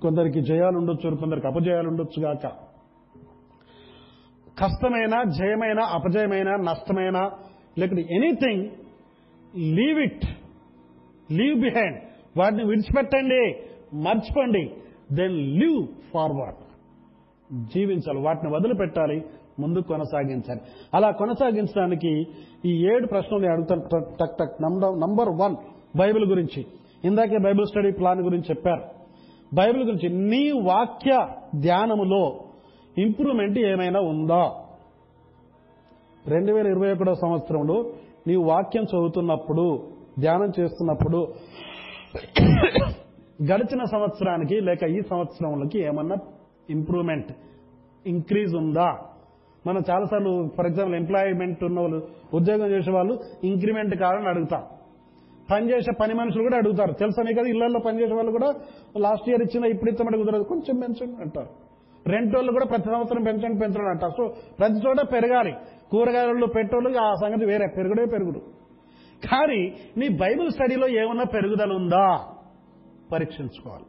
కొందరికి 0.02 0.42
జయాలు 0.42 0.78
ఉండొచ్చు 0.78 1.16
కొందరికి 1.16 1.48
అపజయాలు 1.48 1.88
ఉండొచ్చు 1.88 2.24
గాక. 2.24 2.67
కష్టమైన 4.60 5.24
జయమైన 5.24 5.80
అపజయమైన 5.80 6.56
నష్టమైన 6.56 7.32
లేకపోతే 7.78 8.08
anything 8.12 8.70
leave 9.58 10.00
it. 10.00 10.26
Leave 11.32 11.60
behind. 11.60 12.02
వాటిని 12.38 12.64
విడిచిపెట్టండి. 12.66 13.56
మర్చిపోండి. 13.96 14.72
Then 15.12 15.34
live 15.34 15.88
forward. 16.14 16.56
జీవించాలి. 17.74 18.20
వాటిని 18.20 18.56
వదిలిపెట్టాలి. 18.56 19.26
ముందు 19.60 19.80
కొనసాగించాలి. 19.80 20.60
అలా 20.94 21.12
కొనసాగించడానికి 21.12 22.28
ఈ 22.66 22.86
ఏడు 22.86 23.08
ప్రశ్నలు 23.08 23.40
నేను 23.40 23.54
అడుగుతాను. 23.54 23.82
టక్ 23.82 24.20
టక్ 24.20 24.38
టక్. 24.38 24.62
నంబర్ 24.62 25.30
వన్ 25.30 25.56
బైబిల్ 25.98 26.26
గురించి. 26.26 26.66
ఇందాకే 27.06 27.38
బైబిల్ 27.38 27.68
స్టడీ 27.68 27.92
ప్లాన్ 27.92 28.22
గురించి 28.22 28.46
చెప్పారు. 28.50 28.84
బైబిల్ 29.54 29.84
గురించి 29.84 30.10
నీ 30.10 30.52
వాక్య 30.52 31.28
ధ్యానములో 31.60 32.44
ఇంప్రూవ్మెంట్ 32.98 33.58
ఏమైనా 33.72 34.00
ఉందా? 34.00 34.44
రెండు 36.28 36.52
వేల 36.54 36.68
ఇరవై 36.68 36.90
ఒకటో 36.94 37.14
సంవత్సరంలో 37.16 37.76
నీవు 38.28 38.44
వాక్యం 38.44 38.84
చదువుతున్నప్పుడు 38.84 39.66
ధ్యానం 40.20 40.50
చేస్తున్నప్పుడు 40.60 41.20
గడిచిన 43.52 43.84
సంవత్సరానికి 43.84 44.56
లేక 44.68 44.84
ఈ 44.84 45.02
సంవత్సరంలోకి 45.10 45.80
ఏమన్నా 45.80 46.16
ఇంప్రూవ్మెంట్ 46.70 47.30
ఇంక్రీజ్ 48.08 48.56
ఉందా? 48.56 48.88
మనం 49.68 49.82
చాలాసార్లు 49.90 50.50
ఫర్ 50.58 50.68
ఎగ్జాంపుల్ 50.68 50.96
ఎంప్లాయ్మెంట్ 50.96 51.64
ఉన్న 51.64 51.80
వాళ్ళు 51.80 52.00
ఉద్యోగం 52.34 52.70
చేసే 52.72 52.92
వాళ్ళు 52.92 53.14
ఇంక్రిమెంట్ 53.44 53.96
కావాలని 53.96 54.30
అడుగుతాం 54.30 54.64
పనిచేసే 55.52 55.92
పని 56.02 56.14
మనుషులు 56.14 56.44
కూడా 56.44 56.58
అడుగుతారు. 56.58 56.94
తెలుసా 57.02 57.22
నీకు 57.24 57.40
కదా 57.40 57.50
ఇళ్ళలో 57.50 57.80
పనిచేసే 57.80 58.14
వాళ్ళు 58.14 58.32
కూడా 58.32 58.50
లాస్ట్ 58.98 59.30
ఇయర్ 59.30 59.42
ఇచ్చిన 59.42 59.66
ఇప్పుడు 59.66 59.90
ఇస్తామంటే 59.92 60.18
కుదరదు. 60.18 60.44
కొంచెం 60.44 60.76
పెంచండి 60.80 61.22
అంటారు. 61.22 61.67
రెంట్ 62.08 62.36
వాళ్ళు 62.36 62.52
కూడా 62.52 62.66
ప్రతి 62.66 62.84
సంవత్సరం 62.84 63.24
పెంచండి 63.24 63.60
పెంచడం 63.60 63.88
అంట. 63.90 64.02
సో 64.08 64.34
ప్రతి 64.60 64.74
చోట 64.74 64.98
పెరగాలి. 65.14 65.56
కూరగాయలు 65.92 66.46
పెట్టోళ్ళు 66.46 67.00
ఆ 67.00 67.14
సంగతి 67.14 67.46
వేరే. 67.46 67.68
పెరుగుడే 67.78 68.06
పెరుగుడు. 68.06 68.40
కానీ 69.32 69.74
నీ 69.98 70.08
బైబిల్ 70.08 70.52
స్టడీలో 70.52 70.88
ఏమన్నా 70.88 71.24
పెరుగుదల 71.24 71.72
ఉందా? 71.72 72.28
పరీక్షించుకోవాలి. 73.12 73.86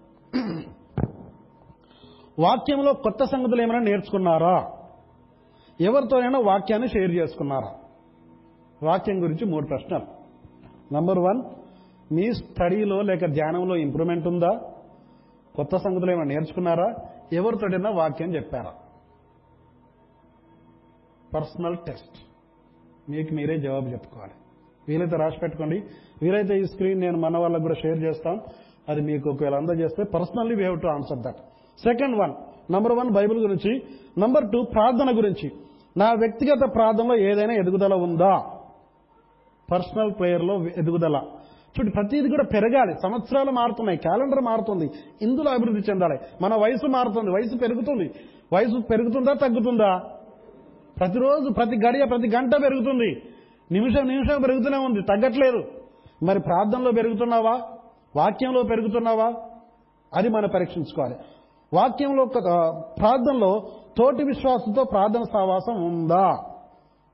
వాక్యంలో 2.38 2.92
కొత్త 2.92 3.24
సంగతులు 3.24 3.62
ఏమైనా 3.62 3.82
నేర్చుకున్నారా? 3.82 4.72
ఎవరితోనైనా 5.80 6.38
వాక్యాన్ని 6.38 6.88
షేర్ 6.88 7.10
చేసుకున్నారా? 7.10 7.74
వాక్యం 8.82 9.22
గురించి 9.22 9.44
మూడు 9.44 9.66
ప్రశ్నలు. 9.66 10.06
నంబర్ 10.94 11.18
వన్ 11.18 11.42
మీ 12.14 12.32
స్టడీలో 12.32 13.02
లేక 13.02 13.26
ధ్యానంలో 13.26 13.76
ఇంప్రూవ్మెంట్ 13.76 14.26
ఉందా? 14.26 14.60
కొత్త 15.54 15.76
సంగతులు 15.76 16.10
ఏమైనా 16.10 16.28
నేర్చుకున్నారా? 16.28 16.94
ఎవరితోటైనా 17.32 17.90
వాక్యం 17.90 18.34
చెప్పారా? 18.34 18.74
Personal 21.34 21.76
test. 21.86 22.18
మీకు 23.10 23.34
మీరే 23.34 23.58
జవాబు 23.58 23.86
చెప్పుకోవాలి. 23.86 24.32
వీలైతే 24.88 25.16
రాసి 25.16 25.38
పెట్టుకోండి. 25.38 25.82
వీలైతే 26.22 26.60
ఈ 26.60 26.64
స్క్రీన్ 26.64 27.00
నేను 27.00 27.18
మన 27.18 27.38
వాళ్ళకు 27.38 27.62
కూడా 27.62 27.74
షేర్ 27.74 27.98
చేస్తాం. 27.98 28.40
అది 28.88 29.00
మీకు 29.00 29.30
ఒకవేళ 29.30 29.54
అందజేస్తే 29.54 30.04
personally 30.04 30.54
we 30.54 30.62
have 30.62 30.80
to 30.80 30.86
answer 30.86 31.18
that. 31.18 31.36
Second 31.78 32.16
one 32.16 32.34
number 32.72 32.92
one 32.92 33.10
Bible 33.10 33.38
గురించి. 33.38 33.82
నంబర్ 34.18 34.52
టూ 34.52 34.62
ప్రార్థన 34.62 35.16
గురించి. 35.16 35.52
నా 35.96 36.12
వ్యక్తిగత 36.12 36.74
ప్రార్థనలో 36.74 37.16
ఏదైనా 37.16 37.54
ఎదుగుదల 37.54 37.94
ఉందా? 37.94 38.54
పర్సనల్ 39.72 40.12
ప్రేయర్లో 40.18 40.66
ఎదుగుదల. 40.66 41.22
చూడు 41.78 41.90
ప్రతిదీ 41.90 42.28
కూడా 42.28 42.44
పెరగాలి. 42.44 42.94
సంవత్సరాలు 43.02 43.50
మారుతున్నాయి 43.50 43.98
క్యాలెండర్ 43.98 44.40
మారుతుంది 44.40 44.90
ఇందులో 45.22 45.50
అభివృద్ధి 45.50 45.90
చెందాలి. 45.90 46.18
మన 46.42 46.54
వయసు 46.54 46.86
మారుతుంది 46.86 47.30
వయసు 47.30 47.58
పెరుగుతుంది. 47.58 48.10
వయసు 48.52 48.82
పెరుగుతుందా 48.90 49.32
తగ్గుతుందా? 49.32 49.98
ప్రతిరోజు 50.98 51.52
ప్రతి 51.52 51.76
గడియ 51.86 52.04
ప్రతి 52.04 52.28
గంట 52.36 52.52
పెరుగుతుంది. 52.62 53.22
నిమిషం 53.72 54.08
నిమిషం 54.08 54.42
పెరుగుతూనే 54.42 54.76
ఉంది 54.76 55.02
తగ్గట్లేదు. 55.02 55.64
మరి 56.22 56.40
ప్రార్థనలో 56.40 56.90
పెరుగుతున్నావా? 56.90 57.60
వాక్యంలో 58.16 58.62
పెరుగుతున్నావా? 58.62 59.32
అది 60.14 60.28
మనం 60.28 60.48
పరీక్షించుకోవాలి. 60.54 61.16
వాక్యంలో 61.74 62.22
ఒక, 62.22 62.32
ప్రార్థనలో 62.98 63.62
తోటి 63.98 64.24
విశ్వాసంతో 64.24 64.84
ప్రార్థన 64.84 65.22
సావాసం 65.22 65.84
ఉందా? 65.84 66.38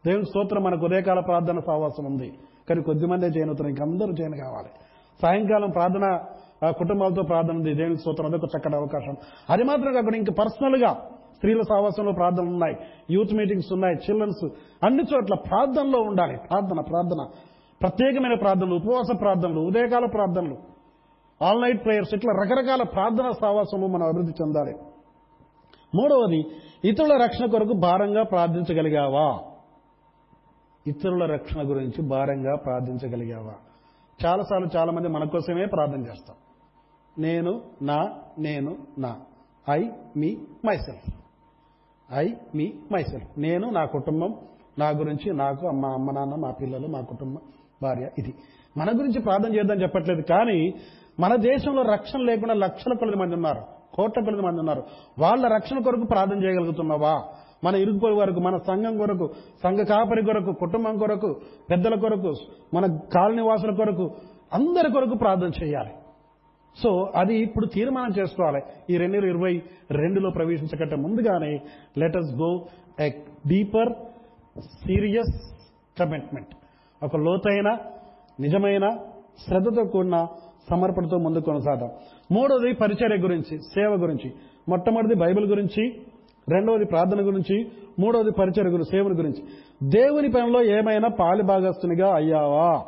దేవుని 0.07 0.25
స్తోత్రం 0.25 0.63
మనకు 0.63 0.85
ఉదయకాల 0.85 1.21
ప్రార్థన 1.21 1.59
సావాసం 1.59 2.05
ఉంది. 2.05 2.33
కానీ 2.69 2.83
కొద్దిమందే 2.83 3.27
చేయనుతున్నారు 3.27 3.75
ఇంకందరూ 3.75 4.13
జైన్ 4.13 4.35
కావాలి. 4.41 4.69
సాయంకాలం 5.23 5.71
ప్రార్థన 5.71 6.21
కుటుంబాలతో 6.71 7.23
ప్రార్థన 7.23 7.57
ఉంది 7.57 7.75
దేవుని 7.75 7.99
స్తోత్రం 7.99 8.27
అదొక 8.27 8.45
చక్కటి 8.45 8.77
అవకాశం. 8.77 9.17
అది 9.51 9.63
మాత్రం 9.63 9.93
కాకుండా 9.93 10.17
ఇంకా 10.17 10.35
పర్సనల్గా 10.39 11.11
స్త్రీల 11.35 11.61
సావాసంలో 11.61 12.13
ప్రార్థనలు 12.13 12.51
ఉన్నాయి 12.51 12.77
యూత్ 13.11 13.35
మీటింగ్స్ 13.35 13.73
ఉన్నాయి 13.73 13.97
చిల్డ్రన్స్ 13.97 14.49
అన్ని 14.85 15.03
చోట్ల 15.15 15.35
ప్రార్థనలో 15.35 16.01
ఉండాలి. 16.01 16.37
ప్రార్థన 16.37 16.81
ప్రార్థన. 16.81 17.27
ప్రత్యేకమైన 17.83 18.35
ప్రార్థనలు 18.35 18.75
ఉపవాస 18.75 19.21
ప్రార్థనలు 19.21 19.61
ఉదయకాల 19.61 20.05
ప్రార్థనలు. 20.07 20.57
ఆల్ 21.45 21.63
నైట్ 21.63 21.85
ప్రేయర్స్ 21.85 22.15
ఇట్లా 22.15 22.33
రకరకాల 22.33 22.83
ప్రార్థన 22.83 23.31
సావాసము 23.41 23.87
మనం 23.87 24.07
అభివృద్ధి 24.07 24.33
చెందాలి. 24.43 24.75
మూడవది 25.95 26.45
ఇతరుల 26.89 27.23
రక్షణ 27.25 27.47
కొరకు 27.47 27.73
భారంగా 27.73 28.23
ప్రార్థించగలిగావా? 28.23 29.39
ఇతరుల 30.87 31.27
రక్షణ 31.27 31.69
గురించి 31.69 32.09
భారంగా 32.09 32.57
ప్రార్థించగలిగావా? 32.57 33.53
చాలాసార్లు 34.27 34.69
చాలామంది 34.77 35.09
మన 35.09 35.25
కోసమే 35.25 35.67
ప్రార్థన 35.67 36.01
చేస్తాం. 36.01 36.37
నేను 37.19 37.63
నా 37.83 38.13
నేను 38.39 38.77
నా. 38.99 39.17
I 39.71 39.89
me 40.17 40.37
myself 40.67 41.15
I 42.13 42.29
me 42.55 42.73
myself 42.93 43.41
నేను 43.41 43.71
నా 43.71 43.85
కుటుంబం. 43.85 44.35
నా 44.79 44.89
గురించి 44.89 45.35
నాకు 45.35 45.67
మా 45.67 45.89
అమ్మ 45.89 46.11
నాన్న 46.11 46.35
మా 46.35 46.51
పిల్లలు 46.51 46.87
మా 46.87 47.01
కుటుంబం 47.01 47.41
భార్య 47.83 48.09
ఇది. 48.19 48.35
మన 48.77 48.89
గురించి 48.89 49.21
ప్రార్థన 49.21 49.55
చేద్దాం 49.55 49.83
చెప్పట్లేదు 49.83 50.21
కానీ 50.21 50.75
మన 51.21 51.37
దేశంలో 51.37 51.83
రక్షణ 51.83 52.19
లేకుండా 52.19 52.55
లక్షల 52.55 52.93
కొలది 52.95 53.17
మంది 53.17 53.35
ఉన్నారు. 53.35 53.63
కోట్ల 53.95 54.25
కొలది 54.25 54.43
మంది 54.43 54.59
ఉన్నారు. 54.59 54.83
వాళ్ళ 55.19 55.49
రక్షణ 55.49 55.79
కొరకు 55.79 56.05
ప్రార్థన 56.05 56.45
చేయగలుగుతున్నావా? 56.45 57.25
మన 57.65 57.75
ఇరుగుపొరుగు 57.75 58.21
వరకు 58.21 58.41
మన 58.41 58.57
సంఘం 58.57 58.99
కొరకు 58.99 59.27
సంఘ 59.65 59.79
కాపరి 59.79 60.23
కొరకు 60.25 60.53
కుటుంబం 60.53 60.99
కొరకు 60.99 61.41
పెద్దల 61.71 61.95
కొరకు 61.95 62.33
మన 62.75 62.87
కాలనివాసుల 63.15 63.75
కొరకు 63.75 64.11
అందరి 64.53 64.93
కొరకు 64.93 65.19
ప్రార్థన 65.19 65.51
చేయాలి. 65.63 65.91
సో 66.83 66.91
అది 67.17 67.35
ఇప్పుడు 67.37 67.67
తీర్మానం 67.67 68.13
చేసుకోవాలి. 68.19 68.63
ఈ 68.91 68.97
రెండు 68.97 69.17
వేల 69.17 69.27
ఇరవై 69.27 69.63
రెండులో 69.91 70.31
ప్రవేశించకంటే 70.31 70.97
ముందుగానే 70.97 71.53
let us 71.99 72.33
go 72.43 72.51
a 73.01 73.09
deeper 73.49 73.93
serious 74.61 75.35
commitment 75.99 76.53
ఒక 77.05 77.17
లోతైన 77.17 77.79
నిజమైన 78.41 78.89
శ్రద్ధతో 79.47 79.85
కూడిన 79.85 80.27
సమర్పణతో 80.71 81.19
ముందు 81.19 81.39
కొనసాగం 81.39 81.91
మూడవది 82.33 82.73
పరిచర్య 82.73 83.17
గురించి 83.17 83.59
సేవ 83.75 83.91
గురించి. 83.95 84.33
మొట్టమొదటిది 84.69 85.15
బైబిల్ 85.15 85.47
గురించి 85.47 85.83
రెండవది 86.49 86.85
ప్రార్థన 86.85 87.21
గురించి 87.27 87.71
మూడవది 87.99 88.31
పరిచయ 88.31 88.63
గురించి 88.63 88.91
సేవల 88.91 89.13
గురించి. 89.19 89.43
దేవుని 89.91 90.31
పనిలో 90.31 90.63
ఏమైనా 90.63 91.09
పాలిభాగస్తునిగా 91.09 92.15
అయ్యావా? 92.15 92.85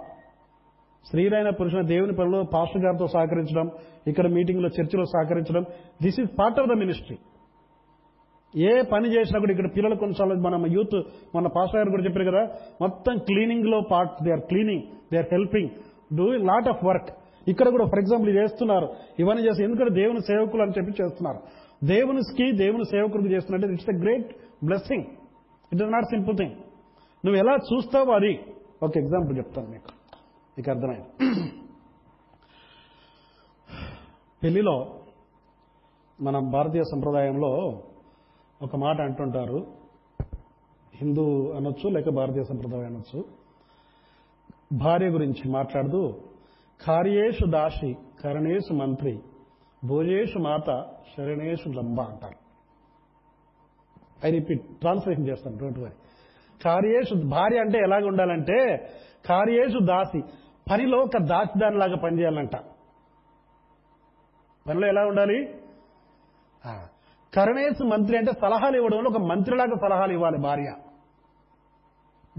స్త్రీలైన 1.04 1.50
పురుషుల 1.50 1.80
దేవుని 1.80 2.12
పనిలో 2.12 2.42
పాస్టర్ 2.54 2.84
గారితో 2.84 3.06
సహకరించడం 3.06 3.70
ఇక్కడ 4.06 4.26
మీటింగ్లో 4.26 4.68
చర్చిలో 4.68 5.04
సహకరించడం 5.04 5.64
this 6.02 6.20
is 6.20 6.38
part 6.38 6.60
of 6.60 6.68
the 6.68 6.72
ministry. 6.72 7.18
ఏ 8.56 8.82
పని 8.82 9.08
చేసినా 9.14 9.40
కూడా 9.40 9.52
ఇక్కడ 9.52 9.68
పిల్లలు 9.76 9.94
కొన్నిసార్లు 9.94 10.34
మన 10.34 10.72
యూత్ 10.72 11.02
మన 11.36 11.46
పాస్టర్ 11.46 11.76
గారు 11.76 11.90
కూడా 11.90 12.04
చెప్పారు 12.04 12.30
కదా 12.30 12.42
మొత్తం 12.80 13.18
క్లీనింగ్లో 13.18 13.80
part 13.90 14.24
they 14.24 14.30
are 14.30 14.40
cleaning 14.40 14.82
they 15.12 15.18
are 15.18 15.26
helping 15.32 15.70
do 16.16 16.26
lot 16.32 16.68
of 16.68 16.84
work 16.84 17.10
ఇక్కడ 17.48 17.68
కూడా 17.68 17.84
ఫర్ 17.84 17.98
ఎగ్జాంపుల్ 17.98 18.36
చేస్తున్నారు 18.36 18.88
ఇవన్నీ 19.18 19.42
చేసి 19.42 19.64
ఎందుకంటే 19.64 19.94
దేవుని 19.94 20.20
సేవకులు 20.20 20.62
అని 20.62 20.70
చెప్పి 20.70 21.02
చేస్తున్నారు. 21.02 21.38
దేవునికి 21.84 22.52
దేవుని 22.52 22.84
సేవకుడికి 22.84 23.34
చేస్తున్నట్టు 23.34 23.66
it's 23.68 23.86
the 23.86 24.02
great 24.02 24.36
blessing. 24.64 25.04
It 25.72 25.82
is 25.82 25.92
not 25.92 26.04
simple 26.04 26.36
thing 26.36 26.50
నువ్వు 27.26 27.36
ఎలా 27.36 27.52
చూస్తావో 27.52 28.12
అది. 28.12 28.38
ఒక 28.82 28.96
ఎగ్జాంపుల్ 28.96 29.38
చెప్తాను 29.38 29.68
మీకు. 29.68 29.88
మీకు 30.58 30.70
అర్థమైంది. 30.70 31.30
పెళ్ళిలో 34.42 35.00
మన 36.20 36.38
భారతీయ 36.38 36.82
సంప్రదాయంలో 36.82 37.82
ఒక 38.62 38.76
మాట 38.76 39.00
అంటుంటారు. 39.00 39.66
హిందూ 40.94 41.52
అనొచ్చు 41.52 41.88
లేక 41.88 42.08
భారతీయ 42.08 42.42
సంప్రదాయం 42.42 42.86
అనొచ్చు. 42.86 43.24
భార్య 44.72 45.06
గురించి 45.06 45.50
మాట్లాడుతూ 45.50 46.14
కార్యేషు 46.86 47.50
దాసి 47.50 47.96
కరణేషు 48.24 48.74
మంత్రి 48.74 49.20
భోజేషు 49.86 50.38
మాత 50.38 50.68
శరణేషు 51.16 51.68
లంబ 51.68 52.00
అంటారు. 52.00 52.38
ఐ 54.26 54.30
రిపీట్ 54.30 54.62
ట్రాన్స్లేషన్ 54.80 55.28
చేస్తాను 55.28 55.58
డోంట్ 55.58 55.78
వరీ 55.78 55.92
కార్యేషు 56.64 57.14
భార్య 57.28 57.58
అంటే 57.58 57.78
ఎలాగ 57.78 58.06
ఉండాలంటే 58.06 58.56
కార్యేషు 59.26 59.78
దాసి 59.84 60.20
పనిలో 60.70 60.98
ఒక 60.98 61.18
దాసిదానిలాగా 61.18 61.96
పనిచేయాలంట. 61.96 62.56
పనిలో 64.68 64.88
ఎలా 64.88 65.02
ఉండాలి? 65.06 65.38
కరుణేశు 67.34 67.84
మంత్రి 67.84 68.16
అంటే 68.18 68.32
సలహాలు 68.32 68.76
ఇవ్వడంలో 68.76 69.10
ఒక 69.10 69.18
మంత్రిలాగా 69.18 69.74
సలహాలు 69.82 70.12
ఇవ్వాలి 70.12 70.38
భార్య. 70.38 70.72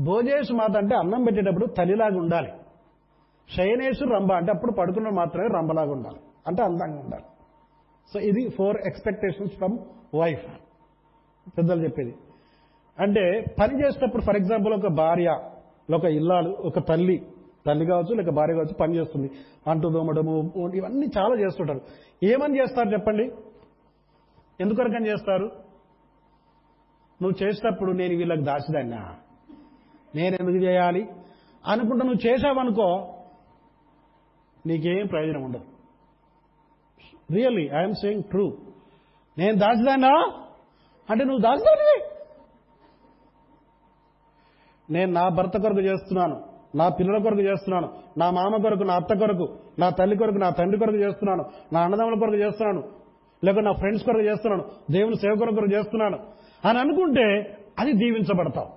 భోజేషు 0.04 0.54
మాత 0.54 0.78
అంటే 0.78 0.96
అన్నం 0.96 1.24
పెట్టేటప్పుడు 1.24 1.66
తల్లిలాగా 1.66 2.18
ఉండాలి. 2.18 2.52
శయనేశు 3.56 4.06
రంభ 4.06 4.32
అంటే 4.32 4.52
అప్పుడు 4.52 4.72
పడుకున్న 4.72 5.10
మాత్రమే 5.10 5.48
రంభలాగా 5.48 5.92
ఉండాలి. 5.92 6.20
అంటే 6.48 6.64
అందంగా 6.64 7.00
ఉండాలి. 7.00 7.24
సో 8.14 8.20
ఇది 8.20 8.50
ఫోర్ 8.50 8.78
ఎక్స్పెక్టేషన్స్ 8.88 9.54
ఫ్రమ్ 9.54 9.78
వైఫ్ 10.16 10.46
పెద్దలు 11.58 11.84
చెప్పేది. 11.84 12.16
అంటే 13.00 13.46
పని 13.62 13.86
చేసేటప్పుడు 13.86 14.24
ఫర్ 14.24 14.36
ఎగ్జాంపుల్ 14.36 14.74
ఒక 14.74 14.88
భార్య 14.88 15.40
ఒక 15.96 16.06
ఇల్లాలు 16.06 16.50
ఒక 16.50 16.80
తల్లి 16.80 17.28
తల్లి 17.68 17.86
కావచ్చు 17.86 18.16
లేక 18.16 18.30
భార్య 18.30 18.54
కావచ్చు 18.54 18.74
పని 18.74 18.96
చేస్తుంది. 18.96 19.32
అంటు 19.68 19.88
దోమడము 19.88 20.54
ఇవన్నీ 20.76 21.08
చాలా 21.18 21.36
చేస్తుంటారు. 21.36 21.82
ఏమని 22.24 22.60
చేస్తారు 22.60 22.90
చెప్పండి? 22.90 23.32
ఎందుకొరకని 24.60 25.08
చేస్తారు? 25.08 25.46
నువ్వు 27.22 27.44
చేసేటప్పుడు 27.44 27.92
నేను 27.92 28.16
వీళ్ళకి 28.16 28.42
దాచిదాన్నా. 28.42 29.16
నేను 30.16 30.36
ఎందుకు 30.36 30.66
చేయాలి? 30.66 31.08
అనుకుంటా 31.66 32.06
నువ్వు 32.06 32.28
చేసావనుకో 32.28 33.14
నీకేం 34.66 35.08
ప్రయోజనం 35.08 35.44
ఉండదు. 35.44 35.77
రియల్లీ 37.32 37.70
ఐఎమ్ 37.78 37.94
సేయింగ్ 37.94 38.24
ట్రూ 38.24 38.46
నేను 39.38 39.58
దాచదానా? 39.58 40.14
అంటే 41.10 41.24
నువ్వు 41.24 41.42
దాచదానివి. 41.42 41.98
నేను 44.90 45.12
నా 45.12 45.30
భర్త 45.30 45.58
కొరకు 45.58 45.80
చేస్తున్నాను 45.80 46.38
నా 46.76 46.90
పిల్లల 46.90 47.18
కొరకు 47.24 47.42
చేస్తున్నాను 47.42 47.88
నా 48.18 48.32
మామ 48.32 48.62
కొరకు 48.62 48.84
నా 48.84 48.96
అత్త 48.96 49.14
కొరకు 49.14 49.58
నా 49.80 49.90
తల్లి 49.90 50.18
కొరకు 50.18 50.38
నా 50.38 50.50
తండ్రి 50.50 50.80
కొరకు 50.80 50.98
చేస్తున్నాను 50.98 51.46
నా 51.74 51.82
అన్నదమ్ముల 51.82 52.20
కొరకు 52.20 52.36
చేస్తున్నాను 52.36 52.82
లేక 53.44 53.60
నా 53.60 53.72
ఫ్రెండ్స్ 53.72 54.06
కొరకు 54.06 54.24
చేస్తున్నాను 54.24 54.64
దేవుని 54.92 55.16
సేవ 55.16 55.36
కొరకు 55.40 55.72
చేస్తున్నాను 55.74 56.20
అని 56.68 56.80
అనుకుంటే 56.80 57.26
అది 57.80 57.94
దీవించబడతావు. 57.94 58.70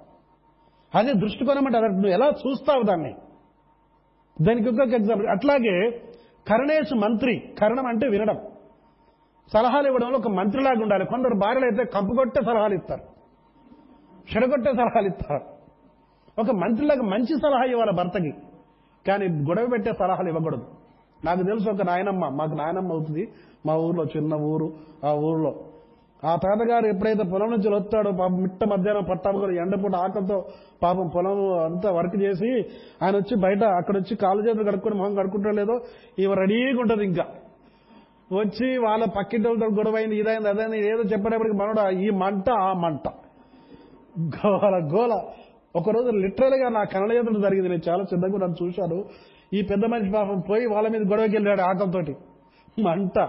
అదే 0.98 1.12
దృష్టికోణం 1.12 1.66
అంటే 1.66 1.80
నువ్వు 1.80 2.08
ఎలా 2.08 2.26
చూస్తావు 2.26 2.82
దాన్ని? 2.82 3.12
దానికి 4.42 4.68
ఇంకొక 4.68 4.94
ఎగ్జాంపుల్ 4.94 5.26
అట్లాగే 5.26 5.76
కరుణేశు 6.48 6.94
మంత్రి 6.94 7.42
కరణం 7.59 7.87
అంటే 7.87 8.09
వినడం. 8.09 8.38
సలహాలు 9.53 9.87
ఇవ్వడంలో 9.87 10.18
ఒక 10.18 10.29
మంత్రిలాగా 10.29 10.83
ఉండాలి. 10.83 11.05
కొందరు 11.05 11.35
భార్యలు 11.35 11.64
అయితే 11.64 11.85
కంపుకొట్టే 11.85 12.42
సలహాలు 12.44 12.74
ఇస్తారు. 12.74 13.03
చెడగొట్టే 14.35 14.72
సలహాలు 14.72 15.07
ఇస్తారు. 15.07 15.40
ఒక 16.40 16.50
మంత్రిలాగా 16.50 17.03
మంచి 17.03 17.37
సలహా 17.37 17.64
ఇవ్వాలి 17.64 17.92
భర్తకి. 17.92 18.35
కానీ 19.07 19.26
గొడవ 19.26 19.66
పెట్టే 19.66 19.92
సలహాలు 19.92 20.29
ఇవ్వకూడదు. 20.29 20.66
నాకు 21.24 21.42
తెలుసు 21.42 21.70
ఒక 21.70 21.83
నాయనమ్మ 21.83 22.29
మాకు 22.29 22.55
నాయనమ్మ 22.55 22.92
అవుతుంది. 22.92 23.33
మా 23.66 23.74
ఊర్లో 23.74 24.05
చిన్న 24.05 24.35
ఊరు 24.35 24.72
ఆ 25.05 25.12
ఊర్లో 25.12 25.64
ఆ 26.24 26.37
తాతగారు 26.37 26.87
ఎప్పుడైతే 26.87 27.22
పొలం 27.22 27.50
నుంచి 27.50 27.74
వస్తాడో 27.74 28.11
పాపం 28.11 28.42
మిట్ట 28.42 28.64
మధ్యాహ్నం 28.64 29.04
పట్టాము 29.11 29.50
ఎండపూట 29.50 29.94
ఆకలితో 29.94 30.44
పాపం 30.83 31.11
పొలం 31.14 31.59
అంతా 31.59 31.90
వర్క్ 31.90 32.16
చేసి 32.16 32.64
ఆయన 33.02 33.16
వచ్చి 33.16 33.37
బయట 33.40 33.64
అక్కడ 33.64 33.96
వచ్చి 33.96 34.16
కాలు 34.16 34.48
చేతులు 34.48 34.64
కడుక్కొని 34.64 34.94
మొహం 34.94 35.14
కడుక్కుంటా 35.14 35.50
లేదో 35.50 35.80
ఇవి 36.18 36.35
రెడీగా 36.35 36.80
ఉంటుంది 36.80 37.04
ఇంకా. 37.04 37.24
వచ్చి 38.33 38.78
వాళ్ళ 38.78 39.04
పక్కింటి 39.04 39.48
వాళ్ళతో 39.48 39.66
గొడవ 39.66 39.96
అయింది 39.96 40.16
ఇదైంది 40.16 40.48
అదైంది 40.48 40.88
ఏదో 40.88 41.02
చెప్పేటప్పటికి 41.02 41.56
మనోడు 41.56 41.90
ఈ 41.90 42.11
మంట 42.11 42.50
ఆ 42.50 42.72
మంట. 42.72 43.09
గోల 44.20 44.90
గోల. 44.94 45.22
ఒకరోజు 45.76 46.11
లిటరల్గా 46.11 46.68
నా 46.68 46.85
కన్నడ 46.85 47.12
చేతులు 47.12 47.40
జరిగింది. 47.40 47.68
నేను 47.68 47.90
చాలా 47.90 48.02
చిన్నగా 48.02 48.38
నన్ను 48.38 48.66
చూశాను. 48.66 49.04
ఈ 49.54 49.62
పెద్ద 49.62 49.85
మనిషి 49.87 50.11
పాపం 50.11 50.42
పోయి 50.50 50.66
వాళ్ళ 50.66 50.88
మీద 50.88 51.02
గొడవకి 51.02 51.37
వెళ్ళాడు 51.37 51.61
ఆకలితోటి. 51.61 52.16
మంట. 52.83 53.28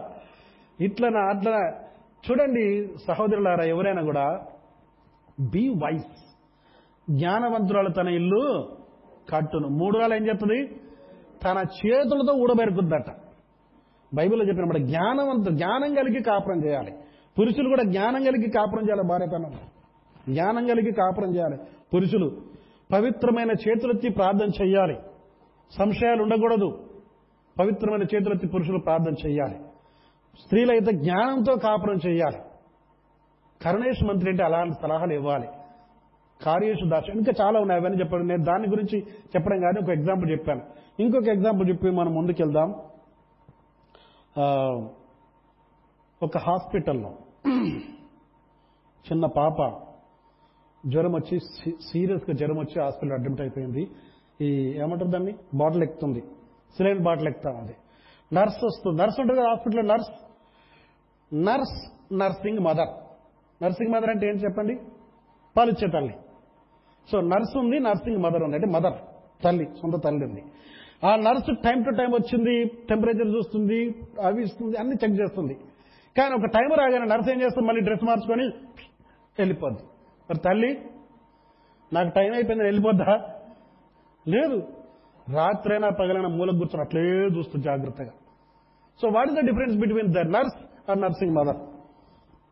ఇట్లనా 0.81 1.19
అట్లనా. 1.19 1.73
చూడండి 2.25 2.65
సహోదరులారా 3.07 3.63
ఎవరైనా 3.63 4.01
కూడా 4.01 4.25
బీ 5.53 5.69
వైస్ 5.69 6.11
జ్ఞానవంతురాలు 7.09 7.89
తన 7.89 8.07
ఇల్లు 8.07 8.43
కట్టును. 9.29 9.67
మూడు 9.67 9.97
వేల 9.97 10.13
ఏం 10.13 10.27
చెప్తుంది 10.27 10.59
తన 11.43 11.57
చేతులతో 11.79 12.33
ఊడబెరుకుద్దట. 12.33 13.09
బైబిల్లో 14.15 14.45
చెప్పినప్పుడు 14.45 14.77
జ్ఞానవంతు 14.77 15.49
జ్ఞానం 15.49 15.95
కలిగి 15.95 16.23
కాపురం 16.23 16.65
చేయాలి. 16.65 16.91
పురుషులు 17.37 17.69
కూడా 17.69 17.83
జ్ఞానం 17.83 18.23
కలిగి 18.23 18.49
కాపురం 18.49 18.83
చేయాలి 18.83 19.03
భార్యతనం 19.07 19.51
జ్ఞానం 20.29 20.67
కలిగి 20.67 20.91
కాపురం 20.91 21.35
చేయాలి. 21.35 21.57
పురుషులు 21.93 22.27
పవిత్రమైన 22.93 23.51
చేతులెత్తి 23.51 24.09
ప్రార్థన 24.09 24.49
చేయాలి 24.61 24.97
సంశయాలు 25.71 26.21
ఉండకూడదు. 26.23 26.69
పవిత్రమైన 27.59 28.03
చేతులెత్తి 28.03 28.47
పురుషులు 28.47 28.77
ప్రార్థన 28.77 29.13
చేయాలి 29.27 29.57
స్త్రీలైతే 30.39 30.91
జ్ఞానంతో 30.91 31.55
కాపురం 31.55 31.99
చేయాలి. 32.07 32.39
కరుణేష్ 33.63 34.03
మంత్రి 34.03 34.29
అంటే 34.29 34.43
అలాంటి 34.43 34.73
సలహాలు 34.81 35.13
ఇవ్వాలి. 35.13 35.47
కార్యేషు 36.45 36.85
దాశ 36.89 37.03
ఇంకా 37.15 37.31
చాలా 37.41 37.59
ఉన్నాయి 37.59 37.81
అవన్నీ 37.81 37.97
చెప్పండి. 37.99 38.27
నేను 38.27 38.43
దాని 38.43 38.67
గురించి 38.69 38.97
చెప్పడం 39.35 39.59
కానీ 39.61 39.79
ఒక 39.83 39.89
ఎగ్జాంపుల్ 39.89 40.31
చెప్పాను. 40.31 40.61
ఇంకొక 40.99 41.27
ఎగ్జాంపుల్ 41.27 41.69
చెప్పి 41.69 41.89
మనం 41.89 42.13
ముందుకెళ్దాం. 42.13 42.69
ఒక 46.23 46.37
హాస్పిటల్లో 46.37 47.11
చిన్న 49.05 49.25
పాప 49.25 49.59
జ్వరం 50.87 51.13
వచ్చి 51.13 51.39
సీరియస్గా 51.91 52.33
జ్వరం 52.33 52.57
వచ్చి 52.57 52.81
హాస్పిటల్ 52.81 53.13
అడ్మిట్ 53.13 53.41
అయిపోయింది. 53.41 53.91
ఈ 54.41 54.49
ఏమంటారు 54.81 55.09
దాన్ని? 55.09 55.33
బాటిల్ 55.53 55.83
ఎక్కుతుంది. 55.83 56.21
సిలైన్ 56.77 56.99
బాటిల్ 56.99 57.27
ఎక్కుతా 57.27 57.49
ఉంది. 57.49 57.75
నర్స్ 58.33 58.65
వస్తుంది 58.65 59.01
నర్స్ 59.01 59.19
ఉంటుంది 59.19 59.39
కదా 59.39 59.49
హాస్పిటల్లో 59.49 59.93
nurse 59.93 60.11
nurse 61.33 61.91
nursing 62.13 62.59
mother 62.59 62.89
nursing 63.63 63.91
mother 63.91 64.09
అంటే 64.09 64.27
ఏంటి 64.27 64.43
చెప్పండి? 64.43 64.79
పాలిచ్చే 65.57 65.87
తల్లి. 65.87 66.13
సో 67.11 67.21
నర్స్ 67.21 67.57
ఉంది 67.57 67.79
నర్సింగ్ 67.79 68.17
మదర్ 68.17 68.43
ఉంది. 68.43 68.55
అంటే 68.55 68.67
మదర్ 68.67 68.93
తల్లి 69.43 69.65
సొంత 69.65 70.03
తల్లి 70.03 70.25
ఉంది. 70.25 70.43
ఆ 71.05 71.15
నర్సు 71.15 71.51
టైం 71.51 71.83
టు 71.83 71.89
టైం 71.89 72.11
వచ్చింది 72.11 72.85
టెంపరేచర్ 72.89 73.27
చూస్తుంది 73.27 73.95
అవి 74.21 74.43
ఇస్తుంది 74.43 74.77
అన్ని 74.77 74.95
చెక్ 75.03 75.21
చేస్తుంది. 75.21 75.53
కానీ 76.17 76.33
ఒక 76.33 76.45
టైం 76.45 76.69
రాగానే 76.79 77.05
నర్స్ 77.05 77.29
ఏం 77.29 77.41
చేస్తుంది? 77.41 77.67
మళ్ళీ 77.67 77.81
డ్రెస్ 77.81 78.03
మార్చుకొని 78.03 78.47
వెళ్ళిపోద్ది. 79.39 79.83
మరి 80.29 80.39
తల్లి 80.39 80.85
నాకు 81.93 82.09
టైం 82.09 82.33
అయిపోయింది 82.33 82.63
వెళ్ళిపోద్దా? 82.63 83.35
లేదు. 84.27 84.67
రాత్రైనా 85.33 85.89
పగలైనా 85.89 86.27
మూల 86.27 86.49
కూర్చొని 86.49 86.81
అట్లే 86.81 87.01
చూస్తుంది 87.37 87.65
జాగ్రత్తగా. 87.65 88.11
So 88.99 89.07
what 89.15 89.29
is 89.31 89.37
the 89.39 89.43
difference 89.49 89.75
between 89.83 90.09
the 90.17 90.23
nurse 90.35 90.57
or 90.89 90.99
nursing 91.05 91.35
mother 91.39 91.59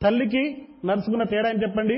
తల్లికి 0.01 0.43
నర్సుకున్న 0.89 1.23
తేడా 1.33 1.47
అని 1.53 1.61
చెప్పండి? 1.65 1.97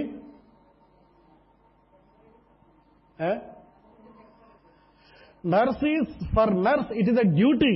Nurse 5.54 5.84
is 5.94 6.12
for 6.36 6.54
nurse 6.68 6.92
it 7.00 7.10
is 7.12 7.20
a 7.26 7.28
duty 7.40 7.74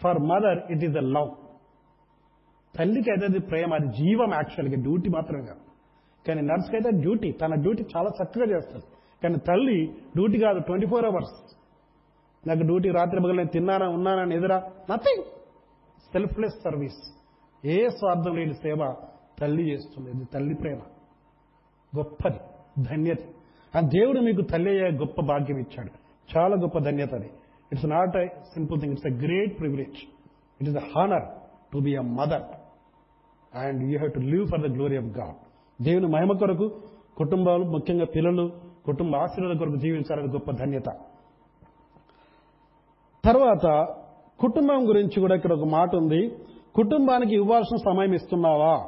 for 0.00 0.20
mother 0.30 0.60
it 0.74 0.84
is 0.88 0.96
a 1.02 1.04
love 1.16 1.30
తల్లికి 2.74 3.08
అయితే 3.12 3.26
అది 3.30 3.40
ప్రేమ 3.50 3.70
అది 3.78 3.88
జీవం 3.98 4.30
యాక్చువల్గా 4.38 4.78
డ్యూటీ 4.86 5.08
మాత్రమే 5.16 5.42
కాదు. 5.50 5.62
కానీ 6.26 6.40
నర్స్కి 6.50 6.74
అయితే 6.78 6.90
డ్యూటీ 7.04 7.28
తన 7.42 7.54
డ్యూటీ 7.64 7.82
చాలా 7.94 8.10
చక్కగా 8.18 8.46
చేస్తుంది. 8.52 8.86
కానీ 9.22 9.38
తల్లి 9.48 9.78
డ్యూటీ 10.16 10.38
కాదు 10.44 10.58
ట్వంటీ 10.68 10.86
ఫోర్ 10.92 11.06
అవర్స్ 11.10 11.36
నాకు 12.46 12.62
డ్యూటీ 12.62 12.90
రాత్రి 12.90 13.20
పగలు 13.20 13.32
నేను 13.32 13.48
తిన్నానా 13.48 13.88
ఉన్నానా 13.88 14.34
ఎదురా? 14.34 14.56
నథింగ్ 14.90 15.24
సెల్ఫ్లెస్ 16.12 16.62
సర్వీస్ 16.64 17.18
ఏ 17.66 17.88
స్వార్థం 17.88 18.36
లేని 18.36 18.54
సేవ 18.54 18.94
తల్లి 19.38 19.72
చేస్తుంది. 19.72 20.10
ఇది 20.10 20.24
తల్లి 20.24 20.54
ప్రేమ. 20.54 20.78
గొప్పది. 21.96 22.38
ధన్యత. 22.82 23.18
ఆ 23.76 23.80
దేవుడు 23.80 24.20
మీకు 24.20 24.42
తల్లి 24.42 24.70
అయ్యే 24.70 24.90
గొప్ప 24.90 25.20
భాగ్యం 25.20 25.58
ఇచ్చాడు. 25.58 25.90
చాలా 26.36 26.56
గొప్ప 26.56 26.78
ధన్యత 26.78 27.14
అది. 27.14 27.30
It's 27.72 27.86
not 27.86 28.16
a 28.16 28.26
simple 28.26 28.80
thing 28.80 28.92
it's 28.92 29.06
a 29.06 29.26
great 29.26 29.58
privilege 29.58 29.96
it 30.60 30.68
is 30.68 30.76
a 30.76 30.80
honour 30.80 31.24
to 31.72 31.78
be 31.78 31.96
a 31.96 32.00
mother 32.00 32.42
and 33.56 33.82
you 33.82 33.98
have 33.98 34.12
to 34.12 34.20
live 34.20 34.46
for 34.46 34.70
the 34.70 34.74
glory 34.74 34.96
of 34.96 35.18
God 35.18 35.36
దేవుని 35.82 36.06
మహిమ 36.06 36.32
కొరకు 36.32 36.80
కుటుంబాలు 37.16 37.64
ముఖ్యంగా 37.64 38.04
పిల్లలు 38.04 38.52
కుటుంబ 38.84 39.16
ఆశీర్వాద 39.16 39.56
కొరకు 39.56 39.76
జీవించాలని 39.76 40.32
గొప్ప 40.32 40.50
ధన్యత. 40.50 40.88
తర్వాత 43.24 43.86
కుటుంబం 44.40 44.88
గురించి 44.88 45.20
కూడా 45.20 45.34
ఇక్కడ 45.34 45.52
ఒక 45.52 45.64
మాట 45.64 45.96
ఉంది. 45.96 46.32
కుటుంబానికి 46.74 47.34
ఇవ్వాల్సిన 47.34 47.76
సమయం 47.76 48.12
ఇస్తున్నావా? 48.12 48.84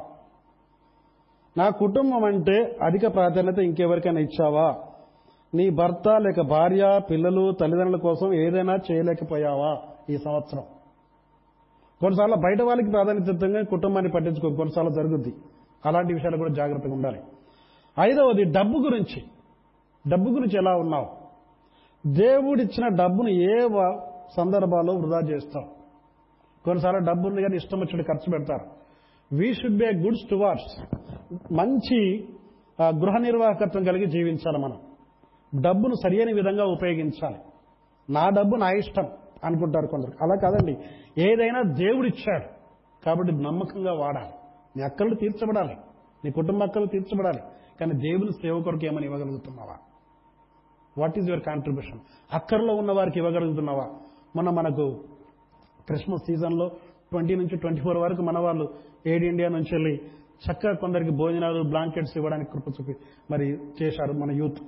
నా 1.57 1.69
కుటుంబం 1.69 2.25
అంటే 2.25 2.77
అధిక 2.83 3.15
ప్రాధాన్యత 3.15 3.59
ఇంకెవరికైనా 3.59 4.21
ఇచ్చావా? 4.21 4.75
నీ 5.55 5.71
భర్త 5.71 6.09
లేక 6.09 6.41
భార్య 6.41 7.01
పిల్లలు 7.11 7.53
తల్లిదండ్రుల 7.53 8.01
కోసం 8.01 8.33
ఏదైనా 8.33 8.79
చేయలేకపోయావా 8.93 9.79
ఈ 10.11 10.17
సంవత్సరం? 10.17 10.63
కొన్నిసార్లు 12.01 12.35
బయట 12.35 12.63
వాళ్ళకి 12.63 12.91
ప్రాధాన్యతంగా 12.91 13.63
కుటుంబాన్ని 13.63 14.13
పట్టించుకో 14.13 14.49
కొన్నిసార్లు 14.49 14.91
జరుగుద్ది. 14.91 15.35
అలాంటి 15.87 16.15
విషయాలు 16.15 16.37
కూడా 16.37 16.53
జాగ్రత్తగా 16.53 16.93
ఉండాలి. 16.93 17.21
ఐదవది 18.01 18.45
డబ్బు 18.45 18.79
గురించి. 18.79 19.23
డబ్బు 20.09 20.31
గురించి 20.31 20.59
ఎలా 20.59 20.77
ఉన్నావు? 20.77 21.07
దేవుడిచ్చిన 22.07 22.89
డబ్బును 22.89 23.29
ఏ 23.29 23.69
సందర్భాల్లో 24.37 24.95
వృధా 24.95 25.19
చేస్తాం. 25.19 25.65
కొన్నిసార్లు 26.65 27.01
డబ్బు 27.01 27.29
ఉంది 27.29 27.43
కానీ 27.43 27.57
ఇష్టం 27.57 27.81
వచ్చినట్టు 27.81 28.13
ఖర్చు 28.13 28.33
పెడతారు. 28.33 28.67
We 29.37 29.55
should 29.55 29.79
be 29.79 29.87
good 29.87 30.17
stewards 30.17 30.97
మంచి 31.53 32.29
గృహ 32.83 33.19
నిర్వాహకత్వం 33.19 33.85
కలిగి 33.85 34.07
జీవించాలి 34.07 34.59
మనం. 34.59 34.79
డబ్బును 35.63 35.95
సరియైన 35.95 36.35
విధంగా 36.35 36.65
ఉపయోగించాలి. 36.65 37.37
నా 38.13 38.29
డబ్బు 38.29 38.57
నా 38.57 38.71
ఇష్టం 38.71 39.07
అనుకుంటారు 39.45 39.87
కొందరు. 39.87 40.13
అలా 40.23 40.35
కాదండి. 40.43 40.77
ఏదైనా 41.19 41.63
దేవుడిచ్చాడు 41.63 42.45
కాబట్టి 43.05 43.35
నమ్మకంగా 43.35 43.93
వాడాలి. 43.93 44.35
నీ 44.77 44.83
అక్కలు 44.83 45.15
తీర్చబడాలి. 45.15 45.77
నీ 46.25 46.31
కుటుంబ 46.31 46.63
అక్కలు 46.63 46.87
తీర్చబడాలి. 46.87 47.41
కానీ 47.81 47.93
దేవుని 47.93 48.33
సేవ 48.33 48.63
కొరకు 48.63 48.87
ఏమని 48.87 49.07
ఇవ్వగలుగుతున్నావా? 49.07 49.77
వాట్ 50.99 51.19
ఈజ్ 51.19 51.29
యువర్ 51.29 51.45
కాంట్రిబ్యూషన్ 51.45 52.01
అక్కర్లో 52.33 52.75
ఉన్న 52.75 52.93
వారికి 52.93 53.19
ఇవ్వగలుగుతున్నావా? 53.19 53.87
మొన్న 54.37 54.51
మనకు 54.51 55.05
క్రిస్మస్ 55.87 56.27
సీజన్లో 56.27 56.69
ట్వంటీ 57.11 57.35
నుంచి 57.35 57.57
ట్వంటీ 57.57 57.81
ఫోర్ 57.81 57.97
వరకు 57.97 58.23
మన 58.23 58.39
వాళ్ళు 58.39 58.75
ఎయిడ్ 59.07 59.25
ఇండియా 59.25 59.49
నుంచి 59.49 59.69
వెళ్ళి 59.73 59.97
చక్కగా 60.47 60.73
కొందరికి 60.73 61.11
భోజనాలు 61.11 61.63
బ్లాంకెట్స్ 61.63 62.17
ఇవ్వడానికి 62.17 62.51
కృప 62.51 62.69
చూపి 62.69 62.95
మరి 63.31 63.59
చేశారు 63.83 64.13
మన 64.13 64.31
యూత్. 64.31 64.59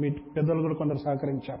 మీ 0.00 0.10
పెద్దలు 0.10 0.62
కూడా 0.62 0.74
కొందరు 0.74 0.96
సహకరించారు. 0.96 1.60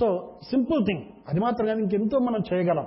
సో 0.00 0.34
సింపుల్ 0.50 0.86
థింగ్ 0.86 1.02
అది 1.28 1.40
మాత్రం 1.40 1.66
కాదు 1.66 1.78
ఇంకెంతో 1.80 2.18
మనం 2.18 2.38
చేయగలం. 2.52 2.86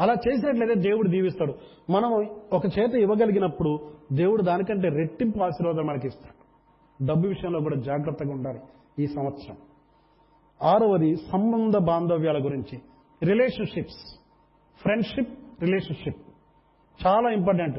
అలా 0.00 0.14
చేసినట్లయితే 0.28 0.74
దేవుడు 0.74 1.08
దీవిస్తాడు. 1.08 1.54
మనం 1.90 2.28
ఒక 2.52 2.66
చేత 2.66 2.94
ఇవ్వగలిగినప్పుడు 2.94 3.78
దేవుడు 4.12 4.42
దానికంటే 4.42 4.88
రెట్టింపు 4.88 5.38
ఆశీర్వాదం 5.42 5.86
మనకి 5.86 6.06
ఇస్తాడు 6.06 6.42
డబ్బు 7.06 7.28
విషయంలో 7.28 7.60
కూడా 7.60 7.76
జాగ్రత్తగా 7.76 8.32
ఉండాలి 8.32 8.60
ఈ 8.98 9.06
సంవత్సరం. 9.06 9.56
ఆరవది 10.62 11.16
సంబంధ 11.16 11.76
బాంధవ్యాల 11.76 12.44
గురించి. 12.44 12.80
రిలేషన్షిప్స్ 13.24 14.20
ఫ్రెండ్షిప్ 14.82 15.62
రిలేషన్షిప్ 15.62 16.16
చాలా 17.06 17.30
ఇంపార్టెంట్. 17.30 17.78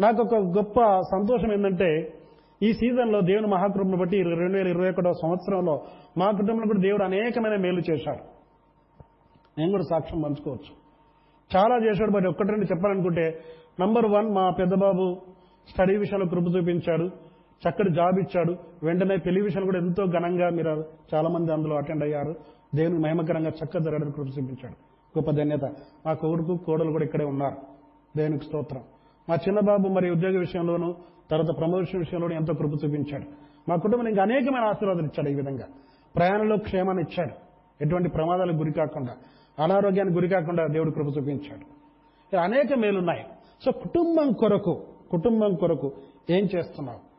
నాకు 0.00 0.22
ఒక 0.22 0.34
గొప్ప 0.34 0.80
సంతోషం 1.00 1.52
ఏంటంటే 1.52 2.18
ఈ 2.62 2.72
సీజన్లో 2.72 3.20
దేవుని 3.20 3.46
మహాకృపను 3.46 3.96
బట్టి 3.96 4.22
రెండు 4.22 4.56
వేల 4.56 4.68
ఇరవై 4.68 4.90
ఒకటో 4.90 5.12
సంవత్సరంలో 5.12 5.82
మా 6.18 6.30
కుటుంబంలో 6.30 6.66
కూడా 6.66 6.80
దేవుడు 6.80 7.04
అనేకమైన 7.04 7.56
మేలు 7.56 7.80
చేశాడు. 7.90 8.24
నేను 9.58 9.70
కూడా 9.70 9.82
సాక్ష్యం 9.90 10.20
పంచుకోవచ్చు. 10.20 10.72
చాలా 11.56 11.76
చేశాడు 11.86 12.10
మరి 12.10 12.28
ఒక్కటి 12.28 12.48
రెండు 12.48 12.64
చెప్పాలనుకుంటే 12.64 13.40
నంబర్ 13.80 14.06
వన్ 14.06 14.34
మా 14.34 14.50
పెద్దబాబు 14.50 15.20
స్టడీ 15.70 15.96
విషయంలో 15.96 16.26
కృప 16.26 16.56
చూపించాడు. 16.56 17.10
చక్కటి 17.68 17.92
జాబ్ 17.92 18.18
ఇచ్చాడు. 18.18 18.56
వెంటనే 18.82 19.16
టెలివిజన్ 19.16 19.64
కూడా 19.64 19.78
ఎంతో 19.78 20.06
ఘనంగా 20.06 20.50
మీరు 20.50 20.84
చాలా 21.14 21.28
మంది 21.28 21.52
అందులో 21.52 21.76
అటెండ్ 21.76 22.04
అయ్యారు. 22.04 22.34
దేవుని 22.74 22.98
మహిమకరంగా 22.98 23.48
చక్కగా 23.48 23.82
జరగడానికి 23.82 24.16
కృప 24.16 24.26
చూపించాడు 24.26 24.74
గొప్ప 25.18 25.30
ధన్యత. 25.30 25.64
మా 26.06 26.12
కొడుకు 26.12 26.56
కోడలు 26.56 26.90
కూడా 26.90 27.04
ఇక్కడే 27.04 27.24
ఉన్నారు. 27.24 27.56
దేవునికి 28.16 28.44
స్తోత్రం. 28.44 28.80
మా 29.28 29.34
చిన్నబాబు 29.34 29.88
మరి 29.88 30.10
ఉద్యోగ 30.10 30.38
విషయంలోనూ 30.38 30.94
తర్వాత 31.30 31.58
ప్రమోషన్ 31.58 31.98
విషయంలోనూ 31.98 32.36
ఎంతో 32.36 32.54
కృప 32.54 32.70
చూపించాడు. 32.70 33.24
మా 33.68 33.76
కుటుంబం 33.76 34.08
ఇంకా 34.08 34.22
అనేకమైన 34.22 34.64
ఆశీర్వాదాలు 34.64 35.04
ఇచ్చాడు 35.04 35.28
ఈ 35.28 35.34
విధంగా. 35.34 35.66
ప్రయాణంలో 36.16 36.56
క్షేమాన్ని 36.56 37.02
ఇచ్చాడు. 37.02 37.30
ఎటువంటి 37.84 38.08
ప్రమాదాలకు 38.08 38.56
గురి 38.56 38.72
కాకుండా 38.72 39.16
అనారోగ్యానికి 39.64 40.14
గురి 40.14 40.28
కాకుండా 40.28 40.66
దేవుడు 40.66 40.90
కృప 40.90 41.06
చూపించాడు. 41.06 41.64
ఇలా 42.32 42.42
అనేక 42.42 42.74
మేలున్నాయి. 42.78 43.24
సో 43.64 43.70
కుటుంబం 43.72 44.32
కొరకు 44.32 44.82
కుటుంబం 45.10 45.54
కొరకు 45.54 45.92
ఏం 46.30 46.48
చేస్తున్నావు? 46.56 47.09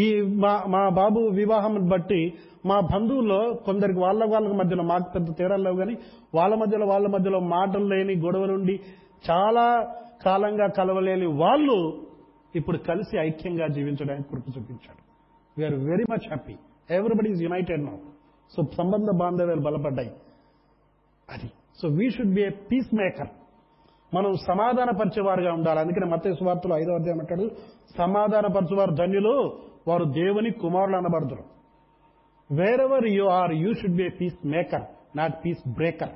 ఈ 0.00 0.04
మా 0.44 0.52
మా 0.68 0.82
బాబు 0.88 1.20
వివాహం 1.34 1.74
బట్టి 1.88 2.20
మా 2.66 2.80
బంధువుల్లో 2.94 3.40
కొందరికి 3.66 3.98
వాళ్ళ 3.98 4.22
వాళ్ళ 4.32 4.48
మధ్యలో 4.52 4.84
మాకు 4.84 5.06
పెద్ద 5.14 5.28
తేడాలు 5.38 5.62
లేవు 5.62 5.76
కానీ 5.76 5.94
వాళ్ళ 6.34 6.54
మధ్యలో 6.54 6.86
వాళ్ళ 6.86 7.06
మధ్యలో 7.06 7.40
మాటలు 7.54 7.86
లేని 7.94 8.14
గొడవలుండి 8.20 8.74
చాలా 9.30 9.66
కాలంగా 10.24 10.66
కలవలేని 10.66 11.26
వాళ్ళు 11.26 11.76
ఇప్పుడు 12.56 12.78
కలిసి 12.78 13.18
ఐక్యంగా 13.18 13.66
జీవించడానికి 13.66 14.28
కృప 14.28 14.44
చూపించాడు 14.48 15.00
we are 15.58 15.74
very 15.74 16.04
much 16.10 16.26
happy 16.26 16.54
everybody 16.90 17.30
is 17.30 17.42
united 17.42 17.84
now 17.84 17.96
so 18.56 18.62
సంబంధ 18.78 19.06
బాంధవ్యాలు 19.20 19.60
బలపడ్డాయి. 19.60 20.10
అది. 21.28 21.48
So 21.82 21.88
we 21.88 22.10
should 22.10 22.34
be 22.34 22.42
a 22.42 22.48
peacemaker 22.94 23.28
మనం 24.14 24.32
సమాధానపరిచేవారుగా 24.46 25.52
ఉండాలి. 25.52 25.80
అందుకని 25.80 26.06
మత 26.10 26.24
సువార్తలు 26.38 26.74
ఐదో 26.74 26.92
అధ్యాయం 26.92 27.20
అంటాడు 27.20 27.44
సమాధానపరచువారు 27.98 28.94
ధన్యులు 28.94 29.34
వారు 29.88 30.04
దేవుని 30.04 30.50
కుమారులు 30.50 30.96
అనబడతారు 30.96 31.44
wherever 32.54 33.06
you 33.06 33.24
are 33.24 33.54
you 33.54 33.74
should 33.74 33.96
be 33.96 34.08
peacemaker 34.46 34.82
not 35.16 35.44
peace 35.44 35.68
breaker 35.68 36.08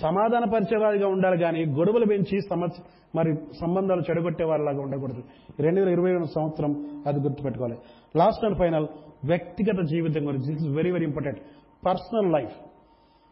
సమాధాన 0.00 0.44
సమాధానపరిచేవారిగా 0.44 1.08
ఉండాలి 1.08 1.38
కానీ 1.38 1.64
గొడవలు 1.64 2.04
పెంచి 2.04 2.40
సమస్య 2.50 2.82
మరి 3.14 3.34
సంబంధాలు 3.60 4.00
చెడగొట్టే 4.00 4.44
వారిలాగా 4.44 4.80
ఉండకూడదు. 4.80 5.22
రెండు 5.60 5.80
వేల 5.80 5.88
ఇరవై 5.88 6.24
సంవత్సరం 6.34 7.02
అది 7.06 7.20
గుర్తుపెట్టుకోవాలి. 7.20 7.78
లాస్ట్ 8.16 8.44
అండ్ 8.44 8.58
ఫైనల్ 8.58 8.86
వ్యక్తిగత 9.24 9.84
జీవితం 9.84 10.26
గురించి. 10.26 10.54
This 10.54 10.66
is 10.66 10.76
very 10.76 10.90
very 10.90 11.04
important 11.04 11.38
personal 11.86 12.32
life 12.32 12.56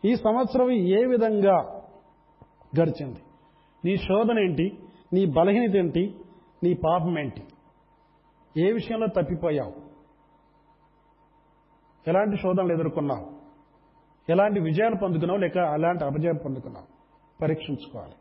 ఈ 0.05 0.15
సంవత్సరం 0.15 0.71
ఏ 0.71 1.05
విధంగా 1.05 1.83
గడిచింది? 2.83 3.19
నీ 3.85 3.97
శోధన 3.97 4.39
ఏంటి? 4.39 4.79
నీ 5.13 5.25
బలహీనత 5.25 5.77
ఏంటి? 5.77 6.15
నీ 6.63 6.75
పాపం 6.75 7.19
ఏంటి? 7.19 7.43
ఏ 8.57 8.73
విషయంలో 8.73 9.07
తప్పిపోయావు? 9.07 9.73
ఎలాంటి 12.07 12.37
శోధనలు 12.37 12.73
ఎదుర్కొన్నావు? 12.73 13.41
ఎలాంటి 14.31 14.61
విజయాలు 14.61 14.97
పొందుకున్నావు? 15.03 15.39
లేక 15.39 15.59
అలాంటి 15.59 16.05
అపజయాలు 16.05 16.39
పొందుకున్నావు? 16.39 16.87
పరీక్షించుకోవాలి. 17.43 18.13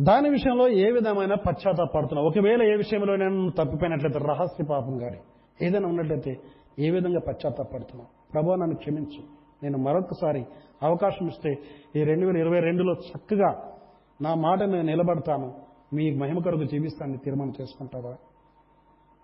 దాని 0.00 0.28
విషయంలో 0.28 0.68
ఏ 0.68 0.90
విధమైన 0.90 1.34
పశ్చాత్తాపడుతున్నావు? 1.34 2.28
ఒకవేళ 2.28 2.62
ఏ 2.62 2.76
విషయంలో 2.76 3.16
నేను 3.16 3.50
తప్పిపోయినట్లయితే 3.50 4.18
రహస్య 4.18 4.64
పాపం 4.70 5.02
గారి 5.02 5.18
ఏదైనా 5.62 5.88
ఉన్నట్లయితే 5.88 6.40
ఏ 6.78 6.90
విధంగా 6.90 7.20
పశ్చాత్తాపడుతున్నావు? 7.28 8.32
ప్రభు 8.32 8.54
నన్ను 8.54 8.76
క్షమించు. 8.76 9.42
నేను 9.62 9.78
మరొకసారి 9.78 10.46
అవకాశం 10.82 11.26
ఇస్తే 11.26 11.54
ఈ 11.96 12.04
రెండు 12.04 12.26
వేల 12.26 12.36
ఇరవై 12.36 12.60
రెండులో 12.60 12.92
చక్కగా 12.92 13.78
నా 14.22 14.34
మాట 14.34 14.62
నేను 14.62 14.82
నిలబడతాను. 14.82 15.71
మీ 15.96 16.04
మహిమ 16.20 16.38
కొరకు 16.44 16.66
జీవిస్తానని 16.72 17.18
తీర్మానం 17.24 17.54
చేసుకుంటావా? 17.60 18.12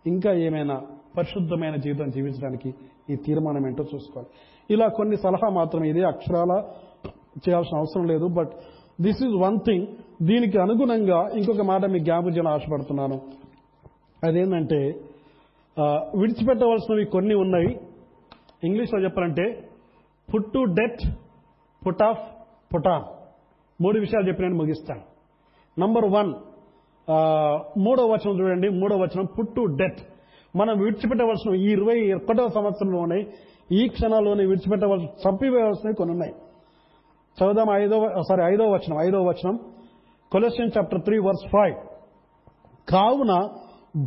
ఇంకా 0.05 0.31
ఏమైనా 0.47 0.77
పరిశుద్ధమైన 1.17 1.77
జీవితం 1.85 2.09
జీవించడానికి 2.17 2.69
ఈ 3.13 3.15
తీర్మానం 3.27 3.63
ఏంటో 3.69 3.85
చూసుకోవాలి. 3.93 4.29
ఇలా 4.75 4.87
కొన్ని 4.99 5.17
సలహా 5.25 5.49
మాత్రం 5.59 5.83
ఇదే 5.91 6.03
అక్షరాల 6.13 6.53
చేయాల్సిన 7.45 7.75
అవసరం 7.83 8.05
లేదు 8.13 8.27
but 8.39 8.53
this 9.07 9.21
is 9.27 9.37
one 9.45 9.59
thing 9.67 9.87
దీనికి 10.29 10.59
అనుగుణంగా 10.65 11.19
ఇంకొక 11.39 11.65
మాట 11.73 11.83
మీకు 11.93 12.05
జ్ఞాపకం 12.09 12.33
చేయాలని 12.37 12.55
ఆశపడుతున్నాను. 12.57 13.19
అదేంటంటే 14.27 14.81
విడిచిపెట్టవలసినవి 16.21 17.05
కొన్ని 17.15 17.35
ఉన్నాయి. 17.45 17.71
ఇంగ్లీష్లో 18.69 18.99
చెప్పాలంటే 19.05 19.45
put 20.29 20.49
to 20.55 20.61
death 20.81 21.05
put 21.87 22.03
off 22.09 22.23
put 22.73 22.89
on 22.95 23.05
మూడు 23.81 23.99
విషయాలు 24.05 24.27
చెప్పి 24.29 24.43
నేను 24.45 24.59
ముగిస్తాను. 24.63 25.03
నంబర్ 25.77 26.07
వన్ 26.17 26.31
మూడో 27.85 28.03
వచనం 28.07 28.35
చూడండి 28.41 28.69
మూడో 28.81 28.97
వచనం 28.97 29.27
పుట్టు 29.39 29.63
డెత్ 29.81 30.01
మనం 30.57 30.75
విడిచిపెట్టవలసిన 30.79 31.55
ఈ 31.55 31.69
ఇరవై 31.77 32.13
ఒకటో 32.13 32.49
సంవత్సరంలోనే 32.49 33.19
ఈ 33.73 33.89
క్షణాల్లోనే 33.89 34.45
విడిచిపెట్టవలసిన 34.47 35.09
చంపివేయవలసినవి 35.25 35.97
కొన్ని 35.97 36.13
ఉన్నాయి. 36.13 36.35
చదుదాం 37.39 37.71
ఐదో 37.83 37.97
సారీ 38.29 38.43
ఐదో 38.53 38.65
వచనం 38.71 38.99
ఐదో 39.07 39.19
వచనం. 39.23 39.57
Colossians 40.33 40.73
chapter 40.77 41.01
three 41.01 41.19
verse 41.19 41.47
five 41.53 41.77
కావున 42.89 43.33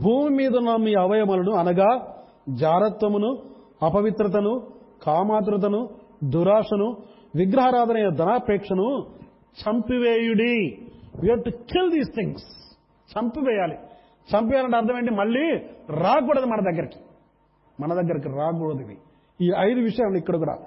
భూమి 0.04 0.36
మీద 0.36 0.56
ఉన్న 0.56 0.76
మీ 0.76 0.94
అవయములను 0.94 1.52
అనగా 1.52 1.90
జారత్వమును 2.50 3.32
అపవిత్రతను 3.82 4.54
కామాతృతను 5.04 5.90
దురాశను 6.24 6.88
విగ్రహారాధన 7.36 7.98
ధనాపేక్షను 8.22 8.88
చంపివేయుడి. 9.62 10.56
You 11.28 11.36
to 11.36 11.52
kill 11.72 11.92
these 11.92 12.12
things 12.16 12.50
చంపివేయాలి. 13.18 13.78
చంపేయాలంటే 14.36 14.78
అర్థం 14.78 14.98
ఏంటి? 14.98 15.14
మళ్ళీ 15.14 15.58
రాకూడదు 15.90 16.46
మన 16.46 16.60
దగ్గరికి. 16.72 17.00
మన 17.80 17.94
దగ్గరికి 17.94 18.30
రాకూడదు 18.30 18.82
ఇవి. 18.82 18.98
ఈ 19.42 19.52
ఐదు 19.60 19.80
విషయాలు 19.80 20.18
ఇక్కడ 20.18 20.38
కూడా. 20.38 20.58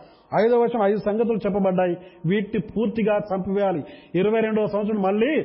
ఐదో 0.45 0.61
వర్షం 0.61 0.83
ఐదు 0.83 0.97
సంగతులు 0.97 1.37
చెప్పబడ్డాయి. 1.37 1.97
వీటిని 2.27 2.73
పూర్తిగా 2.77 3.17
చంపివేయాలి. 3.17 3.85
ఇరవై 4.15 4.41
రెండవ 4.41 4.67
సంవత్సరం 4.67 5.03
మళ్ళీ 5.03 5.41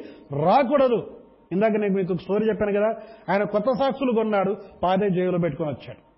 రాకూడదు. 0.45 1.17
ఇందాక 1.51 1.71
నేను 1.71 1.93
మీకు 1.93 2.13
స్టోరీ 2.13 2.47
చెప్పాను 2.47 2.71
కదా 2.71 2.93
ఆయన 3.29 3.43
కొత్త 3.43 3.65
సాక్షులు 3.79 4.11
కొన్నాడు 4.11 4.55
పాదే 4.83 5.09
జైలు 5.09 5.37
పెట్టుకొని 5.37 5.69
వచ్చాడు. 5.69 6.09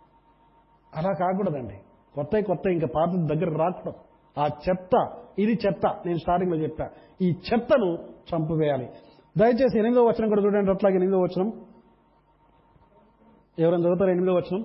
అలా 0.98 1.12
కాకూడదండి. 1.20 1.74
కొత్త 2.16 2.40
కొత్త 2.40 2.68
ఇంకా 2.68 2.88
పాత 2.96 3.10
దగ్గర 3.10 3.58
రాకూడదు. 3.58 3.94
ఆ 4.40 4.48
చెత్త 4.70 5.12
ఇది 5.40 5.60
చెత్త 5.66 5.82
నేను 6.06 6.18
స్టార్టింగ్లో 6.18 6.58
చెప్పా. 6.58 6.90
ఈ 7.22 7.32
చెత్తను 7.32 7.98
చంపివేయాలి. 8.04 8.90
దయచేసి 9.38 9.80
ఎనిమిదో 9.80 10.04
వచనం 10.06 10.30
కూడా 10.30 10.42
చూడండి 10.44 10.72
అట్లాగే 10.72 10.96
ఎనిమిదో 10.96 11.20
వచనం. 11.20 11.48
ఎవరైనా 13.60 13.84
చదువుతారు 13.84 14.10
ఎనిమిదో 14.10 14.34
వచనం? 14.34 14.62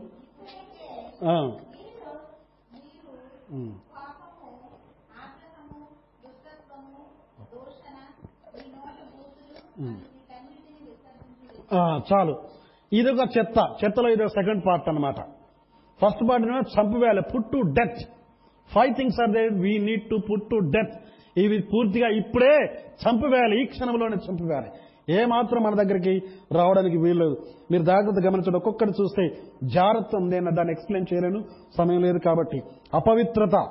చాలు. 12.10 12.34
ఇదొక 12.92 13.24
చెత్త. 13.38 13.58
చెత్తలో 13.84 14.08
ఇదొక 14.08 14.28
సెకండ్ 14.28 14.66
పార్ట్ 14.66 14.88
అన్నమాట. 14.88 15.20
First 16.02 16.22
part 16.30 16.46
చంపివేయాలి. 16.76 17.22
Put 17.34 17.48
to 17.52 17.58
death 17.78 18.00
five 18.74 18.92
things 18.94 19.20
are 19.22 19.30
there 19.30 19.52
we 19.64 19.78
need 19.78 20.04
to 20.10 20.16
put 20.30 20.46
to 20.50 20.56
death 20.76 20.94
ఇవి 21.36 21.58
పూర్తిగా 21.58 22.08
ఇప్పుడే 22.08 22.56
చంపివేయాలి 23.04 23.62
ఈ 23.62 23.64
క్షణంలోనే 23.64 24.16
చంపివేయాలి. 24.30 24.70
ఏ 25.12 25.24
మాత్రం 25.24 25.62
మన 25.62 25.74
దగ్గరికి 25.74 26.22
రావడానికి 26.52 26.96
వీల్లేదు. 26.96 27.36
మీరు 27.70 27.82
జాగ్రత్త 27.82 28.26
గమనించండి. 28.26 28.56
ఒక్కొక్కటి 28.56 28.90
చూస్తే 28.90 29.24
జాగ్రత్త 29.64 30.16
నేను 30.20 30.50
దాన్ని 30.54 30.72
ఎక్స్ప్లెయిన్ 30.72 31.14
చేయలేను. 31.14 31.44
సమయం 31.78 32.02
లేదు 32.02 32.18
కాబట్టి. 32.18 32.60
అపవిత్రత 32.94 33.68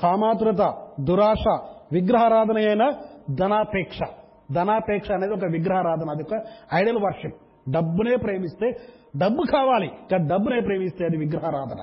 కామాతురత 0.00 0.74
దురాశ 1.00 1.44
విగ్రహారాధన 1.92 2.56
అయిన 2.56 2.92
ధనాపేక్ష. 3.34 3.98
ధనాపేక్ష 4.54 5.10
అనేది 5.10 5.32
ఒక 5.32 5.44
విగ్రహారాధన 5.52 6.10
అది 6.10 6.22
ఒక 6.22 6.42
ఐడల్ 6.74 7.02
వర్షిప్ 7.04 7.34
డబ్బునే 7.70 8.16
ప్రేమిస్తే 8.16 8.70
డబ్బు 9.16 9.42
కావాలి 9.52 9.90
కానీ 10.10 10.28
డబ్బునే 10.28 10.60
ప్రేమిస్తే 10.60 11.04
అది 11.04 11.16
విగ్రహారాధన. 11.16 11.80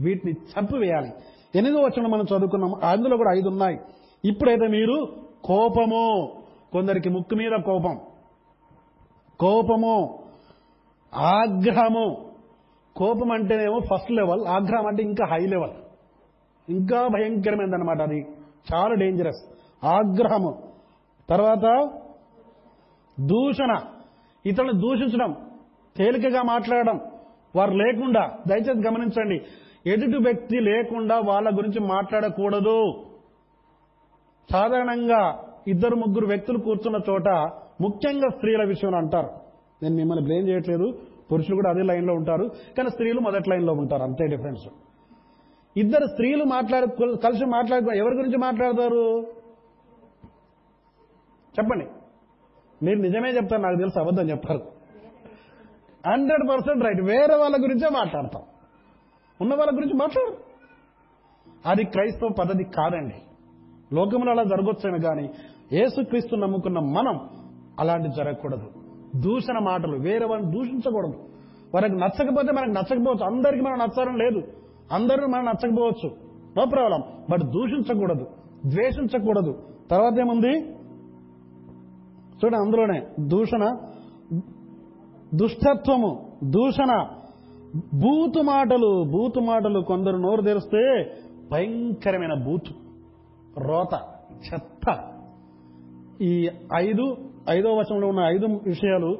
వీటిని 0.00 0.32
చంపివేయాలి. 0.32 1.10
ఎనిమిదో 1.54 1.80
వచ్చిన 1.80 2.06
మనం 2.06 2.22
చదువుకున్నాం 2.22 2.74
అందులో 2.84 3.16
కూడా 3.16 3.38
ఐదు 3.38 3.48
ఉన్నాయి. 3.48 3.78
ఇప్పుడైతే 4.24 4.66
మీరు 4.66 5.06
కోపము. 5.44 6.32
కొందరికి 6.72 7.08
ముక్కు 7.08 7.34
మీద 7.34 7.62
కోపం. 7.64 8.00
కోపము. 9.40 10.18
ఆగ్రహము. 11.14 12.30
కోపం 12.96 13.32
అంటేనేమో 13.32 13.78
ఫస్ట్ 13.78 14.12
లెవెల్. 14.12 14.46
ఆగ్రహం 14.46 14.86
అంటే 14.86 15.02
ఇంకా 15.02 15.26
హై 15.26 15.46
లెవెల్. 15.46 15.72
ఇంకా 16.68 17.08
భయంకరమైందనమాట 17.08 18.02
అది. 18.02 18.26
చాలా 18.74 18.94
డేంజరస్ 18.94 19.54
ఆగ్రహము. 19.84 20.62
తర్వాత 21.30 21.90
దూషణ. 23.20 23.76
ఇతరులను 24.46 24.80
దూషించడం. 24.80 25.36
తేలికగా 25.96 26.42
మాట్లాడడం. 26.42 27.00
వారు 27.56 27.70
లేకుండా. 27.70 28.38
దయచేసి 28.48 28.88
గమనించండి. 28.88 29.40
ఎదుటి 29.90 30.16
వ్యక్తి 30.16 30.60
లేకుండా 30.60 31.18
వాళ్ళ 31.18 31.56
గురించి 31.56 31.80
మాట్లాడకూడదు. 31.80 32.84
సాధారణంగా 34.52 35.48
ఇద్దరు 35.68 35.96
ముగ్గురు 35.96 36.26
వ్యక్తులు 36.26 36.58
కూర్చున్న 36.58 36.98
చోట 37.10 37.28
ముఖ్యంగా 37.80 38.28
స్త్రీల 38.28 38.64
విషయం 38.64 38.94
అంటారు. 38.94 39.30
నేను 39.82 39.94
మిమ్మల్ని 39.94 40.24
బ్లేమ్ 40.24 40.48
చేయట్లేదు. 40.48 40.98
పురుషులు 41.32 41.56
కూడా 41.56 41.70
అదే 41.70 41.82
లైన్లో 41.82 42.14
ఉంటారు. 42.14 42.50
కానీ 42.76 42.90
స్త్రీలు 42.90 43.20
మొదటి 43.20 43.50
లైన్లో 43.50 43.72
ఉంటారు. 43.72 44.02
అంతే 44.02 44.26
డిఫరెన్స్ 44.26 44.68
ఇద్దరు 45.76 46.06
స్త్రీలు 46.06 46.44
మాట్లాడు 46.44 46.86
కలిసి 47.16 47.44
మాట్లాడుకో 47.44 47.92
ఎవరి 47.92 48.16
గురించి 48.16 48.36
మాట్లాడతారు? 48.36 49.20
చెప్పండి. 51.58 51.86
మీరు 52.84 52.98
నిజమే 52.98 53.30
చెప్తారు. 53.30 53.60
నాకు 53.60 53.76
తెలుసు 53.76 54.00
అబద్ధం 54.00 54.30
చెప్పారు. 54.30 54.62
Hundred 56.10 56.50
percent 56.50 56.84
right. 56.84 57.00
వేరే 57.00 57.34
వాళ్ళ 57.34 57.56
గురించే 57.62 57.88
మాట్లాడతాం. 57.88 58.42
ఉన్న 59.40 59.54
వాళ్ళ 59.54 59.76
గురించి 59.76 59.94
మాట్లాడరు. 59.94 60.36
అది 61.66 61.84
క్రైస్తవ 61.84 62.28
పద్ధతి 62.38 62.64
కాదండి. 62.64 63.14
లోకంలో 63.92 64.32
అలా 64.32 64.44
జరగొచ్చేమో 64.44 64.98
కానీ 64.98 65.30
ఏసుక్రీస్తు 65.72 66.36
నమ్ముకున్న 66.36 66.78
మనం 66.78 67.20
అలాంటి 67.80 68.08
జరగకూడదు. 68.16 68.66
దూషణ 69.16 69.58
మాటలు 69.58 69.96
వేరే 69.96 70.24
వాళ్ళని 70.24 70.52
దూషించకూడదు. 70.52 71.14
వారికి 71.74 71.96
నచ్చకపోతే 71.96 72.52
మనకు 72.52 72.70
నచ్చకపోవచ్చు. 72.70 73.24
అందరికీ 73.24 73.60
మనం 73.60 73.78
నచ్చాలని 73.78 74.18
లేదు. 74.18 74.42
అందరూ 74.92 75.26
మనం 75.26 75.44
నచ్చకపోవచ్చు. 75.44 76.10
No 76.58 76.64
problem. 76.64 77.02
బట్ 77.30 77.40
దూషించకూడదు. 77.40 78.26
ద్వేషించకూడదు. 78.66 79.62
తర్వాత 79.90 80.18
ఏముంది? 80.18 80.58
చూడండి 82.36 82.56
అందులోనే 82.56 83.06
దూషణ 83.20 83.76
దుష్టత్వము 85.34 86.32
దూషణ. 86.44 87.06
బూతు 87.94 88.42
మాటలు 88.42 89.04
బూతు 89.04 89.40
మాటలు 89.40 89.80
కొందరు 89.80 90.16
నోరు 90.16 90.42
తెరిస్తే 90.42 91.12
భయంకరమైన 91.52 92.34
బూతు. 92.34 92.85
రోత 93.58 94.00
చెత్త. 94.32 95.12
ఈ 96.20 96.50
ఐదు 96.76 97.16
ఐదో 97.50 97.74
వచనంలో 97.74 98.08
ఉన్న 98.08 98.20
ఐదు 98.20 98.46
విషయాలు 98.46 99.18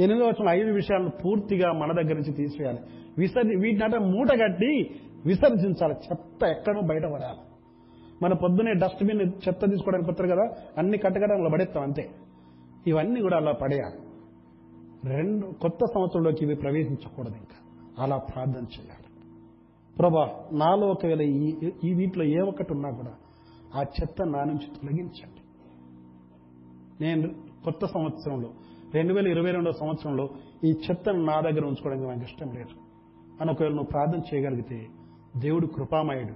ఎనిమిదో 0.00 0.26
వచనం 0.26 0.48
ఐదు 0.48 0.70
విషయాలను 0.70 1.10
పూర్తిగా 1.24 1.72
మన 1.72 1.92
దగ్గర 1.92 2.14
నుంచి 2.14 2.32
తీసివేయాలి 2.32 2.78
విసర్జి 3.18 3.54
వీటిని 3.54 3.98
మూట 3.98 4.30
కట్టి 4.30 5.00
విసర్జించాలి. 5.26 5.94
చెత్త 5.94 6.44
ఎక్కడో 6.44 6.80
బయట 6.80 7.02
పడాలి 7.02 7.38
మన 8.22 8.32
పొద్దునే 8.32 8.72
డస్ట్బిన్ 8.72 9.20
చెత్త 9.20 9.70
తీసుకోవడానికి 9.70 10.12
కుదరదు 10.12 10.32
కదా 10.32 10.48
అన్ని 10.78 10.98
కట్టకడంలో 10.98 11.50
పడేస్తాం 11.50 11.82
అంతే. 11.82 12.10
ఇవన్నీ 12.86 13.20
కూడా 13.20 13.36
అలా 13.36 13.52
పడేయాలి. 13.52 13.98
రెండు 15.16 15.46
కొత్త 15.46 15.78
సంవత్సరంలోకి 15.94 16.44
ఇవి 16.44 16.54
ప్రవేశించకూడదు 16.54 17.34
ఇంకా. 17.34 17.82
అలా 18.02 18.16
ప్రార్థన 18.16 18.62
చేయాలి. 18.62 19.06
ప్రభా 19.98 20.44
నాలో 20.52 20.86
ఒకవేళ 20.86 21.20
ఈ 21.20 21.70
ఈ 21.84 21.94
వీటిలో 21.94 22.24
ఏ 22.24 22.38
ఒక్కటి 22.38 22.72
ఉన్నా 22.72 22.90
కూడా 22.90 23.10
ఆ 23.74 23.80
చెత్త 23.82 24.22
నా 24.22 24.44
నుంచి 24.44 24.66
తొలగించండి. 24.66 25.40
నేను 27.04 27.28
కొత్త 27.64 27.86
సంవత్సరంలో 27.86 28.50
రెండు 28.94 29.14
వేల 29.14 29.28
ఇరవై 29.28 29.50
రెండవ 29.50 29.70
సంవత్సరంలో 29.70 30.30
ఈ 30.64 30.70
చెత్తను 30.70 31.24
నా 31.24 31.40
దగ్గర 31.40 31.66
ఉంచుకోవడానికి 31.66 32.08
నాకు 32.08 32.22
ఇష్టం 32.22 32.46
లేదు. 32.46 32.86
అని 33.40 33.50
ఒకవేళ 33.50 33.70
నువ్వు 33.70 33.86
ప్రార్థన 33.86 34.20
చేయగలిగితే 34.34 34.86
దేవుడు 35.36 35.66
కృపామయుడు. 35.66 36.32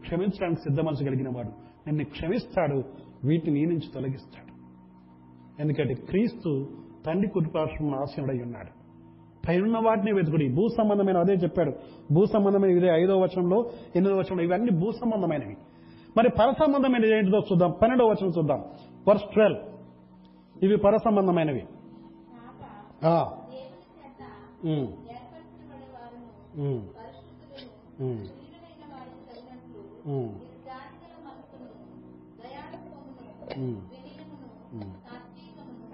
క్షమించడానికి 0.00 0.60
సిద్ధ 0.60 0.80
మనసు 0.80 1.04
కలిగిన 1.04 1.28
వాడు. 1.28 1.48
నిన్ను 1.48 2.04
క్షమిస్తాడు 2.04 2.84
వీటిని 3.24 3.58
నీ 3.58 3.64
నుంచి 3.64 3.92
తొలగిస్తాడు. 3.94 4.56
ఎందుకంటే 5.60 5.94
క్రీస్తు 5.94 6.68
తండ్రి 7.06 7.30
కుటుంబాశ్రమం 7.30 7.94
ఆశీనుడై 7.94 8.42
ఉన్నాడు. 8.42 8.86
పైనున్న 9.48 9.78
వాటిని 9.78 10.12
వెతుకుడి. 10.12 10.48
భూ 10.48 10.68
సంబంధమైన 10.68 11.16
అదే 11.16 11.32
చెప్పాడు. 11.32 11.72
భూ 12.12 12.26
సంబంధమైన 12.26 12.78
ఇదే 12.78 12.86
ఐదో 12.86 13.18
వచనంలో 13.18 13.70
ఎనిమిదో 13.96 14.16
వచనంలో 14.16 14.44
ఇవన్నీ 14.44 14.70
భూ 14.70 14.90
సంబంధమైనవి. 14.90 15.56
మరి 16.16 16.28
పర 16.38 16.48
సంబంధమైనది 16.60 17.14
ఏంటిదో 17.16 17.40
చూద్దాం. 17.48 17.70
పన్నెండో 17.80 18.04
వచనం 18.10 18.32
చూద్దాం. 18.36 18.60
వర్స్ 19.08 19.26
ట్వెల్వ్ 19.32 19.58
ఇవి 20.56 20.76
పర 20.84 20.94
సంబంధమైనవి 21.04 21.62
కాక 22.30 22.62
ఆ, 23.06 23.16
దేవుని 23.50 23.82
చేత 23.96 24.22
ఉమ్, 24.66 24.86
ఏర్పరచబడే 25.08 25.86
వారును 25.94 26.28
ఉమ్, 26.64 26.80
పరిశుద్ధులను 26.96 27.68
ఉమ్, 28.06 28.22
ప్రియులైన 28.30 28.84
వారికి 28.92 29.20
తగినట్లు 29.28 29.80
ఉమ్, 30.10 30.30
మీరు 30.34 30.56
జాతిగల 30.68 31.14
మనసును 31.26 31.68
దయాళుత్వమును 32.40 33.12
ఉమ్. 33.60 33.76
వినయమును 33.90 34.48
సాత్వికమును 35.04 35.90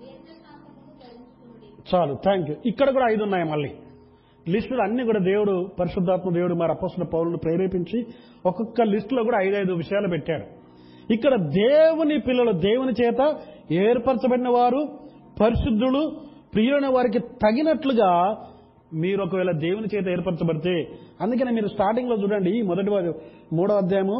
దీర్ఘశాంతమును 0.00 0.92
ధరించుకునుడి 1.02 1.68
చాలు. 1.90 2.14
థ్యాంక్ 2.24 2.48
యూ 2.50 2.56
ఇక్కడ 2.72 2.88
కూడా 2.96 3.08
ఐదు 3.08 3.24
ఉన్నాయి 3.26 3.46
మళ్ళీ. 3.52 3.72
లిస్టులు 4.46 4.82
అన్ని 4.82 5.02
కూడా 5.08 5.20
దేవుడు 5.26 5.52
పరిశుద్ధాత్మ 5.78 6.30
దేవుడు 6.32 6.54
మరి 6.54 6.72
అపస్తుల 6.72 7.04
పౌరులను 7.12 7.38
ప్రేరేపించి 7.38 7.98
ఒక్కొక్క 8.46 8.82
లిస్టులో 8.82 9.22
కూడా 9.22 9.38
ఐదైదు 9.42 9.72
విషయాలు 9.72 10.08
పెట్టాడు. 10.08 10.46
ఇక్కడ 11.12 11.34
దేవుని 11.36 12.16
పిల్లలు 12.20 12.52
దేవుని 12.52 12.92
చేత 13.02 13.20
ఏర్పరచబడిన 13.72 14.48
వారు 14.48 14.80
పరిశుద్ధులు 15.40 16.02
ప్రియులైన 16.54 16.88
వారికి 16.94 17.18
తగినట్లుగా 17.18 18.10
మీరు 18.94 19.22
ఒకవేళ 19.22 19.50
దేవుని 19.50 19.88
చేత 19.94 20.08
ఏర్పరచబడితే 20.08 20.74
అందుకనే 21.20 21.52
మీరు 21.52 21.68
స్టార్టింగ్లో 21.68 22.16
చూడండి 22.16 22.50
ఈ 22.58 22.62
మొదటి 22.62 22.90
మూడో 23.54 23.74
అధ్యాయము 23.74 24.18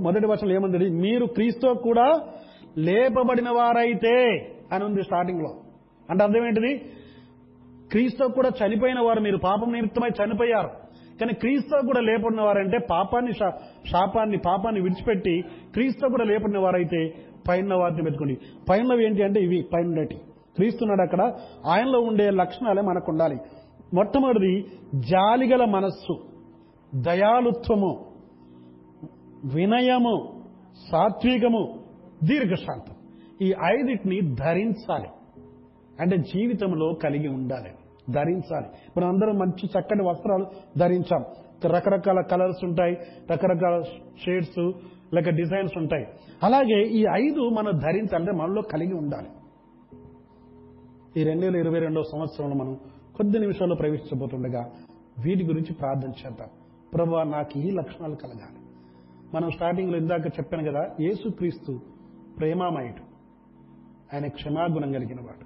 మొదటి 0.00 0.26
వర్షంలో 0.26 0.54
ఏముంది 0.54 0.90
మీరు 1.04 1.26
క్రీస్తు 1.26 1.68
కూడా 1.84 2.06
లేపబడిన 2.78 3.50
వారైతే 3.50 4.16
అని 4.72 4.84
ఉంది 4.84 5.02
స్టార్టింగ్లో. 5.02 5.50
అంటే 6.10 6.24
అర్థం 6.24 6.46
ఏంటిది? 6.46 6.72
క్రీస్తు 7.90 8.24
కూడా 8.32 8.50
చనిపోయిన 8.60 9.00
వారు 9.00 9.20
మీరు 9.20 9.38
పాపం 9.44 9.72
నిమిత్తమై 9.72 10.10
చనిపోయారు. 10.20 10.70
కానీ 11.20 11.32
క్రీస్తు 11.32 11.86
కూడా 11.86 12.00
లేపడిన 12.00 12.40
వారంటే 12.40 12.78
పాపాన్ని 12.90 13.32
శా- 13.32 13.86
శాపాన్ని 13.90 14.38
పాపాన్ని 14.46 14.80
విడిచిపెట్టి 14.80 15.44
క్రీస్తు 15.72 16.08
కూడా 16.08 16.24
లేపడిన 16.24 16.58
వారైతే 16.58 17.14
పైన 17.48 17.74
వారిని 17.74 18.02
పెట్టుకోండి. 18.02 18.38
పైనవి 18.68 19.04
ఏంటి 19.04 19.22
అంటే 19.22 19.40
ఇవి 19.40 19.66
పైన 19.74 20.04
క్రీస్తున్నాడు 20.04 21.02
అక్కడ 21.02 21.32
ఆయనలో 21.66 22.00
ఉండే 22.00 22.30
లక్షణాలే 22.30 22.82
మనకు 22.82 23.12
ఉండాలి 23.12 23.38
మొట్టమొదటిది 23.94 24.66
జాలిగల 24.94 25.64
మనస్సు 25.64 26.26
దయాలుత్వము 26.94 28.06
వినయము 29.54 30.42
సాత్వికము 30.92 31.78
దీర్ఘశాంతం. 32.24 32.94
ఈ 33.42 33.54
ఐదిటిని 33.64 34.20
ధరించాలి. 34.20 35.08
అంటే 36.00 36.16
జీవితంలో 36.18 36.92
కలిగి 36.92 37.28
ఉండాలి. 37.28 37.85
ధరించాలి. 38.10 38.66
మనం 38.96 39.08
అందరం 39.08 39.38
మంచి 39.38 39.66
చక్కటి 39.66 40.02
వస్త్రాలు 40.02 40.46
ధరించాం. 40.78 41.24
రకరకాల 41.66 42.20
కలర్స్ 42.20 42.64
ఉంటాయి 42.64 42.98
రకరకాల 43.32 43.82
షేడ్స్ 44.24 44.72
లేక 45.14 45.28
డిజైన్స్ 45.28 45.78
ఉంటాయి. 45.78 46.06
అలాగే 46.42 46.82
ఈ 46.82 47.04
ఐదు 47.12 47.48
మనం 47.48 47.78
ధరించాలంటే 47.78 48.32
మనలో 48.32 48.62
కలిగి 48.62 48.94
ఉండాలి. 48.94 49.28
ఈ 51.20 51.24
రెండు 51.24 51.44
వేల 51.44 51.56
ఇరవై 51.56 51.78
రెండవ 51.78 52.02
సంవత్సరంలో 52.02 52.54
మనం 52.54 52.74
కొద్ది 53.16 53.38
నిమిషాల్లో 53.38 53.76
ప్రవేశించబోతుండగా 53.76 54.70
వీటి 55.24 55.44
గురించి 55.44 55.74
ప్రార్థన 55.74 56.08
చేద్దాం. 56.08 56.48
ప్రభా 56.94 57.22
నాకు 57.22 57.58
ఈ 57.58 57.70
లక్షణాలు 57.70 58.14
కలగాలి. 58.14 58.60
మనం 59.34 59.50
స్టార్టింగ్లో 59.50 59.98
ఇందాక 59.98 60.26
చెప్పాను 60.26 60.70
కదా 60.70 60.90
యేసుక్రీస్తు 61.00 61.80
ప్రేమామయుడు. 62.38 63.16
ఆయన 64.14 64.26
క్షమాగుణం 64.26 64.92
కలిగిన 64.92 65.20
వాడు. 65.20 65.45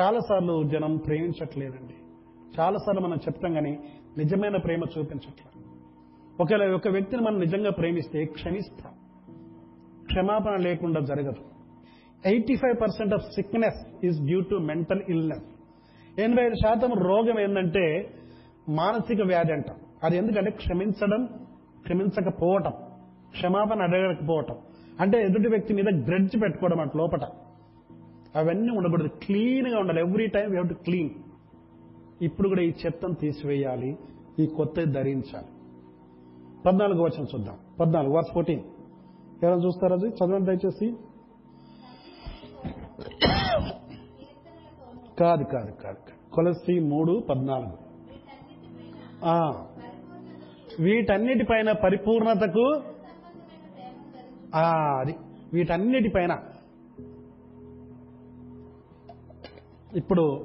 చాలాసార్లు 0.00 0.62
జనం 0.68 0.96
ప్రేమించట్లేదండి. 0.96 1.94
చాలాసార్లు 2.60 3.00
మనం 3.00 3.16
చెప్తాం 3.16 3.52
కానీ 3.52 3.78
నిజమైన 4.18 4.56
ప్రేమ 4.56 4.82
చూపించట్లేదు 4.98 5.72
ఒకవేళ 6.42 6.74
ఒక 6.74 6.88
వ్యక్తిని 6.88 7.22
మనం 7.22 7.40
నిజంగా 7.40 7.70
ప్రేమిస్తే 7.70 8.24
క్షమిస్తాం. 8.24 8.92
క్షమాపణ 10.06 10.56
లేకుండా 10.56 11.00
జరగదు. 11.00 11.42
Eighty 12.26 12.56
five 12.56 12.80
percent 12.80 13.14
of 13.14 13.22
sickness 13.22 14.06
is 14.06 14.24
due 14.24 14.40
to 14.40 14.54
mental 14.54 15.02
illness. 15.08 15.44
ఎనభై 16.20 16.42
ఐదు 16.42 16.54
శాతం 16.54 16.92
రోగం 16.92 17.40
ఏంటంటే 17.40 18.14
మానసిక 18.68 19.20
వ్యాధి 19.26 19.52
అంటాం. 19.52 19.76
అది 20.04 20.16
ఎందుకంటే 20.16 20.50
క్షమించడం 20.50 21.28
క్షమించకపోవటం 21.82 22.72
క్షమాపణ 23.30 23.82
అడగకపోవటం. 23.82 24.56
అంటే 25.00 25.22
ఎదుటి 25.22 25.48
వ్యక్తి 25.48 25.74
మీద 25.74 26.06
గ్రెడ్జ్ 26.06 26.42
పెట్టుకోవడం 26.42 26.80
అటు 26.80 26.96
లోపట. 26.96 27.20
అవన్నీ 28.36 28.70
ఉండకూడదు. 28.76 29.08
క్లీన్గా 29.08 29.78
ఉండాలి. 29.78 30.00
Every 30.00 30.26
time 30.26 30.50
we 30.50 30.62
to 30.68 30.74
clean 30.74 31.10
ఇప్పుడు 32.22 32.48
కూడా 32.48 32.62
ఈ 32.62 32.72
చెత్తను 32.86 33.14
తీసివేయాలి. 33.14 33.98
ఈ 34.38 34.46
కొత్త 34.46 34.84
ధరించాలి. 34.84 35.46
పద్నాలుగు 36.66 37.02
వచనం 37.02 37.26
చూద్దాం. 37.34 37.58
పద్నాలుగు 37.80 38.12
వర్స్ 38.12 38.32
ఫోర్టీన్ 38.34 38.60
ఎవరైనా 39.42 39.64
చూస్తారా 39.64 39.96
అది? 39.96 40.08
చదవండి 40.08 40.46
దయచేసి. 40.46 40.96
కాదు 45.18 45.44
కాదు 45.44 45.44
కాదు 45.44 45.72
కాదు. 45.82 46.32
కొలసి 46.32 46.80
మూడు 46.80 47.22
పద్నాలుగు. 47.30 47.92
వీటన్నిటిపైన 50.82 51.72
పరిపూర్ణతకు 51.72 52.82
అది. 54.54 55.14
వీటన్నిటిపైన 55.52 56.38
ఇప్పుడు 59.94 60.44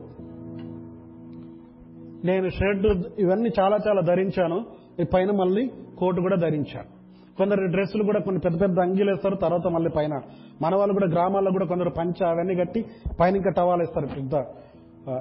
నేను 2.25 2.49
షర్ట్ 2.49 2.87
ఇవన్నీ 3.19 3.49
చాలా 3.59 3.77
చాలా 3.87 4.01
ధరించాను. 4.01 4.65
ఈ 5.01 5.03
పైన 5.03 5.31
మళ్ళీ 5.31 5.71
కోటు 5.97 6.21
కూడా 6.21 6.35
ధరించాను. 6.35 6.97
కొందరు 7.37 7.65
డ్రెస్సులు 7.65 8.03
కూడా 8.03 8.19
కొన్ని 8.19 8.41
పెద్ద 8.41 8.61
పెద్ద 8.61 8.79
అంగీలు 8.79 9.11
వేస్తారు 9.11 9.35
తర్వాత 9.35 9.67
మళ్ళీ 9.67 9.89
పైన. 9.89 10.21
మన 10.61 10.75
వాళ్ళు 10.75 10.93
కూడా 10.93 11.07
గ్రామాల్లో 11.07 11.51
కూడా 11.51 11.65
కొందరు 11.65 11.89
పంచ 11.89 12.25
అవన్నీ 12.25 12.55
కట్టి 12.55 12.85
పైన 13.19 13.35
ఇంకా 13.35 13.49
టవాలు 13.49 13.81
వేస్తారు. 13.81 14.05
పెద్ద 14.05 14.35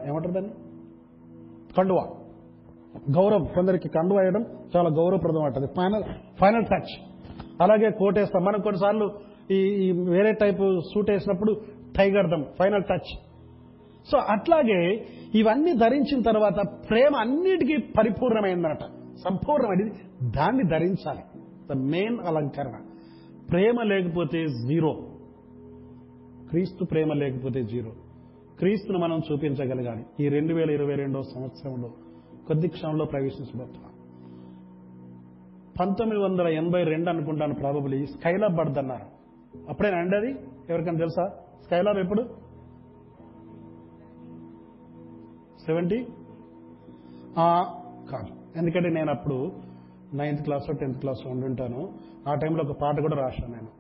ఏమంటారు 0.09 0.35
దాన్ని? 0.35 0.51
కండువా. 1.79 2.05
గౌరవం. 3.11 3.45
కొందరికి 3.45 3.89
కండువా 3.89 4.21
వేయడం 4.21 4.45
చాలా 4.77 4.89
గౌరవప్రదం 4.89 5.43
అంటది. 5.43 5.67
ఫైనల్ 5.67 6.05
ఫైనల్ 6.41 6.65
టచ్ 6.65 6.93
అలాగే 7.63 7.91
కోట్ 7.91 8.19
వేస్తాం 8.19 8.45
మనం 8.45 8.61
కొన్నిసార్లు 8.61 9.11
ఈ 9.51 9.93
వేరే 9.93 10.33
టైపు 10.33 10.81
సూట్ 10.95 11.11
వేసినప్పుడు 11.11 11.61
టైగర్ 11.99 12.27
కడతాం 12.27 12.45
ఫైనల్ 12.59 12.85
టచ్ 12.85 13.26
సో 14.13 14.19
అట్లాగే 14.19 15.07
ఇవన్నీ 15.35 15.75
ధరించిన 15.75 16.23
తర్వాత 16.23 16.89
ప్రేమ 16.91 17.17
అన్నిటికీ 17.17 17.77
పరిపూర్ణమైందనట. 17.77 18.81
సంపూర్ణమైనది 19.17 19.91
దాన్ని 20.31 20.65
ధరించాలి. 20.65 21.21
ద 21.69 21.73
మెయిన్ 21.73 22.19
అలంకరణ. 22.27 22.75
ప్రేమ 23.51 23.83
లేకపోతే 23.83 24.47
జీరో. 24.47 24.93
క్రీస్తు 26.51 26.85
ప్రేమ 26.85 27.13
లేకపోతే 27.13 27.63
జీరో. 27.63 27.91
క్రీస్తును 28.59 28.99
మనం 28.99 29.21
చూపించగలగాలి. 29.33 30.25
ఈ 30.25 30.29
రెండు 30.29 30.55
వేల 30.55 30.71
ఇరవై 30.71 30.95
రెండవ 30.95 31.23
సంవత్సరంలో 31.23 31.89
కొద్ది 32.47 32.69
క్షణంలో 32.69 33.05
ప్రవేశించబోతున్నాం. 33.05 33.91
పంతొమ్మిది 35.81 36.23
వందల 36.23 36.47
ఎనభై 36.47 36.85
రెండు 36.85 37.11
అనుకుంటాను 37.11 37.55
ప్రాబబ్లీ 37.55 38.07
స్కైలాబ్ 38.07 38.57
బర్డ్ 38.57 38.79
అన్నారు. 38.79 39.17
అప్పుడేనా 39.69 39.99
అండి 39.99 40.17
అది? 40.17 40.31
ఎవరికైనా 40.71 40.99
తెలుసా? 40.99 41.29
స్కైలాబ్ 41.65 41.99
ఎప్పుడు? 41.99 42.46
సెవెంటీ 45.67 45.99
కాదు. 48.13 48.31
ఎందుకంటే 48.57 48.89
నేను 48.91 49.11
అప్పుడు 49.11 49.53
నైన్త్ 50.15 50.43
క్లాస్ 50.43 50.79
టెన్త్ 50.79 50.99
క్లాస్ 50.99 51.27
ఉండుంటాను. 51.27 51.81
ఆ 52.29 52.35
టైంలో 52.35 52.65
ఒక 52.65 52.77
పాట 52.83 53.01
కూడా 53.01 53.17
రాశాను 53.17 53.53
నేను. 53.53 53.71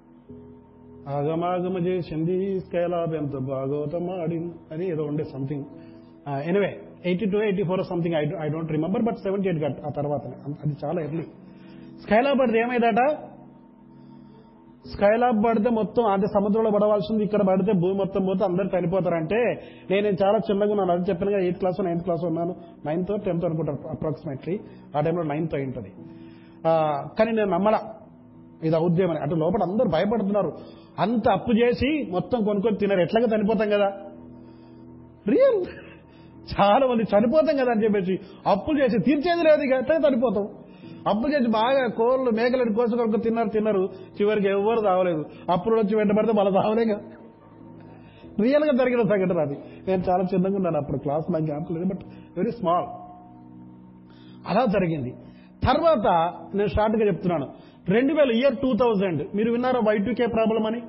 ఆగమాగమ 1.10 1.76
చేసింది 1.86 2.60
స్కైలాబ్ 2.60 3.14
ఎంత 3.14 3.36
భాగవతం 3.48 4.10
ఆడింది 4.22 4.54
అని 4.72 4.84
ఏదో 4.90 5.02
ఉండే 5.02 5.24
something 5.24 5.64
anyway 6.44 6.70
eighty 7.06 7.26
two 7.26 7.38
eighty 7.38 7.62
four 7.62 7.82
something 7.90 8.14
I 8.14 8.24
I 8.40 8.48
don't 8.48 8.72
remember 8.72 9.02
but 9.02 9.16
seventy 9.16 9.48
eight 9.48 9.80
ఆ 9.86 9.90
తర్వాత 9.90 10.26
అది 10.64 10.74
చాలా 10.84 11.00
ఎర్లీ 11.02 11.26
స్కైలాబ్ 12.02 12.40
అది 12.40 12.58
ఏమైందట? 12.58 13.02
స్కైలాబ్ 14.92 15.38
పడితే 15.44 15.70
మొత్తం 15.78 16.04
అంటే 16.12 16.26
సముద్రంలో 16.34 16.70
పడవలసింది 16.76 17.22
ఇక్కడ 17.26 17.42
పడితే 17.48 17.72
భూమి 17.82 17.96
మొత్తం 18.02 18.22
పోతే 18.28 18.42
అందరు 18.48 18.68
చనిపోతారంటే 18.74 19.38
నేను 19.90 20.16
చాలా 20.22 20.38
చిన్నగా 20.48 20.72
ఉన్నాను. 20.74 20.92
అది 20.96 21.04
చెప్పిన 21.10 21.28
ఎయిత్ 21.44 21.60
క్లాస్ 21.62 21.78
నైన్త్ 21.86 22.04
క్లాస్ 22.08 22.24
ఉన్నాను. 22.30 22.52
నైన్త్ 22.86 23.12
టెన్త్ 23.26 23.46
అనుకుంటారు 23.48 23.88
అప్రాక్సిమేట్లీ 23.94 24.56
ఆ 24.96 25.00
టైంలో 25.06 25.24
నైన్త్ 25.32 25.54
అయి 25.58 25.66
ఉంటుంది 25.68 25.90
కానీ 27.18 27.32
నేను 27.38 27.50
నమ్మలా. 27.56 27.80
ఇది 28.66 28.78
ఉద్యమని 28.88 29.20
అటు 29.24 29.36
లోపల 29.44 29.62
అందరూ 29.68 29.88
భయపడుతున్నారు. 29.94 30.50
అంత 31.04 31.26
అప్పు 31.36 31.52
చేసి 31.62 31.90
మొత్తం 32.12 32.38
కొనుక్కొని 32.48 32.78
తినరు. 32.82 33.02
ఎట్లాగా 33.06 33.28
చనిపోతాం 33.34 33.68
కదా. 33.76 33.88
రియల్ 35.32 35.60
చాలా 36.54 36.84
మంది 36.90 37.04
చనిపోతాం 37.12 37.54
కదా 37.60 37.70
అని 37.74 37.84
చెప్పేసి 37.84 38.14
అప్పులు 38.52 38.76
చేసి 38.82 38.98
తీర్చేది 39.06 39.42
లేదు 39.48 39.62
ఇక 39.66 39.74
ఎట్లా 39.82 39.96
చనిపోతాం. 40.06 40.46
అప్పు 41.10 41.26
చేసి 41.28 41.48
బాగా 41.50 41.82
కోళ్ళు 41.98 42.30
మేకలను 42.30 42.72
కోసి 42.74 43.18
తిన్నారు 43.18 43.48
తిన్నారు. 43.48 43.82
చివరికి 44.20 44.48
ఎవ్వరు 44.48 44.80
తావలేదు 44.80 45.22
అప్పులు 45.50 45.76
వచ్చి 45.80 45.94
వెంటబడితే 45.96 46.32
వాళ్ళు 46.36 46.52
తావలే 46.60 46.84
కదా 46.84 47.02
రియల్గా 48.40 48.72
జరిగిన 48.80 49.02
సంఘటన 49.02 49.38
అది. 49.40 49.56
నేను 49.88 50.02
చాలా 50.08 50.24
చిన్నగా 50.34 50.56
ఉన్నాను 50.56 50.76
అప్పుడు 50.76 50.98
క్లాస్ 50.98 51.32
నాకు 51.32 51.44
జ్ఞాపకం 51.44 51.88
బట్ 51.88 52.02
వెరీ 52.38 52.50
స్మాల్ 52.50 52.88
అలా 54.48 54.64
జరిగింది. 54.74 55.12
తర్వాత 55.66 56.06
నేను 56.54 56.68
షార్ట్గా 56.68 57.06
చెప్తున్నాను. 57.06 57.46
రెండు 57.88 58.12
వేల 58.14 58.30
ఇయర్ 58.30 58.56
టూ 58.62 58.70
థౌజండ్ 58.82 59.22
మీరు 59.36 59.50
విన్నారా 59.52 59.80
వై 59.88 59.96
టూ 59.98 60.12
కే 60.14 60.26
ప్రాబ్లం 60.26 60.66
అని? 60.66 60.80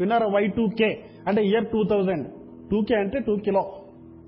విన్నారా 0.00 0.26
వై 0.26 0.46
టూ 0.56 0.64
కే 0.78 0.88
అంటే 1.26 1.42
year 1.44 1.66
two 1.72 1.80
thousand 1.90 2.26
two 2.70 2.78
K 2.88 2.94
అంటే 2.94 3.18
two 3.26 3.34
kilo 3.44 3.62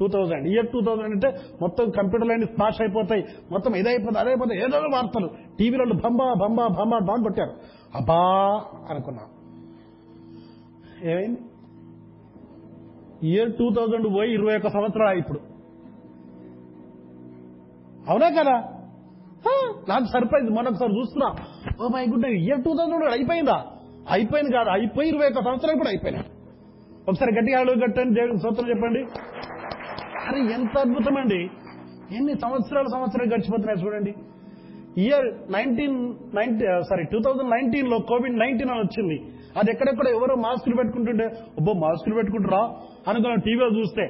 two 0.01 0.09
thousand 0.09 0.49
year 0.49 0.67
two 0.67 0.81
thousand 0.81 1.05
అంటే 1.05 1.41
మొత్తం 1.63 1.91
కంప్యూటర్లు 1.91 2.33
అన్ని 2.33 2.47
స్మాష్ 2.47 2.81
అయిపోతాయి. 2.81 3.25
మొత్తం 3.51 3.75
ఇదైపోతుంది 3.75 4.19
అదైపోతాయి 4.19 4.61
ఏదో 4.61 4.79
వార్తలు. 4.79 5.31
టీవీలో 5.59 5.85
బంబా 5.85 6.35
బంబా 6.43 6.67
బంబా 6.67 6.99
డాన్ 6.99 7.23
కొట్టారు. 7.23 7.53
అబ్బా 7.95 8.19
అనుకున్నా. 8.91 9.23
ఏమైంది? 11.13 11.41
ఇయర్ 13.23 13.53
టూ 13.53 13.71
థౌజండ్ 13.71 14.15
పోయి 14.15 14.33
ఇరవై 14.35 14.57
ఒక్క 14.57 14.69
సంవత్సరాలు 14.69 15.19
ఇప్పుడు. 15.19 15.39
అవునా 18.09 18.29
కదా? 18.29 18.75
నాకు 19.89 20.05
సర్ప్రైజ్ 20.05 20.51
మరొకసారి 20.51 20.99
చూస్తున్నా. 20.99 21.35
ఓ 21.85 21.89
my 21.89 22.07
good 22.07 22.27
year 22.27 22.65
two 22.65 22.75
thousand 22.75 23.05
అయిపోయిందా? 23.05 23.67
అయిపోయింది 24.11 24.53
కాదు. 24.53 24.69
అయిపోయి 24.69 25.09
ఇరవై 25.09 25.27
ఒక్క 25.27 25.45
సంవత్సరాలు 25.45 25.79
కూడా 25.79 25.91
అయిపోయినాయి. 25.91 26.27
ఒకసారి 27.09 27.35
గట్టిగా 27.35 27.61
అడుగు 27.61 27.81
కట్టండి 27.81 28.15
దేవుడికి 28.15 28.39
సూత్రం 28.39 28.69
చెప్పండి. 28.69 29.07
అరే 30.29 30.41
ఎంత 30.55 30.79
అద్భుతం 30.79 31.17
అండి 31.17 31.51
ఎన్ని 32.17 32.35
సంవత్సరాలు 32.41 32.89
సంవత్సరాలు 32.89 33.35
గడిచిపోతున్నాయి 33.35 33.87
చూడండి. 33.87 34.15
Year 35.03 35.53
nineteen 35.53 36.15
ninety 36.35 36.65
sorry 36.91 37.05
two 37.05 37.19
thousand 37.19 37.51
నైన్టీన్లో 37.51 37.99
కోవిడ్ 37.99 38.39
నైన్టీన్ 38.39 38.71
అని 38.71 38.81
వచ్చింది. 38.81 39.23
అది 39.59 39.71
ఎక్కడెక్కడ 39.71 40.07
ఎవరో 40.09 40.35
మాస్కులు 40.35 40.77
పెట్టుకుంటుంటే 40.77 41.25
అబ్బో 41.25 41.73
మాస్కులు 41.73 42.15
పెట్టుకుంటారా? 42.15 42.63
అనుకున్నాం 43.09 43.39
టీవీలో 43.39 43.69
చూస్తే. 43.79 44.03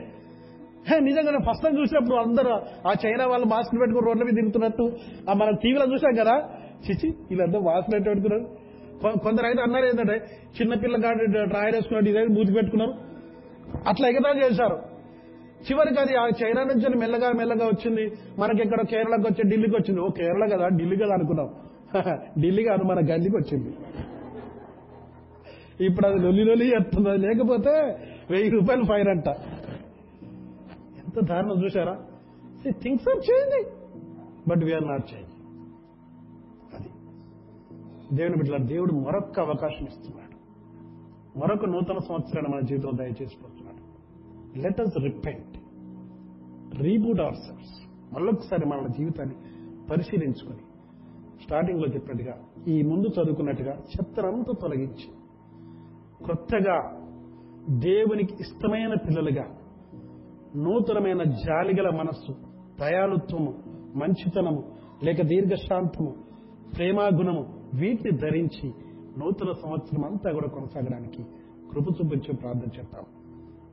హే, 0.88 1.00
నిజంగానే 1.00 1.38
ఫస్ట్ 1.38 1.64
టైం 1.64 1.80
చూసినప్పుడు 1.80 2.16
అందరూ 2.16 2.50
ఆ 2.88 2.94
చైనా 3.06 3.26
వాళ్ళు 3.26 3.46
మాస్కులు 3.46 3.80
పెట్టుకుని 3.80 4.06
రోడ్ల 4.06 4.22
మీద 4.22 4.34
తిరుగుతున్నట్టు. 4.34 4.92
ఆ 5.30 5.32
మనం 5.32 5.54
టీవీలో 5.54 5.92
చూసాం 5.92 6.14
కదా. 6.14 6.48
చిచి 6.90 7.08
వీళ్ళంతా 7.08 7.58
మాస్కులు 7.58 7.96
ఎట్లా 7.96 8.14
పెట్టుకున్నారు. 8.14 9.18
కొందరు 9.18 9.46
అయితే 9.46 9.62
అన్నారు 9.62 9.84
ఏంటంటే 9.84 10.14
చిన్నపిల్ల 10.60 10.96
డ్రాయర్ 10.96 11.74
వేసుకున్నట్టు 11.74 12.10
ఇదే 12.10 12.26
మూతి 12.26 12.52
పెట్టుకున్నారు. 12.52 12.94
అట్లా 13.88 14.08
ఎగతా 14.08 14.38
చేశారు. 14.38 14.97
చివరికి 15.66 16.00
అది 16.00 16.16
ఆ 16.16 16.26
చైనా 16.40 16.62
నుంచి 16.64 16.98
మెల్లగా 16.98 17.32
మెల్లగా 17.32 17.66
వచ్చింది. 17.66 18.04
మనకి 18.38 18.62
ఇక్కడ 18.62 18.80
కేరళకు 18.86 19.22
వచ్చి 19.22 19.50
ఢిల్లీకి 19.50 19.76
వచ్చింది. 19.76 20.00
ఓ 20.00 20.08
కేరళ 20.10 20.44
కదా 20.54 20.68
ఢిల్లీ 20.68 20.96
కదా 20.96 21.14
అనుకున్నాం. 21.14 21.48
ఢిల్లీ 22.40 22.62
కాదు 22.64 22.82
మన 22.84 22.98
గల్లీకి 23.10 23.36
వచ్చింది. 23.36 23.70
ఇప్పుడు 25.84 26.06
అది 26.06 26.18
లొల్లి 26.18 26.44
లొల్లి 26.44 26.74
చెప్తుంది 26.74 27.16
లేకపోతే 27.16 27.72
వెయ్యి 28.30 28.50
రూపాయలు 28.50 28.84
ఫైన్ 28.84 29.08
అంట. 29.08 29.28
ఎంత 31.00 31.24
దారుణం 31.24 31.64
చూసారా 31.64 31.94
things 32.82 33.08
are 33.08 33.20
changing 33.30 33.70
but 34.48 34.64
we are 34.64 34.88
not 34.88 35.14
change 35.14 35.32
అది. 36.76 36.90
దేవుని 38.12 38.36
బిడ్డల 38.36 38.56
దేవుడు 38.64 38.92
మరొక 38.92 39.40
అవకాశం 39.40 39.86
ఇస్తున్నాడు. 39.86 40.34
మరొక 41.38 41.64
నూతన 41.64 41.98
సంవత్సరాన్ని 41.98 42.56
మన 42.56 42.60
జీవితంలో 42.60 42.96
దయచేసిపోతున్నాడు 42.96 43.57
let 44.56 44.80
us 44.80 44.96
repent 44.96 45.56
reboot 46.82 47.20
our 47.20 47.34
selves 47.34 47.88
మళ్ళొకసారి 48.12 48.66
మన 48.66 48.86
జీవితాన్ని 48.86 49.34
పరిశీలించుకొని 49.90 50.62
స్టార్టింగ్లో 51.42 51.88
చెప్పినట్టుగా 51.88 52.34
ఈ 52.68 52.82
ముందు 52.82 53.08
చదువుకున్నట్టుగా 53.08 53.72
చెత్తనంతా 53.72 54.52
తొలగించి 54.52 55.08
కొత్తగా 56.24 56.76
దేవునికి 57.68 58.34
ఇష్టమైన 58.40 58.94
పిల్లలుగా 58.94 59.44
నూతనమైన 60.56 61.22
జాలిగల 61.22 61.88
మనస్సు 61.96 62.32
దయాలుత్వము 62.78 63.52
మంచితనము 63.98 64.72
లేక 65.04 65.22
దీర్ఘశాంతము 65.22 66.10
ప్రేమాగుణము 66.76 67.42
వీటిని 67.74 68.18
ధరించి 68.18 68.68
నూతన 69.18 69.52
సంవత్సరం 69.52 70.04
అంతా 70.04 70.32
కూడా 70.32 70.48
కొనసాగడానికి 70.48 71.22
కృప 71.72 71.84
ప్రార్థన 72.42 72.70
చేద్దాం. 72.78 73.17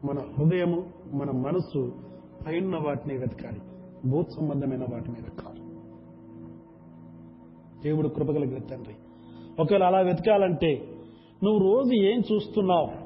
మన 0.03 0.19
హృదయము 0.19 0.85
మన 1.13 1.31
మనస్సు 1.31 1.91
పైన 2.47 2.75
వాటిని 2.75 3.17
వెతకాలి. 3.17 3.61
భూత్ 4.09 4.27
సంబంధమైన 4.39 4.85
వాటి 4.93 5.09
మీద 5.09 5.23
కాదు 5.23 5.65
దేవుడు 7.83 8.07
కృపగలిగిన 8.07 8.57
తండ్రి. 8.57 8.95
ఒకవేళ 9.59 9.83
అలా 9.83 9.99
వెతకాలంటే 9.99 10.87
నువ్వు 11.43 11.73
రోజు 11.73 11.93
ఏం 11.93 12.21
చూస్తున్నావు? 12.33 13.05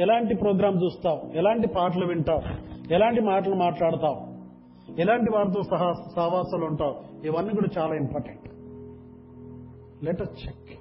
ఎలాంటి 0.00 0.34
ప్రోగ్రాం 0.34 0.84
చూస్తావు? 0.84 1.36
ఎలాంటి 1.36 1.68
పాటలు 1.68 2.06
వింటావు? 2.06 2.70
ఎలాంటి 2.92 3.20
మాటలు 3.20 3.54
మాట్లాడతావు? 3.54 4.30
ఎలాంటి 5.00 5.32
వారితో 5.34 5.62
సహా 5.62 5.92
సహవాసాలు 6.16 6.64
ఉంటావు? 6.64 7.26
ఇవన్నీ 7.26 7.52
కూడా 7.52 7.82
చాలా 7.82 7.94
ఇంపార్టెంట్. 7.94 8.48
లెటర్ 10.04 10.28
చెక్ 10.46 10.80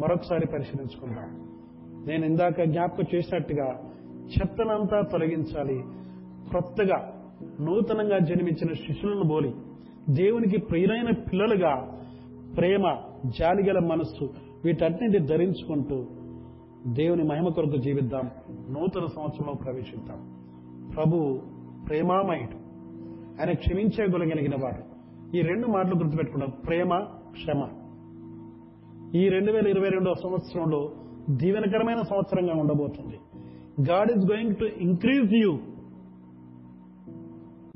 మరొకసారి 0.00 0.46
పరిశీలించుకుందాం. 0.46 1.49
నేను 2.06 2.26
ఇందాక 2.26 2.62
జ్ఞాపకం 2.62 3.04
చేసినట్టుగా 3.14 3.78
చెత్తనంతా 4.22 5.00
తొలగించాలి. 5.00 5.84
కొత్తగా 6.52 7.12
నూతనంగా 7.60 8.18
జన్మించిన 8.18 8.72
శిష్యులను 8.72 9.22
బోలి 9.22 9.54
దేవునికి 10.10 10.60
ప్రియులైన 10.60 11.10
పిల్లలుగా 11.10 12.00
ప్రేమ 12.56 12.96
జాలిగల 13.38 13.78
మనస్సు 13.78 14.30
వీటన్నింటి 14.64 15.18
ధరించుకుంటూ 15.18 16.06
దేవుని 16.86 17.22
మహిమ 17.22 17.48
కొరకు 17.48 17.76
జీవిద్దాం. 17.76 18.30
నూతన 18.50 19.06
సంవత్సరంలో 19.06 19.52
ప్రవేశిద్దాం. 19.52 20.36
ప్రభు 20.96 21.40
ప్రేమామయుడు. 21.88 22.70
ఆయన 23.40 23.52
క్షమించే 23.52 24.04
వాడు. 24.62 24.90
ఈ 25.36 25.40
రెండు 25.40 25.66
మాటలు 25.66 25.94
గుర్తుపెట్టుకున్నాం 25.94 26.50
ప్రేమ 26.66 26.98
క్షమ. 27.32 27.68
ఈ 29.14 29.28
రెండు 29.28 29.52
వేల 29.52 29.66
ఇరవై 29.66 29.88
రెండవ 29.88 30.14
సంవత్సరంలో 30.14 30.92
దీవెనకరమైన 31.30 32.02
సంవత్సరంగా 32.02 32.54
ఉండబోతుంది. 32.54 33.18
God 33.90 34.10
is 34.10 34.32
going 34.32 34.56
to 34.56 34.64
increase 34.64 35.34
you 35.34 35.58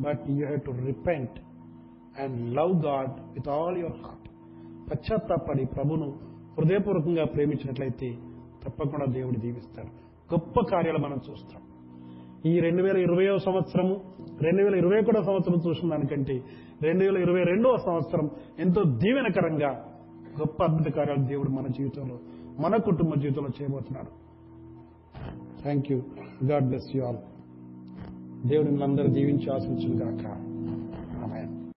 but 0.00 0.30
you 0.30 0.46
have 0.46 0.60
to 0.60 0.70
repent 0.70 1.30
and 2.20 2.54
love 2.54 2.84
God 2.84 3.10
with 3.10 3.48
all 3.48 3.78
your 3.78 3.92
heart 3.92 4.28
పశ్చాత్తాపడి 4.90 5.64
ప్రభును 5.64 6.14
హృదయపూర్వకంగా 6.58 7.24
ప్రేమించినట్లయితే 7.24 8.18
తప్పకుండా 8.64 9.12
దేవుడు 9.12 9.38
దీవిస్తాడు. 9.38 9.88
గొప్ప 10.34 10.60
కార్యాలు 10.60 10.98
మనం 10.98 11.20
చూస్తాం. 11.30 11.62
ఈ 12.46 12.60
రెండు 12.60 12.82
వేల 12.82 12.96
ఇరవయో 12.96 13.38
సంవత్సరము 13.38 14.00
రెండు 14.42 14.62
వేల 14.62 14.74
ఇరవై 14.74 15.00
ఒకటో 15.00 15.22
సంవత్సరం 15.22 15.60
చూసిన 15.68 15.90
దానికంటే 15.90 16.42
రెండు 16.82 17.04
వేల 17.04 17.16
ఇరవై 17.16 17.42
రెండవ 17.44 17.76
సంవత్సరం 17.76 18.30
ఎంతో 18.58 18.82
దీవెనకరంగా 18.82 19.68
గొప్ప 20.40 20.62
అద్భుత 20.62 20.92
కార్యాలు 20.92 21.26
దేవుడు 21.26 21.48
మన 21.48 21.66
జీవితంలో 21.66 22.18
మన 22.58 22.76
కుటుంబ 22.86 23.12
జీవితంలో 23.14 23.50
చేయబోతున్నాడు 23.58 24.10
thank 25.62 25.86
you 25.90 25.98
God 26.44 26.66
bless 26.68 26.90
you 26.96 27.00
all 27.02 27.20
దేవుడిని 28.46 28.82
అందరూ 28.82 29.08
జీవించి 29.08 29.46
ఆశించుగాక 29.50 30.24